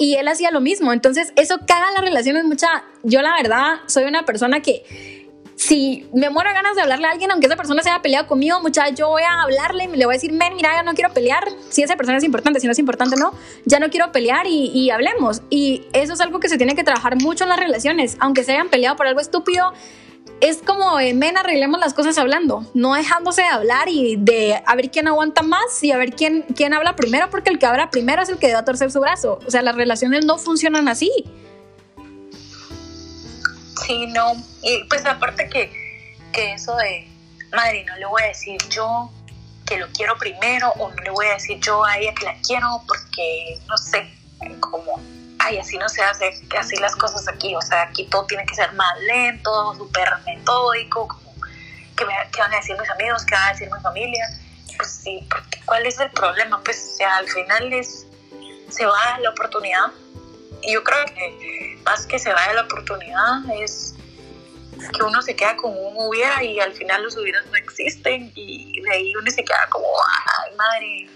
Y 0.00 0.14
él 0.14 0.28
hacía 0.28 0.52
lo 0.52 0.60
mismo, 0.60 0.92
entonces 0.92 1.32
eso 1.34 1.58
caga 1.66 1.90
las 1.92 2.02
relaciones 2.02 2.44
mucha, 2.44 2.84
yo 3.02 3.20
la 3.20 3.32
verdad 3.34 3.80
soy 3.86 4.04
una 4.04 4.24
persona 4.24 4.60
que 4.60 5.17
si 5.58 6.08
me 6.14 6.30
muero 6.30 6.52
ganas 6.54 6.76
de 6.76 6.82
hablarle 6.82 7.08
a 7.08 7.10
alguien, 7.10 7.32
aunque 7.32 7.48
esa 7.48 7.56
persona 7.56 7.82
se 7.82 7.90
haya 7.90 8.00
peleado 8.00 8.28
conmigo, 8.28 8.60
muchacha, 8.60 8.90
yo 8.90 9.08
voy 9.08 9.22
a 9.22 9.42
hablarle 9.42 9.84
y 9.92 9.96
le 9.96 10.04
voy 10.06 10.14
a 10.14 10.16
decir, 10.16 10.32
men, 10.32 10.54
mira, 10.54 10.70
ya 10.72 10.84
no 10.84 10.94
quiero 10.94 11.12
pelear. 11.12 11.48
Si 11.68 11.82
esa 11.82 11.96
persona 11.96 12.18
es 12.18 12.24
importante, 12.24 12.60
si 12.60 12.66
no 12.66 12.72
es 12.72 12.78
importante, 12.78 13.16
no, 13.16 13.32
ya 13.64 13.80
no 13.80 13.90
quiero 13.90 14.12
pelear 14.12 14.46
y, 14.46 14.66
y 14.66 14.90
hablemos. 14.90 15.42
Y 15.50 15.82
eso 15.92 16.12
es 16.12 16.20
algo 16.20 16.38
que 16.38 16.48
se 16.48 16.58
tiene 16.58 16.76
que 16.76 16.84
trabajar 16.84 17.20
mucho 17.20 17.42
en 17.42 17.50
las 17.50 17.58
relaciones, 17.58 18.16
aunque 18.20 18.44
se 18.44 18.52
hayan 18.52 18.68
peleado 18.68 18.94
por 18.94 19.08
algo 19.08 19.18
estúpido. 19.18 19.72
Es 20.40 20.58
como, 20.58 21.00
eh, 21.00 21.12
men, 21.12 21.36
arreglemos 21.36 21.80
las 21.80 21.92
cosas 21.92 22.16
hablando, 22.18 22.64
no 22.74 22.94
dejándose 22.94 23.42
de 23.42 23.48
hablar 23.48 23.88
y 23.88 24.14
de 24.14 24.62
a 24.64 24.76
ver 24.76 24.92
quién 24.92 25.08
aguanta 25.08 25.42
más 25.42 25.82
y 25.82 25.90
a 25.90 25.96
ver 25.96 26.12
quién, 26.12 26.44
quién 26.54 26.72
habla 26.72 26.94
primero, 26.94 27.30
porque 27.30 27.50
el 27.50 27.58
que 27.58 27.66
habla 27.66 27.90
primero 27.90 28.22
es 28.22 28.28
el 28.28 28.38
que 28.38 28.46
debe 28.46 28.62
torcer 28.62 28.92
su 28.92 29.00
brazo. 29.00 29.40
O 29.44 29.50
sea, 29.50 29.62
las 29.62 29.74
relaciones 29.74 30.24
no 30.24 30.38
funcionan 30.38 30.86
así. 30.86 31.10
Sí, 33.84 34.06
no. 34.08 34.34
Y 34.62 34.84
pues 34.84 35.04
aparte 35.06 35.48
que, 35.48 36.16
que 36.32 36.54
eso 36.54 36.76
de, 36.76 37.08
madre, 37.52 37.84
no 37.84 37.96
le 37.96 38.06
voy 38.06 38.22
a 38.22 38.26
decir 38.26 38.58
yo 38.68 39.10
que 39.66 39.76
lo 39.76 39.86
quiero 39.92 40.16
primero 40.16 40.72
o 40.78 40.90
no 40.90 41.02
le 41.02 41.10
voy 41.10 41.26
a 41.26 41.34
decir 41.34 41.60
yo 41.60 41.84
a 41.84 41.98
ella 41.98 42.14
que 42.14 42.24
la 42.24 42.34
quiero 42.46 42.82
porque, 42.86 43.58
no 43.66 43.76
sé, 43.76 44.10
como, 44.60 45.00
ay, 45.40 45.58
así 45.58 45.76
no 45.76 45.88
se 45.88 46.02
hace, 46.02 46.32
así 46.58 46.76
las 46.76 46.96
cosas 46.96 47.28
aquí, 47.28 47.54
o 47.54 47.60
sea, 47.60 47.82
aquí 47.82 48.06
todo 48.06 48.24
tiene 48.24 48.46
que 48.46 48.54
ser 48.54 48.72
más 48.72 48.98
lento, 49.00 49.74
súper 49.74 50.08
metódico, 50.24 51.08
como, 51.08 51.34
¿qué, 51.96 52.06
me, 52.06 52.14
¿qué 52.32 52.40
van 52.40 52.54
a 52.54 52.56
decir 52.56 52.76
mis 52.80 52.88
amigos? 52.88 53.24
¿Qué 53.26 53.34
va 53.34 53.46
a 53.46 53.52
decir 53.52 53.70
mi 53.70 53.80
familia? 53.80 54.26
Pues 54.76 55.00
sí, 55.02 55.26
porque 55.28 55.60
¿cuál 55.66 55.84
es 55.84 56.00
el 56.00 56.10
problema? 56.10 56.62
Pues 56.64 56.96
al 57.00 57.28
final 57.28 57.72
es, 57.72 58.06
se 58.70 58.86
va 58.86 59.18
la 59.20 59.30
oportunidad 59.30 59.88
yo 60.66 60.82
creo 60.82 61.04
que 61.06 61.78
más 61.84 62.06
que 62.06 62.18
se 62.18 62.32
vaya 62.32 62.54
la 62.54 62.62
oportunidad 62.62 63.42
es 63.60 63.94
que 64.78 65.02
uno 65.02 65.20
se 65.22 65.34
queda 65.34 65.56
como 65.56 65.74
un 65.88 66.08
hubiera 66.08 66.42
y 66.42 66.60
al 66.60 66.72
final 66.72 67.02
los 67.02 67.16
hubieras 67.16 67.44
no 67.46 67.56
existen 67.56 68.30
y 68.34 68.80
de 68.80 68.90
ahí 68.90 69.14
uno 69.16 69.30
se 69.30 69.44
queda 69.44 69.66
como, 69.70 69.86
ay 70.44 70.56
madre. 70.56 71.10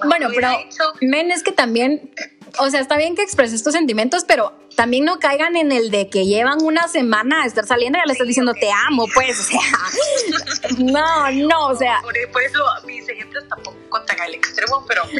no 0.00 0.08
Bueno, 0.08 0.28
pero, 0.34 0.50
hecho". 0.52 0.84
men, 1.00 1.30
es 1.30 1.42
que 1.42 1.52
también, 1.52 2.10
o 2.58 2.70
sea, 2.70 2.80
está 2.80 2.96
bien 2.96 3.14
que 3.14 3.22
expreses 3.22 3.62
tus 3.62 3.74
sentimientos, 3.74 4.24
pero 4.24 4.52
también 4.76 5.04
no 5.04 5.18
caigan 5.18 5.56
en 5.56 5.72
el 5.72 5.90
de 5.90 6.08
que 6.08 6.26
llevan 6.26 6.62
una 6.62 6.88
semana 6.88 7.42
a 7.42 7.46
estar 7.46 7.66
saliendo 7.66 7.98
y 7.98 8.00
ya 8.00 8.06
le 8.06 8.12
estás 8.12 8.26
diciendo 8.26 8.52
te 8.54 8.70
amo, 8.70 9.06
pues, 9.12 9.40
o 9.40 9.42
sea, 9.42 9.60
no, 10.78 11.30
no, 11.32 11.66
o 11.68 11.76
sea, 11.76 12.00
por, 12.02 12.14
por 12.30 12.42
eso 12.42 12.64
mis 12.86 13.08
ejemplos 13.08 13.44
tampoco 13.48 13.76
contan 13.88 14.20
al 14.20 14.34
extremo, 14.34 14.84
pero 14.86 15.02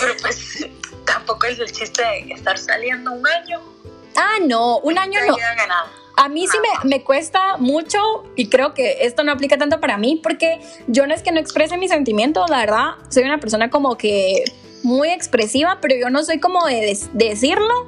pero 0.00 0.16
pues 0.20 0.66
tampoco 1.12 1.46
es 1.46 1.58
el 1.58 1.70
chiste 1.72 2.02
de 2.02 2.32
estar 2.32 2.56
saliendo 2.58 3.12
un 3.12 3.26
año. 3.26 3.60
ah, 4.16 4.38
no, 4.46 4.78
un 4.78 4.98
año 4.98 5.20
no. 5.26 5.36
A 6.16 6.28
mí 6.28 6.46
sí 6.46 6.58
me, 6.84 6.88
me 6.90 7.02
cuesta 7.02 7.56
mucho 7.56 7.98
y 8.36 8.48
creo 8.48 8.74
que 8.74 8.98
esto 9.06 9.24
no 9.24 9.32
aplica 9.32 9.56
tanto 9.56 9.80
para 9.80 9.96
mí 9.96 10.20
porque 10.22 10.60
yo 10.86 11.06
no 11.06 11.14
es 11.14 11.22
que 11.22 11.32
no 11.32 11.40
exprese 11.40 11.78
mis 11.78 11.90
sentimientos, 11.90 12.50
la 12.50 12.58
verdad, 12.58 12.90
soy 13.08 13.22
una 13.24 13.38
persona 13.40 13.70
como 13.70 13.96
que 13.96 14.44
muy 14.82 15.08
expresiva, 15.08 15.78
pero 15.80 15.94
yo 15.96 16.10
no 16.10 16.22
soy 16.22 16.38
como 16.38 16.66
de, 16.66 16.80
des- 16.82 17.08
de 17.14 17.30
decirlo. 17.30 17.86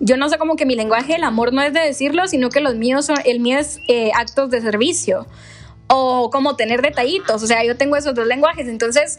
Yo 0.00 0.16
no 0.16 0.28
sé 0.28 0.38
como 0.38 0.56
que 0.56 0.64
mi 0.64 0.74
lenguaje 0.74 1.14
del 1.14 1.24
amor 1.24 1.52
no 1.52 1.60
es 1.62 1.72
de 1.74 1.80
decirlo, 1.80 2.26
sino 2.28 2.48
que 2.50 2.60
los 2.60 2.76
míos 2.76 3.06
son, 3.06 3.16
el 3.24 3.40
mío 3.40 3.58
es 3.58 3.78
eh, 3.88 4.10
actos 4.14 4.50
de 4.50 4.60
servicio 4.60 5.26
o 5.88 6.30
como 6.30 6.56
tener 6.56 6.82
detallitos. 6.82 7.42
O 7.42 7.46
sea, 7.46 7.62
yo 7.64 7.76
tengo 7.76 7.96
esos 7.96 8.14
dos 8.14 8.26
lenguajes, 8.26 8.68
entonces 8.68 9.18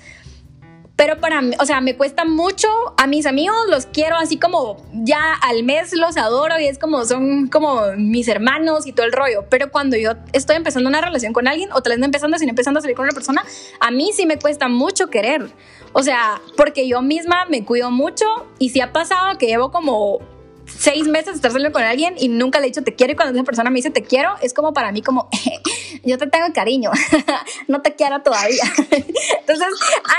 pero 0.98 1.22
para 1.22 1.44
mí, 1.44 1.56
o 1.60 1.66
sea, 1.66 1.80
me 1.80 1.96
cuesta 1.96 2.26
mucho. 2.26 2.68
A 2.98 3.06
mis 3.06 3.28
amigos 3.28 3.56
los 3.70 3.86
quiero 3.86 4.18
así 4.18 4.38
como 4.38 4.84
ya 4.94 5.36
al 5.44 5.64
mes 5.64 5.94
los 5.94 6.18
adoro 6.18 6.60
y 6.60 6.66
es 6.66 6.80
como 6.80 7.06
son 7.06 7.48
como 7.48 7.84
mis 7.96 8.28
hermanos 8.28 8.88
y 8.88 8.94
todo 8.94 9.06
el 9.06 9.12
rollo. 9.12 9.46
Pero 9.48 9.72
cuando 9.72 9.96
yo 9.96 10.14
estoy 10.34 10.56
empezando 10.56 10.90
una 10.90 11.00
relación 11.00 11.34
con 11.34 11.48
alguien 11.48 11.72
o 11.72 11.82
tal 11.82 11.92
vez 11.92 12.00
no 12.00 12.06
empezando, 12.06 12.40
sino 12.40 12.50
empezando 12.50 12.80
a 12.80 12.82
salir 12.82 12.98
con 12.98 13.04
una 13.04 13.14
persona, 13.14 13.46
a 13.80 13.92
mí 13.92 14.10
sí 14.12 14.26
me 14.26 14.40
cuesta 14.40 14.70
mucho 14.70 15.12
querer. 15.12 15.48
O 15.94 16.02
sea, 16.02 16.42
porque 16.58 16.88
yo 16.88 17.04
misma 17.04 17.46
me 17.46 17.64
cuido 17.64 17.92
mucho 17.92 18.26
y 18.58 18.70
si 18.70 18.82
ha 18.82 18.92
pasado 18.92 19.38
que 19.38 19.46
llevo 19.46 19.72
como 19.72 20.20
seis 20.67 21.08
meses 21.08 21.25
de 21.27 21.34
estar 21.34 21.51
saliendo 21.51 21.73
con 21.73 21.84
alguien 21.84 22.15
y 22.17 22.27
nunca 22.27 22.60
le 22.60 22.67
he 22.67 22.69
dicho 22.69 22.84
te 22.84 22.95
quiero 22.95 23.13
y 23.13 23.15
cuando 23.15 23.34
esa 23.34 23.45
persona 23.45 23.69
me 23.69 23.77
dice 23.77 23.89
te 23.89 24.03
quiero, 24.03 24.36
es 24.41 24.53
como 24.53 24.73
para 24.73 24.91
mí 24.91 25.01
como 25.01 25.30
yo 26.03 26.17
te 26.17 26.27
tengo 26.27 26.51
cariño, 26.53 26.91
no 27.67 27.82
te 27.82 27.95
quiero 27.95 28.21
todavía. 28.21 28.63
Entonces 28.89 29.67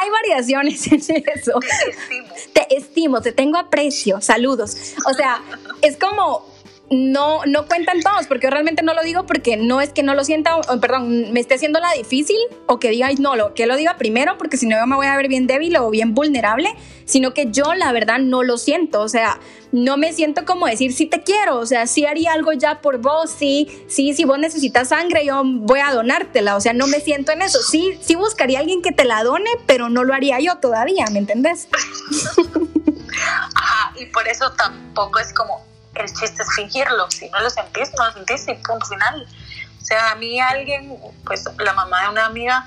hay 0.00 0.10
variaciones 0.10 0.86
en 0.90 1.24
eso. 1.34 1.60
Te 1.60 1.90
estimo. 1.90 2.28
Te 2.52 2.76
estimo, 2.76 3.20
te 3.20 3.32
tengo 3.32 3.58
aprecio, 3.58 4.20
saludos. 4.20 4.94
O 5.06 5.14
sea, 5.14 5.42
es 5.82 5.96
como 5.96 6.44
no, 6.90 7.44
no 7.46 7.66
cuentan 7.66 8.00
todos, 8.00 8.26
porque 8.26 8.46
yo 8.46 8.50
realmente 8.50 8.82
no 8.82 8.94
lo 8.94 9.02
digo 9.02 9.26
porque 9.26 9.56
no 9.56 9.80
es 9.80 9.90
que 9.90 10.02
no 10.02 10.14
lo 10.14 10.24
sienta, 10.24 10.58
perdón, 10.80 11.32
me 11.32 11.40
esté 11.40 11.54
haciendo 11.54 11.80
la 11.80 11.92
difícil 11.92 12.36
o 12.66 12.78
que 12.78 12.90
diga, 12.90 13.08
"Ay, 13.08 13.16
no, 13.16 13.36
lo, 13.36 13.54
que 13.54 13.66
lo 13.66 13.76
diga 13.76 13.96
primero, 13.96 14.38
porque 14.38 14.56
si 14.56 14.66
no 14.66 14.86
me 14.86 14.96
voy 14.96 15.06
a 15.06 15.16
ver 15.16 15.28
bien 15.28 15.46
débil 15.46 15.76
o 15.76 15.90
bien 15.90 16.14
vulnerable, 16.14 16.74
sino 17.04 17.34
que 17.34 17.50
yo 17.50 17.74
la 17.74 17.92
verdad 17.92 18.18
no 18.18 18.42
lo 18.42 18.56
siento, 18.56 19.00
o 19.02 19.08
sea, 19.08 19.38
no 19.70 19.96
me 19.96 20.12
siento 20.12 20.44
como 20.44 20.66
decir, 20.66 20.92
sí 20.92 21.06
te 21.06 21.22
quiero, 21.22 21.58
o 21.58 21.66
sea, 21.66 21.86
sí 21.86 22.06
haría 22.06 22.32
algo 22.32 22.52
ya 22.52 22.80
por 22.80 22.98
vos, 22.98 23.30
sí, 23.30 23.68
sí, 23.88 24.14
si 24.14 24.24
vos 24.24 24.38
necesitas 24.38 24.88
sangre, 24.88 25.26
yo 25.26 25.42
voy 25.44 25.80
a 25.80 25.92
donártela, 25.92 26.56
o 26.56 26.60
sea, 26.60 26.72
no 26.72 26.86
me 26.86 27.00
siento 27.00 27.32
en 27.32 27.42
eso, 27.42 27.58
sí, 27.62 27.98
sí 28.00 28.14
buscaría 28.14 28.58
a 28.58 28.60
alguien 28.60 28.80
que 28.82 28.92
te 28.92 29.04
la 29.04 29.24
done, 29.24 29.50
pero 29.66 29.90
no 29.90 30.04
lo 30.04 30.14
haría 30.14 30.40
yo 30.40 30.56
todavía, 30.56 31.04
¿me 31.12 31.18
entendés? 31.18 31.68
Ajá, 33.54 33.92
y 33.98 34.06
por 34.06 34.26
eso 34.28 34.52
tampoco 34.52 35.18
es 35.18 35.32
como 35.32 35.67
el 36.00 36.12
chiste 36.12 36.42
es 36.42 36.48
fingirlo. 36.54 37.10
Si 37.10 37.28
no 37.30 37.40
lo 37.40 37.50
sentís, 37.50 37.90
no 37.96 38.06
lo 38.06 38.12
sentís 38.12 38.48
y 38.48 38.54
punto 38.54 38.86
final. 38.86 39.26
O 39.80 39.84
sea, 39.84 40.12
a 40.12 40.14
mí 40.16 40.40
alguien, 40.40 40.98
pues 41.24 41.44
la 41.58 41.72
mamá 41.72 42.02
de 42.02 42.08
una 42.10 42.26
amiga 42.26 42.64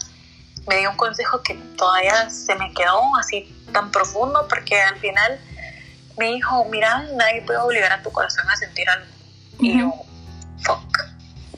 me 0.67 0.77
dio 0.77 0.91
un 0.91 0.97
consejo 0.97 1.41
que 1.41 1.55
todavía 1.77 2.29
se 2.29 2.55
me 2.55 2.73
quedó 2.73 3.01
así 3.17 3.53
tan 3.73 3.91
profundo 3.91 4.47
porque 4.47 4.79
al 4.79 4.97
final 4.99 5.39
me 6.17 6.27
dijo, 6.27 6.65
mira, 6.65 7.03
nadie 7.15 7.41
puede 7.41 7.59
obligar 7.59 7.91
a 7.91 8.01
tu 8.01 8.11
corazón 8.11 8.49
a 8.49 8.55
sentir 8.55 8.87
algo. 8.89 9.07
Y 9.59 9.79
yo, 9.79 9.91
fuck. 10.63 10.99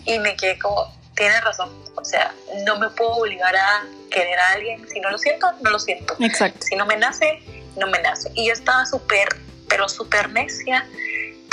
Y 0.05 0.19
me 0.19 0.35
quedé 0.35 0.59
como, 0.59 0.93
tienes 1.15 1.43
razón. 1.43 1.69
O 1.95 2.05
sea, 2.05 2.33
no 2.65 2.77
me 2.79 2.89
puedo 2.89 3.11
obligar 3.11 3.55
a 3.55 3.83
querer 4.09 4.39
a 4.39 4.51
alguien. 4.51 4.87
Si 4.89 4.99
no 4.99 5.09
lo 5.09 5.17
siento, 5.17 5.51
no 5.61 5.69
lo 5.69 5.79
siento. 5.79 6.15
Exacto. 6.19 6.65
Si 6.65 6.75
no 6.75 6.85
me 6.85 6.97
nace, 6.97 7.41
no 7.77 7.87
me 7.87 7.99
nace. 8.01 8.31
Y 8.35 8.47
yo 8.47 8.53
estaba 8.53 8.85
súper, 8.85 9.27
pero 9.69 9.87
súper 9.87 10.29
necia 10.29 10.85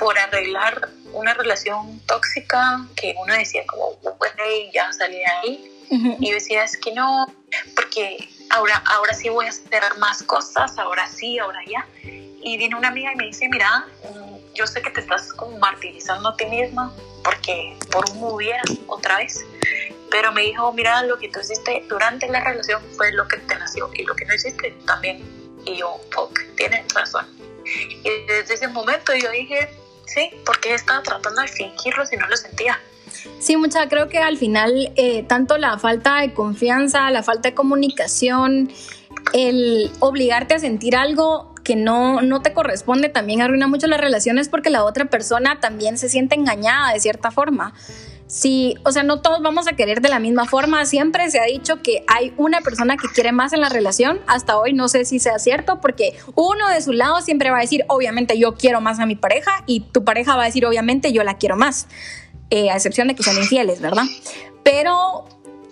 por 0.01 0.19
arreglar 0.19 0.89
una 1.13 1.35
relación 1.35 2.01
tóxica 2.07 2.87
que 2.97 3.15
uno 3.19 3.35
decía 3.35 3.63
como, 3.67 3.93
güey, 4.01 4.73
ya 4.73 4.91
salí 4.93 5.19
de 5.19 5.27
ahí. 5.27 5.73
Ujú. 5.91 6.17
Y 6.21 6.29
yo 6.29 6.35
decía, 6.35 6.65
es 6.65 6.77
que 6.79 6.93
no, 6.93 7.27
porque 7.77 8.29
ahora, 8.49 8.83
ahora 8.87 9.13
sí 9.13 9.29
voy 9.29 9.47
a 9.47 9.51
hacer 9.51 9.83
más 9.99 10.23
cosas, 10.23 10.79
ahora 10.79 11.07
sí, 11.07 11.39
ahora 11.39 11.61
ya. 11.69 11.87
Y 12.43 12.57
viene 12.57 12.77
una 12.77 12.89
amiga 12.89 13.13
y 13.13 13.17
me 13.17 13.27
dice, 13.27 13.47
mira, 13.51 13.87
mm, 14.05 14.55
yo 14.55 14.67
sé 14.67 14.81
que 14.81 14.91
te 14.91 15.01
estás 15.01 15.33
como 15.35 15.59
martirizando 15.59 16.31
a 16.31 16.37
ti 16.37 16.47
misma 16.47 16.93
porque 17.23 17.77
por 17.93 18.09
un 18.11 18.25
hubiera 18.25 18.63
otra 18.87 19.19
vez. 19.19 19.45
Pero 20.11 20.33
me 20.33 20.43
dijo, 20.43 20.73
mira, 20.73 21.03
lo 21.03 21.19
que 21.19 21.29
tú 21.29 21.41
hiciste 21.41 21.85
durante 21.89 22.27
la 22.29 22.43
relación 22.43 22.83
fue 22.97 23.13
lo 23.13 23.29
que 23.29 23.37
te 23.37 23.55
nació 23.57 23.91
y 23.95 24.05
lo 24.05 24.15
que 24.17 24.25
no 24.25 24.35
hiciste 24.35 24.71
también. 24.87 25.23
Y 25.67 25.77
yo, 25.77 26.01
fuck, 26.11 26.41
tienes 26.57 26.93
razón. 26.95 27.27
Y 27.65 28.09
desde 28.27 28.55
ese 28.55 28.69
momento 28.69 29.15
yo 29.15 29.31
dije, 29.31 29.69
sí, 30.12 30.31
porque 30.44 30.75
estaba 30.75 31.03
tratando 31.03 31.40
de 31.42 31.49
fingirlo 31.49 32.05
si 32.07 32.16
no 32.16 32.27
lo 32.27 32.37
sentía. 32.37 32.79
Sí, 33.38 33.57
mucha, 33.57 33.88
creo 33.88 34.09
que 34.09 34.18
al 34.18 34.37
final 34.37 34.92
eh, 34.96 35.25
tanto 35.25 35.59
la 35.59 35.79
falta 35.79 36.20
de 36.20 36.33
confianza, 36.33 37.11
la 37.11 37.23
falta 37.23 37.51
de 37.51 37.55
comunicación, 37.55 38.70
el 39.33 39.90
obligarte 40.01 40.55
a 40.55 40.59
sentir 40.59 40.96
algo 40.96 41.55
que 41.64 41.77
no, 41.77 42.23
no 42.23 42.40
te 42.40 42.53
corresponde 42.53 43.09
también 43.09 43.42
arruina 43.42 43.66
mucho 43.66 43.87
las 43.87 44.01
relaciones 44.01 44.49
porque 44.49 44.70
la 44.70 44.85
otra 44.85 45.07
persona 45.07 45.61
también 45.61 45.99
se 45.99 46.09
siente 46.09 46.35
engañada 46.35 46.92
de 46.92 47.01
cierta 47.01 47.31
forma. 47.31 47.75
Sí, 48.31 48.77
o 48.85 48.93
sea, 48.93 49.03
no 49.03 49.23
todos 49.23 49.43
vamos 49.43 49.66
a 49.66 49.73
querer 49.73 50.01
de 50.01 50.09
la 50.09 50.21
misma 50.21 50.47
forma. 50.47 50.87
Siempre 50.87 51.29
se 51.33 51.40
ha 51.40 51.45
dicho 51.47 51.83
que 51.83 52.05
hay 52.07 52.33
una 52.37 52.61
persona 52.61 52.97
que 52.97 53.09
quiere 53.09 53.33
más 53.33 53.53
en 53.53 53.61
la 53.61 53.69
relación. 53.69 54.21
Hasta 54.29 54.57
hoy 54.57 54.73
no 54.73 54.88
sé 54.88 55.05
si 55.05 55.19
sea 55.19 55.40
cierto, 55.40 55.81
porque 55.81 56.16
uno 56.37 56.69
de 56.69 56.81
su 56.81 56.93
lado 56.93 57.21
siempre 57.23 57.50
va 57.50 57.59
a 57.59 57.61
decir, 57.61 57.85
obviamente 57.88 58.38
yo 58.38 58.54
quiero 58.54 58.81
más 58.81 59.00
a 59.00 59.07
mi 59.07 59.17
pareja, 59.17 59.65
y 59.67 59.81
tu 59.81 60.04
pareja 60.04 60.37
va 60.37 60.44
a 60.44 60.46
decir, 60.46 60.65
obviamente 60.65 61.13
yo 61.13 61.25
la 61.25 61.38
quiero 61.38 61.57
más, 61.57 61.88
eh, 62.50 62.71
a 62.71 62.77
excepción 62.77 63.09
de 63.09 63.17
que 63.17 63.25
sean 63.25 63.37
infieles, 63.37 63.81
¿verdad? 63.81 64.04
Pero 64.63 65.27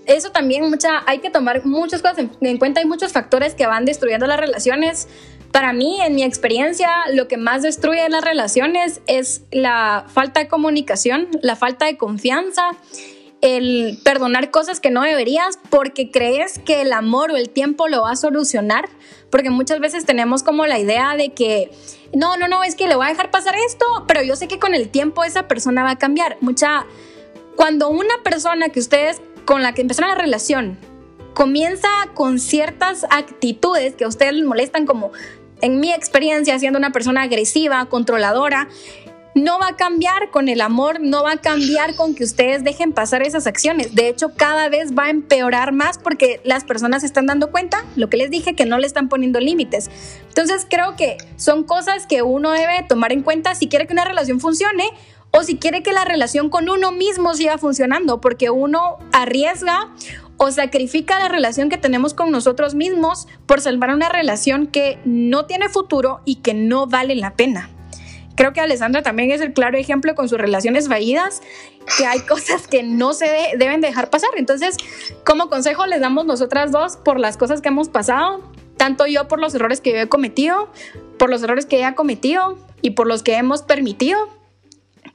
eso 0.06 0.30
también 0.32 0.68
mucha, 0.68 1.04
hay 1.06 1.20
que 1.20 1.30
tomar 1.30 1.64
muchas 1.64 2.02
cosas 2.02 2.18
en, 2.18 2.32
en 2.40 2.58
cuenta. 2.58 2.80
Hay 2.80 2.86
muchos 2.86 3.12
factores 3.12 3.54
que 3.54 3.68
van 3.68 3.84
destruyendo 3.84 4.26
las 4.26 4.40
relaciones. 4.40 5.06
Para 5.52 5.72
mí, 5.72 6.00
en 6.00 6.14
mi 6.14 6.22
experiencia, 6.22 6.88
lo 7.12 7.26
que 7.26 7.36
más 7.36 7.62
destruye 7.62 8.08
las 8.08 8.22
relaciones 8.22 9.00
es 9.06 9.42
la 9.50 10.04
falta 10.08 10.40
de 10.40 10.48
comunicación, 10.48 11.28
la 11.42 11.56
falta 11.56 11.86
de 11.86 11.96
confianza, 11.96 12.70
el 13.40 13.98
perdonar 14.04 14.50
cosas 14.50 14.80
que 14.80 14.90
no 14.90 15.02
deberías 15.02 15.58
porque 15.70 16.10
crees 16.10 16.58
que 16.58 16.82
el 16.82 16.92
amor 16.92 17.30
o 17.30 17.36
el 17.36 17.48
tiempo 17.48 17.88
lo 17.88 18.02
va 18.02 18.12
a 18.12 18.16
solucionar, 18.16 18.88
porque 19.30 19.50
muchas 19.50 19.80
veces 19.80 20.04
tenemos 20.04 20.42
como 20.42 20.66
la 20.66 20.78
idea 20.78 21.16
de 21.16 21.30
que 21.30 21.70
no, 22.14 22.36
no, 22.36 22.48
no, 22.48 22.64
es 22.64 22.74
que 22.74 22.88
le 22.88 22.96
voy 22.96 23.06
a 23.06 23.10
dejar 23.10 23.30
pasar 23.30 23.54
esto, 23.66 23.84
pero 24.06 24.22
yo 24.22 24.36
sé 24.36 24.48
que 24.48 24.58
con 24.58 24.74
el 24.74 24.88
tiempo 24.88 25.24
esa 25.24 25.48
persona 25.48 25.82
va 25.82 25.92
a 25.92 25.98
cambiar. 25.98 26.36
Mucha 26.40 26.86
cuando 27.56 27.88
una 27.88 28.22
persona 28.22 28.68
que 28.68 28.80
ustedes 28.80 29.20
con 29.44 29.62
la 29.62 29.72
que 29.72 29.82
empezaron 29.82 30.10
la 30.10 30.16
relación 30.16 30.78
comienza 31.34 31.88
con 32.14 32.40
ciertas 32.40 33.06
actitudes 33.10 33.94
que 33.94 34.04
a 34.04 34.08
ustedes 34.08 34.32
les 34.34 34.44
molestan, 34.44 34.86
como 34.86 35.12
en 35.60 35.80
mi 35.80 35.92
experiencia 35.92 36.58
siendo 36.58 36.78
una 36.78 36.92
persona 36.92 37.22
agresiva, 37.22 37.84
controladora, 37.86 38.68
no 39.34 39.58
va 39.58 39.68
a 39.68 39.76
cambiar 39.76 40.30
con 40.30 40.48
el 40.48 40.60
amor, 40.60 41.00
no 41.00 41.22
va 41.22 41.32
a 41.32 41.36
cambiar 41.36 41.94
con 41.94 42.14
que 42.14 42.24
ustedes 42.24 42.64
dejen 42.64 42.92
pasar 42.92 43.22
esas 43.22 43.46
acciones. 43.46 43.94
De 43.94 44.08
hecho, 44.08 44.32
cada 44.34 44.68
vez 44.68 44.96
va 44.96 45.04
a 45.04 45.10
empeorar 45.10 45.72
más 45.72 45.98
porque 45.98 46.40
las 46.44 46.64
personas 46.64 47.02
se 47.02 47.06
están 47.06 47.26
dando 47.26 47.50
cuenta, 47.50 47.84
lo 47.96 48.08
que 48.08 48.16
les 48.16 48.30
dije, 48.30 48.54
que 48.54 48.66
no 48.66 48.78
le 48.78 48.86
están 48.86 49.08
poniendo 49.08 49.40
límites. 49.40 49.90
Entonces, 50.28 50.66
creo 50.68 50.96
que 50.96 51.16
son 51.36 51.64
cosas 51.64 52.06
que 52.06 52.22
uno 52.22 52.50
debe 52.50 52.82
tomar 52.88 53.12
en 53.12 53.22
cuenta 53.22 53.54
si 53.54 53.68
quiere 53.68 53.86
que 53.86 53.92
una 53.92 54.04
relación 54.04 54.40
funcione 54.40 54.90
o 55.30 55.42
si 55.42 55.56
quiere 55.56 55.82
que 55.82 55.92
la 55.92 56.04
relación 56.04 56.48
con 56.48 56.68
uno 56.68 56.90
mismo 56.90 57.34
siga 57.34 57.58
funcionando, 57.58 58.20
porque 58.20 58.50
uno 58.50 58.98
arriesga 59.12 59.92
o 60.38 60.50
sacrifica 60.50 61.18
la 61.18 61.28
relación 61.28 61.68
que 61.68 61.76
tenemos 61.76 62.14
con 62.14 62.30
nosotros 62.30 62.74
mismos 62.74 63.28
por 63.46 63.60
salvar 63.60 63.92
una 63.92 64.08
relación 64.08 64.66
que 64.68 64.98
no 65.04 65.44
tiene 65.46 65.68
futuro 65.68 66.20
y 66.24 66.36
que 66.36 66.54
no 66.54 66.86
vale 66.86 67.14
la 67.16 67.34
pena. 67.34 67.70
Creo 68.36 68.52
que 68.52 68.60
Alessandra 68.60 69.02
también 69.02 69.32
es 69.32 69.40
el 69.40 69.52
claro 69.52 69.76
ejemplo 69.78 70.14
con 70.14 70.28
sus 70.28 70.38
relaciones 70.38 70.88
fallidas, 70.88 71.42
que 71.98 72.06
hay 72.06 72.20
cosas 72.28 72.68
que 72.68 72.84
no 72.84 73.12
se 73.12 73.28
deben 73.58 73.80
dejar 73.80 74.10
pasar. 74.10 74.30
Entonces, 74.36 74.76
como 75.24 75.50
consejo 75.50 75.86
les 75.86 76.00
damos 76.00 76.24
nosotras 76.24 76.70
dos 76.70 76.96
por 76.96 77.18
las 77.18 77.36
cosas 77.36 77.60
que 77.60 77.68
hemos 77.68 77.88
pasado, 77.88 78.40
tanto 78.76 79.06
yo 79.06 79.26
por 79.26 79.40
los 79.40 79.56
errores 79.56 79.80
que 79.80 79.90
yo 79.90 79.98
he 79.98 80.08
cometido, 80.08 80.70
por 81.18 81.30
los 81.30 81.42
errores 81.42 81.66
que 81.66 81.78
ella 81.78 81.88
ha 81.88 81.94
cometido 81.96 82.56
y 82.80 82.90
por 82.90 83.08
los 83.08 83.24
que 83.24 83.34
hemos 83.34 83.62
permitido, 83.62 84.28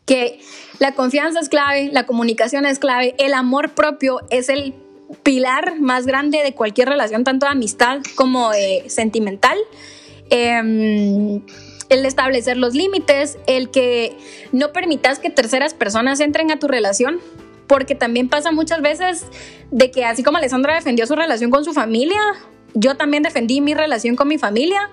que 0.05 0.41
la 0.80 0.93
confianza 0.93 1.39
es 1.39 1.47
clave, 1.47 1.89
la 1.93 2.05
comunicación 2.05 2.65
es 2.65 2.78
clave, 2.78 3.15
el 3.19 3.34
amor 3.34 3.69
propio 3.69 4.19
es 4.30 4.49
el 4.49 4.76
pilar 5.24 5.80
más 5.80 6.06
grande 6.06 6.43
de 6.43 6.54
cualquier 6.54 6.89
relación, 6.89 7.24
tanto 7.24 7.45
de 7.45 7.51
amistad 7.51 7.99
como 8.16 8.51
sentimental. 8.88 9.58
Em, 10.30 11.41
el 11.89 12.06
establecer 12.06 12.58
los 12.58 12.74
límites, 12.74 13.38
el 13.45 13.70
que 13.70 14.18
no 14.51 14.72
permitas 14.72 15.20
que 15.20 15.30
terceras 15.30 15.74
personas 15.74 16.20
entren 16.20 16.51
a 16.51 16.58
tu 16.58 16.68
relación, 16.68 17.20
porque 17.68 17.95
también 17.95 18.30
pasa 18.30 18.51
muchas 18.51 18.82
veces 18.82 19.26
de 19.72 19.91
que 19.91 20.06
así 20.06 20.24
como 20.24 20.38
Alessandra 20.38 20.76
defendió 20.76 21.06
su 21.06 21.16
relación 21.16 21.51
con 21.51 21.64
su 21.64 21.74
familia, 21.74 22.20
yo 22.74 22.95
también 22.95 23.24
defendí 23.24 23.62
mi 23.62 23.74
relación 23.74 24.16
con 24.16 24.28
mi 24.28 24.38
familia 24.38 24.89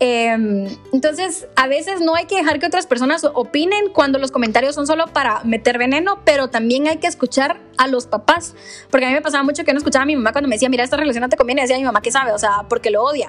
Em, 0.00 0.66
entonces, 0.92 1.46
a 1.54 1.68
veces 1.68 2.00
no 2.00 2.14
hay 2.16 2.26
que 2.26 2.36
dejar 2.36 2.58
que 2.58 2.66
otras 2.66 2.86
personas 2.86 3.24
opinen 3.32 3.90
cuando 3.92 4.18
los 4.18 4.32
comentarios 4.32 4.74
son 4.74 4.86
solo 4.86 5.06
para 5.06 5.42
meter 5.44 5.78
veneno, 5.78 6.20
pero 6.24 6.48
también 6.48 6.88
hay 6.88 6.96
que 6.96 7.06
escuchar 7.06 7.60
a 7.78 7.86
los 7.86 8.06
papás. 8.06 8.54
Porque 8.90 9.06
a 9.06 9.08
mí 9.08 9.14
me 9.14 9.22
pasaba 9.22 9.44
mucho 9.44 9.64
que 9.64 9.72
no 9.72 9.78
escuchaba 9.78 10.02
a 10.02 10.06
mi 10.06 10.16
mamá 10.16 10.32
cuando 10.32 10.48
me 10.48 10.56
decía, 10.56 10.68
mira, 10.68 10.84
esta 10.84 10.96
relación 10.96 11.22
no 11.22 11.28
te 11.28 11.36
conviene. 11.36 11.62
Decía 11.62 11.78
mi 11.78 11.84
mamá 11.84 12.02
que 12.02 12.10
sabe, 12.10 12.32
o 12.32 12.38
sea, 12.38 12.64
porque 12.68 12.90
lo 12.90 13.04
odia. 13.04 13.28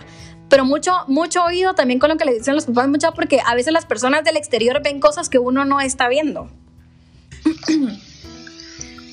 Pero 0.49 0.65
mucho, 0.65 0.91
mucho 1.07 1.43
oído 1.43 1.75
también 1.75 1.99
con 1.99 2.09
lo 2.09 2.17
que 2.17 2.25
le 2.25 2.33
dicen 2.33 2.55
los 2.55 2.65
papás, 2.65 2.87
mucho 2.87 3.13
porque 3.13 3.41
a 3.45 3.55
veces 3.55 3.71
las 3.71 3.85
personas 3.85 4.23
del 4.23 4.37
exterior 4.37 4.81
ven 4.81 4.99
cosas 4.99 5.29
que 5.29 5.39
uno 5.39 5.65
no 5.65 5.81
está 5.81 6.07
viendo. 6.07 6.49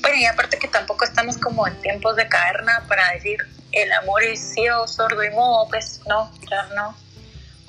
Bueno, 0.03 0.17
y 0.17 0.25
aparte 0.25 0.59
que 0.59 0.67
tampoco 0.67 1.05
estamos 1.05 1.37
como 1.37 1.65
en 1.65 1.79
tiempos 1.79 2.17
de 2.17 2.27
caverna 2.27 2.83
para 2.89 3.13
decir 3.13 3.37
el 3.71 3.89
amor 3.93 4.21
es 4.21 4.53
ciego, 4.53 4.85
sordo 4.85 5.23
y 5.23 5.29
mudo, 5.29 5.65
pues 5.69 6.01
no, 6.09 6.29
ya 6.51 6.67
no 6.75 6.93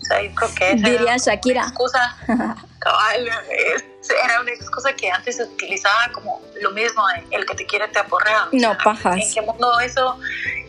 o 0.05 0.07
sea, 0.07 0.23
yo 0.23 0.35
creo 0.35 0.55
que 0.55 0.73
esa 0.73 0.89
Diría 0.89 1.17
Shakira. 1.17 1.61
Una 1.63 1.69
excusa, 1.71 2.17
cabal, 2.79 3.31
era 4.25 4.41
una 4.41 4.51
excusa 4.51 4.93
que 4.93 5.11
antes 5.11 5.37
se 5.37 5.45
utilizaba 5.45 6.13
como 6.13 6.43
lo 6.61 6.71
mismo, 6.73 7.03
el 7.31 7.47
que 7.47 7.55
te 7.55 7.65
quiere 7.65 7.89
te 7.89 7.99
aporrea. 7.99 8.49
No, 8.53 8.77
pajas. 8.85 9.17
¿En 9.17 9.33
qué 9.33 9.41
mundo 9.41 9.81
eso, 9.81 10.19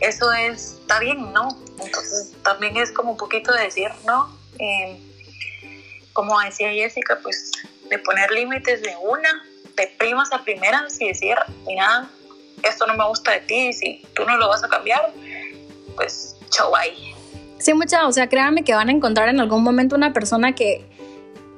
eso 0.00 0.32
es, 0.32 0.78
está 0.80 0.98
bien, 1.00 1.32
no? 1.34 1.48
Entonces 1.82 2.32
también 2.42 2.76
es 2.78 2.90
como 2.92 3.12
un 3.12 3.16
poquito 3.18 3.52
de 3.52 3.64
decir, 3.64 3.90
¿no? 4.06 4.34
Eh, 4.58 4.98
como 6.14 6.40
decía 6.40 6.70
Jessica, 6.70 7.18
pues 7.22 7.52
de 7.90 7.98
poner 7.98 8.30
límites 8.30 8.80
de 8.80 8.96
una, 9.02 9.44
de 9.76 9.86
primas 9.98 10.32
a 10.32 10.42
primeras 10.42 10.98
y 10.98 11.08
decir, 11.08 11.36
mira, 11.66 12.08
esto 12.62 12.86
no 12.86 12.94
me 12.94 13.06
gusta 13.06 13.32
de 13.32 13.40
ti, 13.40 13.72
si 13.74 14.06
tú 14.14 14.24
no 14.24 14.38
lo 14.38 14.48
vas 14.48 14.64
a 14.64 14.68
cambiar, 14.68 15.12
pues 15.94 16.36
chau 16.48 16.74
ahí. 16.74 17.15
Sí, 17.58 17.74
mucha, 17.74 18.06
o 18.06 18.12
sea, 18.12 18.28
créanme 18.28 18.64
que 18.64 18.74
van 18.74 18.88
a 18.88 18.92
encontrar 18.92 19.28
en 19.28 19.40
algún 19.40 19.62
momento 19.62 19.96
una 19.96 20.12
persona 20.12 20.54
que, 20.54 20.84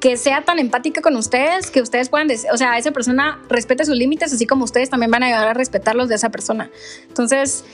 que 0.01 0.17
sea 0.17 0.43
tan 0.43 0.59
empática 0.59 1.01
con 1.01 1.17
ustedes 1.17 1.71
que 1.71 1.83
ustedes 1.83 2.09
puedan 2.09 2.29
decir, 2.29 2.51
o 2.53 2.57
sea, 2.57 2.79
esa 2.79 2.93
persona 2.93 3.41
respete 3.49 3.85
sus 3.85 3.97
límites, 3.97 4.33
así 4.33 4.47
como 4.47 4.65
ustedes 4.65 4.91
también 4.91 5.11
van 5.11 5.25
a 5.25 5.27
llegar 5.27 5.49
a 5.49 5.55
respetarlos 5.55 6.09
de 6.09 6.15
esa 6.15 6.31
persona. 6.31 6.71
Entonces, 7.09 7.65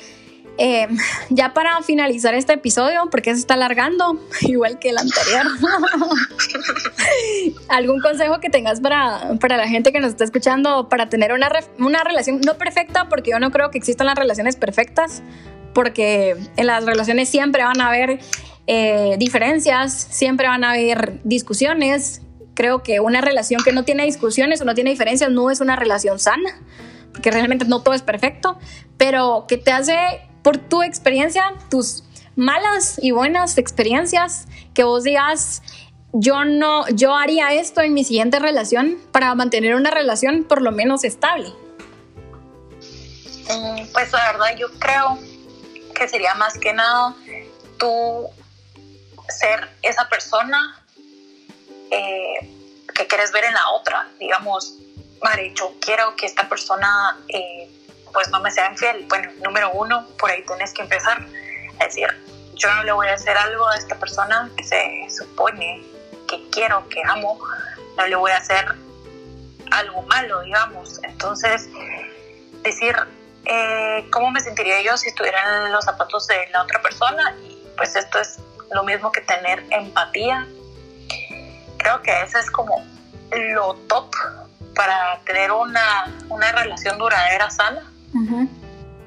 eh, 0.56 0.86
ya 1.30 1.52
para 1.52 1.82
finalizar 1.82 2.34
este 2.34 2.52
episodio, 2.52 3.08
porque 3.10 3.34
se 3.34 3.40
está 3.40 3.54
alargando, 3.54 4.20
igual 4.42 4.78
que 4.78 4.90
el 4.90 4.98
anterior, 4.98 5.46
¿algún 7.68 8.00
consejo 8.00 8.40
que 8.40 8.50
tengas 8.50 8.80
para, 8.80 9.36
para, 9.40 9.56
la 9.56 9.68
gente 9.68 9.92
que 9.92 10.00
nos 10.00 10.10
está 10.10 10.24
escuchando 10.24 10.88
para 10.88 11.08
tener 11.08 11.32
una, 11.32 11.50
una 11.78 12.04
relación 12.04 12.40
no 12.40 12.54
perfecta? 12.54 13.08
Porque 13.08 13.32
yo 13.32 13.40
no 13.40 13.50
creo 13.50 13.70
que 13.70 13.78
existan 13.78 14.06
las 14.06 14.16
relaciones 14.16 14.56
perfectas, 14.56 15.22
porque 15.74 16.36
en 16.56 16.66
las 16.66 16.84
relaciones 16.84 17.28
siempre 17.28 17.64
van 17.64 17.80
a 17.80 17.88
haber 17.88 18.20
eh, 18.66 19.16
diferencias, 19.18 19.92
siempre 19.92 20.46
van 20.46 20.64
a 20.64 20.70
haber 20.70 21.20
discusiones. 21.24 22.22
Creo 22.54 22.82
que 22.82 23.00
una 23.00 23.20
relación 23.20 23.62
que 23.62 23.72
no 23.72 23.84
tiene 23.84 24.04
discusiones 24.04 24.60
o 24.60 24.64
no 24.64 24.74
tiene 24.74 24.90
diferencias 24.90 25.30
no 25.30 25.50
es 25.50 25.60
una 25.60 25.76
relación 25.76 26.18
sana, 26.18 26.58
porque 27.12 27.30
realmente 27.30 27.64
no 27.66 27.82
todo 27.82 27.94
es 27.94 28.02
perfecto, 28.02 28.58
pero 28.96 29.44
que 29.48 29.58
te 29.58 29.72
hace, 29.72 29.96
por 30.42 30.56
tu 30.56 30.82
experiencia, 30.82 31.54
tus 31.68 32.04
malas 32.36 32.98
y 33.02 33.10
buenas 33.10 33.58
experiencias, 33.58 34.46
que 34.72 34.84
vos 34.84 35.04
digas, 35.04 35.62
yo 36.12 36.44
no, 36.44 36.88
yo 36.88 37.16
haría 37.16 37.52
esto 37.52 37.80
en 37.80 37.92
mi 37.92 38.04
siguiente 38.04 38.38
relación 38.38 38.98
para 39.12 39.34
mantener 39.34 39.74
una 39.74 39.90
relación 39.90 40.44
por 40.44 40.62
lo 40.62 40.70
menos 40.70 41.04
estable. 41.04 41.48
Mm, 43.50 43.92
pues 43.92 44.12
la 44.12 44.32
verdad 44.32 44.56
yo 44.56 44.68
creo 44.78 45.18
que 45.94 46.08
sería 46.08 46.34
más 46.34 46.58
que 46.58 46.72
nada 46.72 47.14
tú 47.78 48.30
ser 49.28 49.68
esa 49.82 50.08
persona 50.08 50.82
eh, 51.90 52.50
que 52.94 53.06
quieres 53.06 53.32
ver 53.32 53.44
en 53.44 53.54
la 53.54 53.70
otra. 53.70 54.08
Digamos, 54.18 54.74
Mari, 55.22 55.54
yo 55.54 55.74
quiero 55.80 56.14
que 56.16 56.26
esta 56.26 56.48
persona 56.48 57.18
eh, 57.28 57.70
pues 58.12 58.28
no 58.30 58.40
me 58.40 58.50
sea 58.50 58.70
infiel. 58.70 59.06
Bueno, 59.08 59.30
número 59.42 59.70
uno, 59.72 60.06
por 60.18 60.30
ahí 60.30 60.44
tienes 60.46 60.72
que 60.72 60.82
empezar 60.82 61.26
a 61.80 61.84
decir, 61.84 62.08
yo 62.54 62.72
no 62.74 62.82
le 62.84 62.92
voy 62.92 63.08
a 63.08 63.14
hacer 63.14 63.36
algo 63.36 63.68
a 63.68 63.76
esta 63.76 63.96
persona 63.96 64.50
que 64.56 64.64
se 64.64 65.06
supone 65.10 65.82
que 66.28 66.48
quiero, 66.50 66.88
que 66.88 67.02
amo, 67.04 67.38
no 67.96 68.06
le 68.06 68.16
voy 68.16 68.30
a 68.30 68.38
hacer 68.38 68.64
algo 69.70 70.02
malo, 70.02 70.40
digamos. 70.42 71.00
Entonces, 71.02 71.68
decir, 72.62 72.96
eh, 73.46 74.06
cómo 74.10 74.30
me 74.30 74.40
sentiría 74.40 74.82
yo 74.82 74.96
si 74.96 75.08
estuviera 75.08 75.66
en 75.66 75.72
los 75.72 75.84
zapatos 75.84 76.26
de 76.26 76.48
la 76.52 76.62
otra 76.62 76.80
persona. 76.80 77.34
Y 77.42 77.62
pues 77.76 77.96
esto 77.96 78.18
es 78.18 78.38
lo 78.72 78.84
mismo 78.84 79.12
que 79.12 79.20
tener 79.22 79.64
empatía. 79.70 80.46
Creo 81.78 82.02
que 82.02 82.22
eso 82.22 82.38
es 82.38 82.50
como 82.50 82.84
lo 83.30 83.74
top 83.88 84.14
para 84.74 85.20
tener 85.24 85.52
una, 85.52 86.12
una 86.28 86.52
relación 86.52 86.98
duradera 86.98 87.50
sana. 87.50 87.90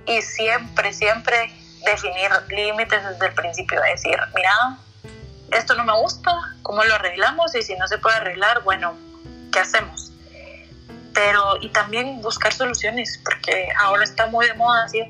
Y 0.06 0.22
siempre, 0.22 0.94
siempre 0.94 1.52
definir 1.86 2.30
límites 2.50 3.04
desde 3.04 3.28
el 3.28 3.34
principio, 3.34 3.82
decir, 3.82 4.18
mira, 4.36 4.78
esto 5.52 5.76
no 5.76 5.86
me 5.86 5.94
gusta, 5.94 6.32
¿cómo 6.62 6.84
lo 6.84 6.96
arreglamos? 6.96 7.56
Y 7.56 7.62
si 7.62 7.76
no 7.76 7.88
se 7.88 7.98
puede 7.98 8.18
arreglar, 8.18 8.64
bueno, 8.64 8.96
¿qué 9.52 9.60
hacemos? 9.60 10.07
Pero 11.18 11.58
y 11.62 11.70
también 11.70 12.22
buscar 12.22 12.54
soluciones, 12.54 13.20
porque 13.24 13.70
ahora 13.80 14.04
está 14.04 14.28
muy 14.28 14.46
de 14.46 14.54
moda 14.54 14.84
decir, 14.84 15.06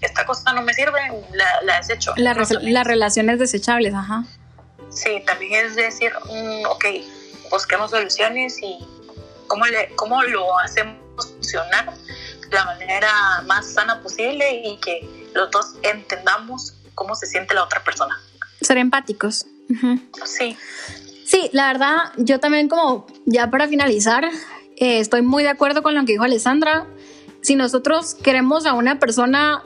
esta 0.00 0.26
cosa 0.26 0.52
no 0.52 0.62
me 0.62 0.74
sirve, 0.74 0.98
la, 1.32 1.62
la 1.62 1.76
desecho. 1.76 2.12
La 2.16 2.34
las 2.34 2.86
relaciones 2.86 3.38
desechables, 3.38 3.94
ajá. 3.94 4.24
Sí, 4.90 5.22
también 5.24 5.66
es 5.66 5.76
decir, 5.76 6.12
mm, 6.24 6.66
ok, 6.66 6.84
busquemos 7.52 7.92
soluciones 7.92 8.60
y 8.60 8.78
cómo, 9.46 9.64
le, 9.66 9.94
cómo 9.94 10.20
lo 10.24 10.58
hacemos 10.58 10.96
funcionar 11.18 11.94
de 11.94 12.56
la 12.56 12.64
manera 12.64 13.42
más 13.46 13.72
sana 13.74 14.02
posible 14.02 14.60
y 14.64 14.76
que 14.78 15.08
los 15.34 15.52
dos 15.52 15.76
entendamos 15.82 16.74
cómo 16.96 17.14
se 17.14 17.28
siente 17.28 17.54
la 17.54 17.62
otra 17.62 17.80
persona. 17.84 18.20
Ser 18.60 18.78
empáticos. 18.78 19.46
Sí. 20.24 20.58
Sí, 21.24 21.48
la 21.52 21.68
verdad, 21.68 21.96
yo 22.16 22.40
también 22.40 22.68
como 22.68 23.06
ya 23.24 23.50
para 23.50 23.68
finalizar, 23.68 24.28
eh, 24.76 24.98
estoy 25.00 25.22
muy 25.22 25.42
de 25.42 25.50
acuerdo 25.50 25.82
con 25.82 25.94
lo 25.94 26.04
que 26.04 26.12
dijo 26.12 26.24
Alessandra. 26.24 26.86
Si 27.40 27.56
nosotros 27.56 28.14
queremos 28.14 28.66
a 28.66 28.74
una 28.74 28.98
persona 28.98 29.62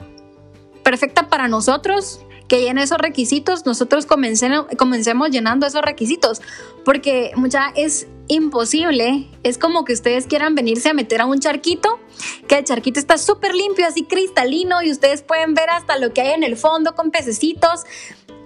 perfecta 0.83 1.29
para 1.29 1.49
nosotros, 1.49 2.21
que 2.49 2.63
llene 2.63 2.83
esos 2.83 2.99
requisitos, 2.99 3.67
nosotros 3.67 4.07
comencemos, 4.07 4.67
comencemos 4.79 5.31
llenando 5.31 5.67
esos 5.67 5.83
requisitos, 5.83 6.41
porque 6.85 7.31
mucha 7.37 7.73
es 7.77 8.07
imposible 8.27 9.29
es 9.43 9.59
como 9.59 9.85
que 9.85 9.93
ustedes 9.93 10.27
quieran 10.27 10.55
venirse 10.55 10.91
a 10.91 10.95
meter 10.95 11.21
a 11.21 11.27
un 11.27 11.41
charquito, 11.41 11.99
que 12.47 12.59
el 12.59 12.65
charquito 12.65 12.99
está 13.01 13.19
súper 13.19 13.55
limpio, 13.55 13.87
así 13.87 14.05
cristalino, 14.05 14.83
y 14.83 14.91
ustedes 14.91 15.23
pueden 15.23 15.55
ver 15.55 15.71
hasta 15.71 15.99
lo 15.99 16.13
que 16.13 16.23
hay 16.23 16.33
en 16.33 16.43
el 16.43 16.57
fondo 16.57 16.95
con 16.95 17.11
pececitos, 17.11 17.85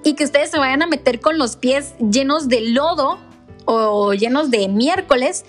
y 0.04 0.14
que 0.14 0.24
ustedes 0.24 0.50
se 0.50 0.58
vayan 0.58 0.82
a 0.82 0.86
meter 0.86 1.20
con 1.20 1.38
los 1.38 1.56
pies 1.56 1.94
llenos 1.98 2.48
de 2.48 2.60
lodo 2.60 3.18
o 3.64 4.14
llenos 4.14 4.50
de 4.50 4.66
miércoles 4.66 5.44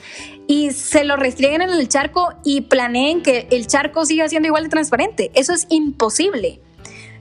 y 0.48 0.72
se 0.72 1.04
lo 1.04 1.16
restrieguen 1.16 1.62
en 1.62 1.70
el 1.70 1.88
charco 1.88 2.34
y 2.44 2.62
planeen 2.62 3.22
que 3.22 3.48
el 3.52 3.68
charco 3.68 4.06
siga 4.06 4.28
siendo 4.30 4.48
igual 4.48 4.64
de 4.64 4.70
transparente. 4.70 5.32
Eso 5.34 5.54
es 5.54 5.68
imposible. 5.70 6.60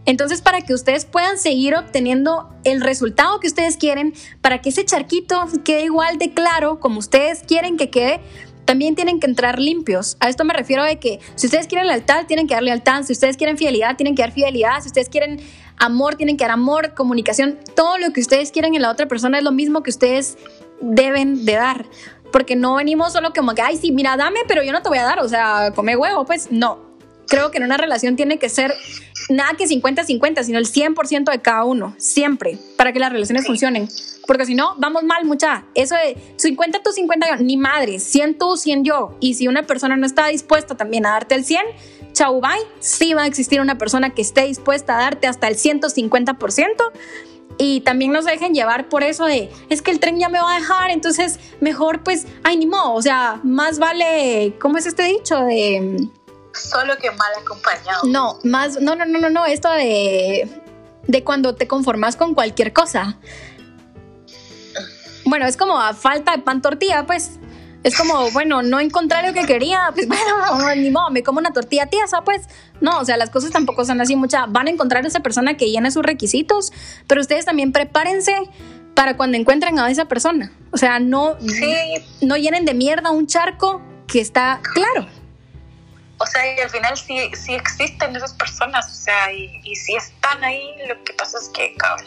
Entonces, 0.04 0.42
para 0.42 0.62
que 0.62 0.74
ustedes 0.74 1.04
puedan 1.04 1.38
seguir 1.38 1.76
obteniendo 1.76 2.48
el 2.64 2.80
resultado 2.80 3.38
que 3.38 3.46
ustedes 3.46 3.76
quieren, 3.76 4.14
para 4.40 4.60
que 4.60 4.70
ese 4.70 4.84
charquito 4.84 5.44
quede 5.64 5.84
igual 5.84 6.18
de 6.18 6.34
claro 6.34 6.80
como 6.80 6.98
ustedes 6.98 7.44
quieren 7.46 7.76
que 7.76 7.88
quede, 7.90 8.20
también 8.64 8.94
tienen 8.94 9.20
que 9.20 9.26
entrar 9.26 9.58
limpios. 9.58 10.16
A 10.20 10.28
esto 10.28 10.44
me 10.44 10.54
refiero 10.54 10.84
de 10.84 10.98
que 10.98 11.20
si 11.34 11.46
ustedes 11.46 11.66
quieren 11.66 11.86
lealtad, 11.86 12.26
tienen 12.26 12.46
que 12.46 12.54
dar 12.54 12.62
lealtad. 12.62 13.02
Si 13.04 13.12
ustedes 13.12 13.36
quieren 13.36 13.58
fidelidad, 13.58 13.96
tienen 13.96 14.14
que 14.14 14.22
dar 14.22 14.32
fidelidad. 14.32 14.80
Si 14.80 14.88
ustedes 14.88 15.08
quieren 15.08 15.40
amor, 15.78 16.16
tienen 16.16 16.36
que 16.36 16.44
dar 16.44 16.52
amor, 16.52 16.94
comunicación. 16.94 17.58
Todo 17.76 17.98
lo 17.98 18.12
que 18.12 18.20
ustedes 18.20 18.50
quieren 18.50 18.74
en 18.74 18.82
la 18.82 18.90
otra 18.90 19.06
persona 19.06 19.38
es 19.38 19.44
lo 19.44 19.52
mismo 19.52 19.82
que 19.82 19.90
ustedes 19.90 20.36
deben 20.80 21.44
de 21.44 21.54
dar. 21.54 21.86
Porque 22.32 22.56
no 22.56 22.76
venimos 22.76 23.12
solo 23.12 23.32
como 23.32 23.54
que, 23.54 23.62
ay, 23.62 23.76
sí, 23.76 23.92
mira, 23.92 24.16
dame, 24.16 24.40
pero 24.48 24.62
yo 24.62 24.72
no 24.72 24.82
te 24.82 24.88
voy 24.88 24.98
a 24.98 25.04
dar. 25.04 25.20
O 25.20 25.28
sea, 25.28 25.72
come 25.74 25.96
huevo. 25.96 26.24
Pues 26.24 26.50
no. 26.50 26.90
Creo 27.28 27.50
que 27.50 27.58
en 27.58 27.64
una 27.64 27.76
relación 27.76 28.16
tiene 28.16 28.38
que 28.38 28.48
ser 28.48 28.74
nada 29.28 29.54
que 29.56 29.66
50-50, 29.66 30.42
sino 30.42 30.58
el 30.58 30.66
100% 30.66 31.30
de 31.30 31.40
cada 31.40 31.64
uno, 31.64 31.94
siempre, 31.98 32.58
para 32.76 32.92
que 32.92 32.98
las 32.98 33.12
relaciones 33.12 33.46
funcionen. 33.46 33.88
Porque 34.26 34.46
si 34.46 34.54
no, 34.54 34.74
vamos 34.78 35.04
mal, 35.04 35.24
mucha. 35.24 35.64
Eso 35.74 35.94
de 35.94 36.16
50 36.36 36.82
tú, 36.82 36.92
50 36.92 37.28
yo, 37.28 37.44
ni 37.44 37.56
madre, 37.56 37.98
100 37.98 38.38
tú, 38.38 38.56
100 38.56 38.84
yo. 38.84 39.16
Y 39.20 39.34
si 39.34 39.48
una 39.48 39.64
persona 39.64 39.96
no 39.96 40.06
está 40.06 40.26
dispuesta 40.26 40.76
también 40.76 41.06
a 41.06 41.10
darte 41.10 41.34
el 41.34 41.44
100, 41.44 41.62
chau, 42.12 42.40
bye. 42.40 42.50
Sí 42.80 43.14
va 43.14 43.22
a 43.22 43.26
existir 43.26 43.60
una 43.60 43.78
persona 43.78 44.10
que 44.10 44.22
esté 44.22 44.42
dispuesta 44.46 44.96
a 44.96 45.02
darte 45.02 45.26
hasta 45.26 45.48
el 45.48 45.56
150%. 45.56 46.66
Y 47.58 47.82
también 47.82 48.12
nos 48.12 48.24
dejen 48.24 48.54
llevar 48.54 48.88
por 48.88 49.02
eso 49.02 49.26
de, 49.26 49.50
es 49.68 49.82
que 49.82 49.90
el 49.90 50.00
tren 50.00 50.18
ya 50.18 50.28
me 50.28 50.40
va 50.40 50.56
a 50.56 50.58
dejar, 50.58 50.90
entonces 50.90 51.38
mejor 51.60 52.02
pues, 52.02 52.26
ay, 52.42 52.56
ni 52.56 52.66
modo, 52.66 52.94
o 52.94 53.02
sea, 53.02 53.40
más 53.42 53.78
vale, 53.78 54.56
¿cómo 54.60 54.78
es 54.78 54.86
este 54.86 55.04
dicho? 55.04 55.44
De 55.44 56.08
Solo 56.54 56.96
que 56.98 57.10
mal 57.10 57.32
acompañado. 57.40 58.02
No, 58.04 58.38
más, 58.44 58.80
no, 58.80 58.94
no, 58.94 59.04
no, 59.06 59.18
no, 59.18 59.30
no, 59.30 59.46
esto 59.46 59.70
de, 59.70 60.48
de 61.06 61.24
cuando 61.24 61.54
te 61.54 61.66
conformas 61.66 62.16
con 62.16 62.34
cualquier 62.34 62.72
cosa. 62.72 63.18
Bueno, 65.24 65.46
es 65.46 65.56
como 65.56 65.78
a 65.78 65.94
falta 65.94 66.32
de 66.32 66.42
pan 66.42 66.60
tortilla, 66.60 67.06
pues. 67.06 67.38
Es 67.82 67.96
como, 67.96 68.30
bueno, 68.30 68.62
no 68.62 68.78
encontrar 68.78 69.24
lo 69.24 69.32
que 69.32 69.44
quería, 69.44 69.90
pues 69.94 70.06
bueno, 70.06 70.74
ni 70.76 70.90
modo, 70.90 71.10
me 71.10 71.22
como 71.22 71.38
una 71.38 71.52
tortilla 71.52 71.86
tiesa, 71.86 72.22
pues. 72.22 72.48
No, 72.80 72.98
o 72.98 73.04
sea, 73.04 73.16
las 73.16 73.30
cosas 73.30 73.50
tampoco 73.50 73.84
son 73.84 74.00
así 74.00 74.16
mucha. 74.16 74.46
Van 74.46 74.66
a 74.66 74.70
encontrar 74.70 75.04
a 75.04 75.08
esa 75.08 75.20
persona 75.20 75.56
que 75.56 75.70
llene 75.70 75.90
sus 75.90 76.02
requisitos, 76.02 76.72
pero 77.06 77.20
ustedes 77.20 77.44
también 77.44 77.72
prepárense 77.72 78.34
para 78.94 79.16
cuando 79.16 79.36
encuentren 79.36 79.78
a 79.78 79.90
esa 79.90 80.06
persona. 80.06 80.52
O 80.70 80.76
sea, 80.76 80.98
no, 80.98 81.36
no 82.20 82.36
llenen 82.36 82.64
de 82.64 82.74
mierda 82.74 83.10
un 83.10 83.26
charco 83.26 83.82
que 84.06 84.20
está 84.20 84.60
claro. 84.74 85.08
O 86.18 86.26
sea, 86.26 86.54
y 86.54 86.60
al 86.60 86.70
final 86.70 86.96
sí, 86.96 87.18
sí 87.34 87.54
existen 87.54 88.14
esas 88.14 88.32
personas, 88.34 88.86
o 88.88 88.94
sea, 88.94 89.32
y, 89.32 89.60
y 89.64 89.74
si 89.74 89.96
están 89.96 90.44
ahí, 90.44 90.62
lo 90.86 91.02
que 91.02 91.14
pasa 91.14 91.38
es 91.38 91.48
que, 91.48 91.74
cabrón, 91.74 92.06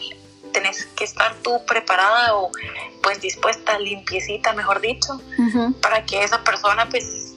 tenés 0.56 0.86
que 0.96 1.04
estar 1.04 1.34
tú 1.42 1.62
preparada 1.66 2.34
o 2.34 2.50
pues 3.02 3.20
dispuesta, 3.20 3.78
limpiecita, 3.78 4.54
mejor 4.54 4.80
dicho, 4.80 5.20
para 5.82 6.06
que 6.06 6.24
esa 6.24 6.42
persona 6.44 6.88
pues 6.88 7.34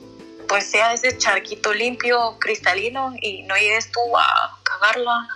pues 0.48 0.66
sea 0.66 0.94
ese 0.94 1.18
charquito 1.18 1.74
limpio, 1.74 2.38
cristalino 2.40 3.14
y 3.22 3.44
no 3.44 3.56
llegues 3.56 3.92
tú 3.92 4.00
a 4.18 4.58
cagarla 4.64 5.28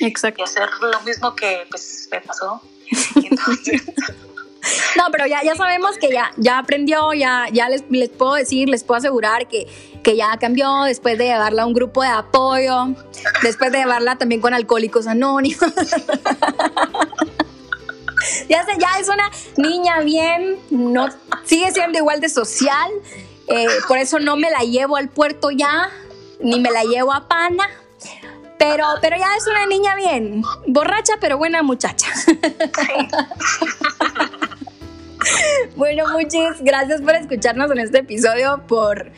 Exacto. 0.00 0.40
y 0.40 0.44
hacer 0.44 0.68
lo 0.80 1.00
mismo 1.02 1.34
que 1.36 1.64
pues 1.70 2.08
me 2.10 2.20
pasó. 2.20 2.60
No, 4.96 5.04
pero 5.12 5.26
ya, 5.26 5.42
ya 5.42 5.54
sabemos 5.54 5.98
que 5.98 6.10
ya, 6.10 6.32
ya 6.36 6.58
aprendió, 6.58 7.12
ya, 7.14 7.46
ya 7.52 7.68
les, 7.68 7.84
les 7.90 8.08
puedo 8.08 8.34
decir, 8.34 8.68
les 8.68 8.84
puedo 8.84 8.98
asegurar 8.98 9.46
que, 9.46 9.66
que 10.02 10.16
ya 10.16 10.36
cambió 10.38 10.82
después 10.82 11.18
de 11.18 11.26
llevarla 11.26 11.62
a 11.62 11.66
un 11.66 11.74
grupo 11.74 12.02
de 12.02 12.08
apoyo, 12.08 12.88
después 13.42 13.72
de 13.72 13.78
llevarla 13.78 14.16
también 14.16 14.40
con 14.40 14.54
alcohólicos 14.54 15.06
anónimos. 15.06 15.60
ya, 18.48 18.66
ya 18.78 18.98
es 18.98 19.08
una 19.08 19.30
niña 19.56 20.00
bien, 20.00 20.58
no, 20.70 21.08
sigue 21.44 21.70
siendo 21.70 21.98
igual 21.98 22.20
de 22.20 22.28
social, 22.28 22.90
eh, 23.46 23.66
por 23.86 23.98
eso 23.98 24.18
no 24.18 24.36
me 24.36 24.50
la 24.50 24.60
llevo 24.60 24.96
al 24.96 25.08
puerto 25.08 25.50
ya, 25.50 25.90
ni 26.40 26.60
me 26.60 26.70
la 26.70 26.84
llevo 26.84 27.12
a 27.12 27.28
Pana. 27.28 27.68
Pero, 28.58 28.84
pero 29.00 29.16
ya 29.16 29.36
es 29.36 29.46
una 29.46 29.66
niña 29.66 29.94
bien, 29.94 30.42
borracha 30.66 31.14
pero 31.20 31.38
buena 31.38 31.62
muchacha. 31.62 32.08
bueno, 35.76 36.04
muchas 36.12 36.60
gracias 36.60 37.00
por 37.00 37.14
escucharnos 37.14 37.70
en 37.70 37.78
este 37.78 37.98
episodio, 37.98 38.62
por 38.66 39.12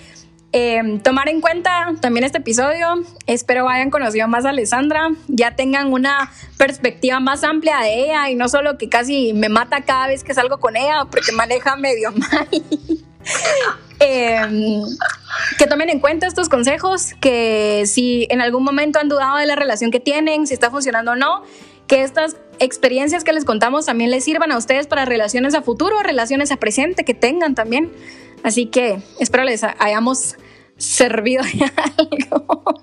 eh, 0.53 0.99
tomar 1.05 1.29
en 1.29 1.41
cuenta 1.41 1.95
también 2.01 2.25
este 2.25 2.39
episodio. 2.39 3.05
Espero 3.27 3.69
hayan 3.69 3.91
conocido 3.91 4.29
más 4.29 4.45
a 4.45 4.51
Alessandra, 4.51 5.11
ya 5.29 5.57
tengan 5.57 5.93
una 5.93 6.33
perspectiva 6.59 7.21
más 7.21 7.45
amplia 7.45 7.81
de 7.81 8.05
ella 8.05 8.31
y 8.31 8.35
no 8.35 8.49
solo 8.49 8.77
que 8.77 8.89
casi 8.89 9.33
me 9.33 9.49
mata 9.49 9.83
cada 9.83 10.09
vez 10.09 10.25
que 10.25 10.35
salgo 10.35 10.59
con 10.59 10.77
ella 10.77 11.07
porque 11.11 11.33
maneja 11.33 11.77
medio 11.77 12.13
mal. 12.17 12.49
Eh, 14.01 14.41
que 15.59 15.67
tomen 15.67 15.91
en 15.91 16.01
cuenta 16.01 16.27
estos 16.27 16.49
consejos, 16.49 17.15
que 17.21 17.85
si 17.87 18.27
en 18.31 18.41
algún 18.41 18.65
momento 18.65 18.99
han 18.99 19.09
dudado 19.09 19.37
de 19.37 19.47
la 19.47 19.55
relación 19.57 19.91
que 19.91 20.01
tienen, 20.01 20.47
si 20.47 20.55
está 20.55 20.71
funcionando 20.71 21.13
o 21.13 21.17
no, 21.17 21.43
que 21.87 22.03
estas 22.03 22.37
experiencias 22.59 23.25
que 23.25 23.33
les 23.33 23.45
contamos 23.45 23.87
también 23.87 24.11
les 24.11 24.25
sirvan 24.25 24.53
a 24.53 24.59
ustedes 24.59 24.87
para 24.87 25.05
relaciones 25.05 25.55
a 25.55 25.63
futuro, 25.63 26.03
relaciones 26.03 26.51
a 26.53 26.57
presente 26.57 27.05
que 27.05 27.15
tengan 27.15 27.55
también. 27.55 27.93
Así 28.43 28.67
que 28.67 29.03
espero 29.19 29.45
les 29.45 29.63
hayamos 29.65 30.37
servido 30.77 31.45
de 31.45 31.71
algo. 31.77 32.65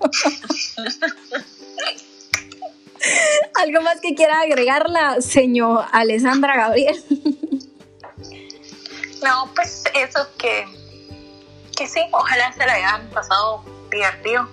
¿Algo 3.55 3.82
más 3.82 4.01
que 4.01 4.13
quiera 4.15 4.41
agregar 4.41 4.89
la 4.89 5.22
señor 5.22 5.86
Alessandra 5.91 6.55
Gabriel? 6.55 7.01
No, 9.24 9.49
pues 9.55 9.84
eso 9.95 10.28
que, 10.38 10.65
que 11.78 11.88
sí, 11.88 12.01
ojalá 12.11 12.51
se 12.53 12.65
la 12.65 12.73
hayan 12.73 13.09
pasado 13.09 13.63
divertido. 13.91 14.49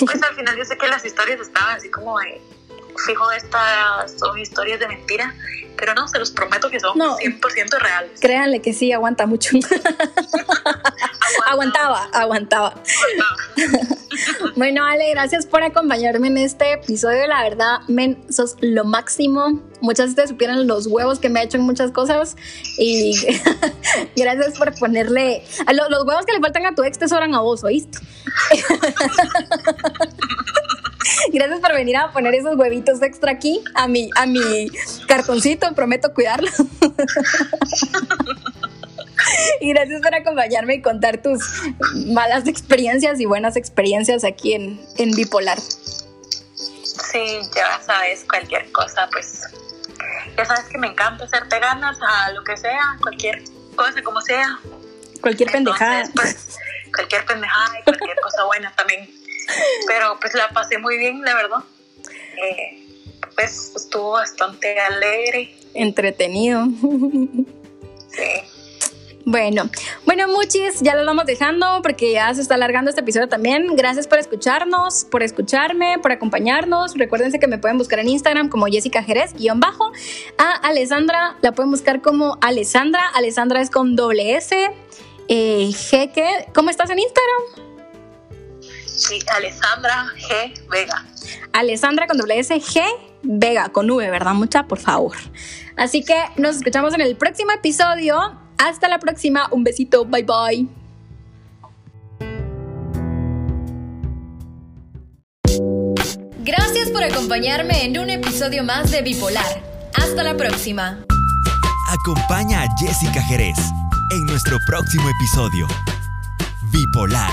Pues 0.00 0.22
al 0.22 0.34
final 0.34 0.56
yo 0.56 0.64
sé 0.64 0.78
que 0.78 0.88
las 0.88 1.04
historias 1.04 1.40
estaban 1.40 1.76
así 1.76 1.90
como 1.90 2.18
de, 2.20 2.40
fijo, 3.06 3.30
estas 3.32 4.12
son 4.18 4.38
historias 4.38 4.80
de 4.80 4.88
mentira, 4.88 5.34
pero 5.76 5.94
no, 5.94 6.08
se 6.08 6.18
los 6.18 6.30
prometo 6.30 6.68
que 6.70 6.80
son 6.80 6.96
No. 6.98 7.16
100% 7.18 7.78
reales. 7.78 8.18
Créanle 8.20 8.60
que 8.60 8.72
sí, 8.72 8.92
aguanta 8.92 9.26
mucho. 9.26 9.50
aguantaba, 11.46 12.08
aguantaba. 12.12 12.74
Bueno, 14.56 14.84
Ale, 14.84 15.10
gracias 15.10 15.46
por 15.46 15.62
acompañarme 15.62 16.26
en 16.28 16.38
este 16.38 16.72
episodio. 16.72 17.26
La 17.28 17.42
verdad, 17.44 17.80
men, 17.86 18.20
sos 18.32 18.56
lo 18.60 18.82
máximo. 18.84 19.62
Muchas 19.80 20.16
de 20.16 20.26
supieran 20.26 20.66
los 20.66 20.86
huevos 20.88 21.20
que 21.20 21.28
me 21.28 21.38
ha 21.38 21.42
hecho 21.44 21.56
en 21.58 21.62
muchas 21.62 21.92
cosas. 21.92 22.34
Y 22.78 23.14
gracias 24.16 24.58
por 24.58 24.76
ponerle. 24.76 25.44
a 25.66 25.72
lo- 25.72 25.88
los 25.88 26.04
huevos 26.04 26.26
que 26.26 26.32
le 26.32 26.40
faltan 26.40 26.66
a 26.66 26.74
tu 26.74 26.82
ex 26.82 26.98
te 26.98 27.06
sobran 27.06 27.34
a 27.34 27.40
vos, 27.40 27.62
¿oíste? 27.62 27.98
Gracias 31.32 31.60
por 31.60 31.72
venir 31.72 31.96
a 31.96 32.12
poner 32.12 32.34
esos 32.34 32.56
huevitos 32.56 33.02
extra 33.02 33.32
aquí 33.32 33.62
a 33.74 33.88
mi, 33.88 34.10
a 34.16 34.26
mi 34.26 34.68
cartoncito. 35.06 35.74
Prometo 35.74 36.12
cuidarlo. 36.14 36.50
Y 39.60 39.72
gracias 39.72 40.00
por 40.00 40.14
acompañarme 40.14 40.74
y 40.74 40.82
contar 40.82 41.20
tus 41.20 41.42
malas 42.06 42.46
experiencias 42.46 43.20
y 43.20 43.26
buenas 43.26 43.56
experiencias 43.56 44.24
aquí 44.24 44.54
en, 44.54 44.80
en 44.96 45.10
Bipolar. 45.10 45.58
Sí, 45.60 47.40
ya 47.54 47.80
sabes, 47.84 48.24
cualquier 48.28 48.70
cosa, 48.72 49.08
pues 49.10 49.42
ya 50.36 50.44
sabes 50.44 50.64
que 50.66 50.78
me 50.78 50.88
encanta 50.88 51.24
hacerte 51.24 51.58
ganas 51.58 51.98
a 52.00 52.32
lo 52.32 52.44
que 52.44 52.56
sea, 52.56 52.96
cualquier 53.02 53.42
cosa 53.74 54.02
como 54.02 54.20
sea. 54.20 54.58
Cualquier 55.20 55.50
pendejada. 55.50 56.02
Entonces, 56.02 56.56
pues, 56.56 56.58
cualquier 56.94 57.24
pendejada 57.24 57.80
y 57.80 57.82
cualquier 57.82 58.16
cosa 58.22 58.44
buena 58.44 58.72
también. 58.76 59.17
Pero 59.86 60.18
pues 60.20 60.34
la 60.34 60.48
pasé 60.50 60.78
muy 60.78 60.98
bien, 60.98 61.22
la 61.22 61.34
verdad. 61.34 61.58
Eh, 62.36 62.78
pues 63.34 63.72
estuvo 63.74 64.12
bastante 64.12 64.78
alegre. 64.78 65.54
Entretenido. 65.74 66.66
Sí. 68.10 68.58
Bueno, 69.30 69.68
bueno, 70.06 70.26
muchis, 70.26 70.80
ya 70.80 70.96
lo 70.96 71.04
vamos 71.04 71.26
dejando 71.26 71.82
porque 71.82 72.12
ya 72.12 72.32
se 72.32 72.40
está 72.40 72.54
alargando 72.54 72.88
este 72.88 73.02
episodio 73.02 73.28
también. 73.28 73.76
Gracias 73.76 74.06
por 74.06 74.18
escucharnos, 74.18 75.04
por 75.04 75.22
escucharme, 75.22 75.98
por 75.98 76.12
acompañarnos. 76.12 76.94
Recuérdense 76.94 77.38
que 77.38 77.46
me 77.46 77.58
pueden 77.58 77.76
buscar 77.76 77.98
en 77.98 78.08
Instagram 78.08 78.48
como 78.48 78.64
Jessica 78.68 79.02
Jerez, 79.02 79.34
guion 79.34 79.60
bajo. 79.60 79.92
A 80.38 80.52
Alessandra 80.66 81.36
la 81.42 81.52
pueden 81.52 81.70
buscar 81.70 82.00
como 82.00 82.38
Alessandra. 82.40 83.06
Alessandra 83.14 83.60
es 83.60 83.68
con 83.68 83.96
doble 83.96 84.34
S. 84.34 84.56
Eh, 85.28 85.68
G, 85.72 86.10
¿qué? 86.10 86.46
¿Cómo 86.54 86.70
estás 86.70 86.88
en 86.88 86.98
Instagram? 86.98 87.67
Sí, 88.98 89.20
Alessandra 89.28 90.06
G. 90.16 90.68
Vega. 90.68 91.04
Alessandra 91.52 92.08
con 92.08 92.18
doble 92.18 92.40
S, 92.40 92.52
G. 92.54 92.82
Vega, 93.22 93.68
con 93.68 93.88
V, 93.88 94.10
¿verdad? 94.10 94.34
Mucha, 94.34 94.64
por 94.64 94.80
favor. 94.80 95.16
Así 95.76 96.02
que 96.02 96.16
nos 96.36 96.56
escuchamos 96.56 96.92
en 96.94 97.02
el 97.02 97.16
próximo 97.16 97.52
episodio. 97.52 98.36
Hasta 98.58 98.88
la 98.88 98.98
próxima. 98.98 99.48
Un 99.52 99.62
besito. 99.62 100.04
Bye 100.04 100.24
bye. 100.24 100.66
Gracias 106.40 106.90
por 106.90 107.04
acompañarme 107.04 107.84
en 107.84 107.98
un 107.98 108.10
episodio 108.10 108.64
más 108.64 108.90
de 108.90 109.02
Bipolar. 109.02 109.62
Hasta 109.94 110.24
la 110.24 110.36
próxima. 110.36 111.04
Acompaña 111.88 112.64
a 112.64 112.68
Jessica 112.78 113.22
Jerez 113.22 113.58
en 114.10 114.26
nuestro 114.26 114.58
próximo 114.66 115.08
episodio. 115.08 115.68
Bipolar 116.72 117.30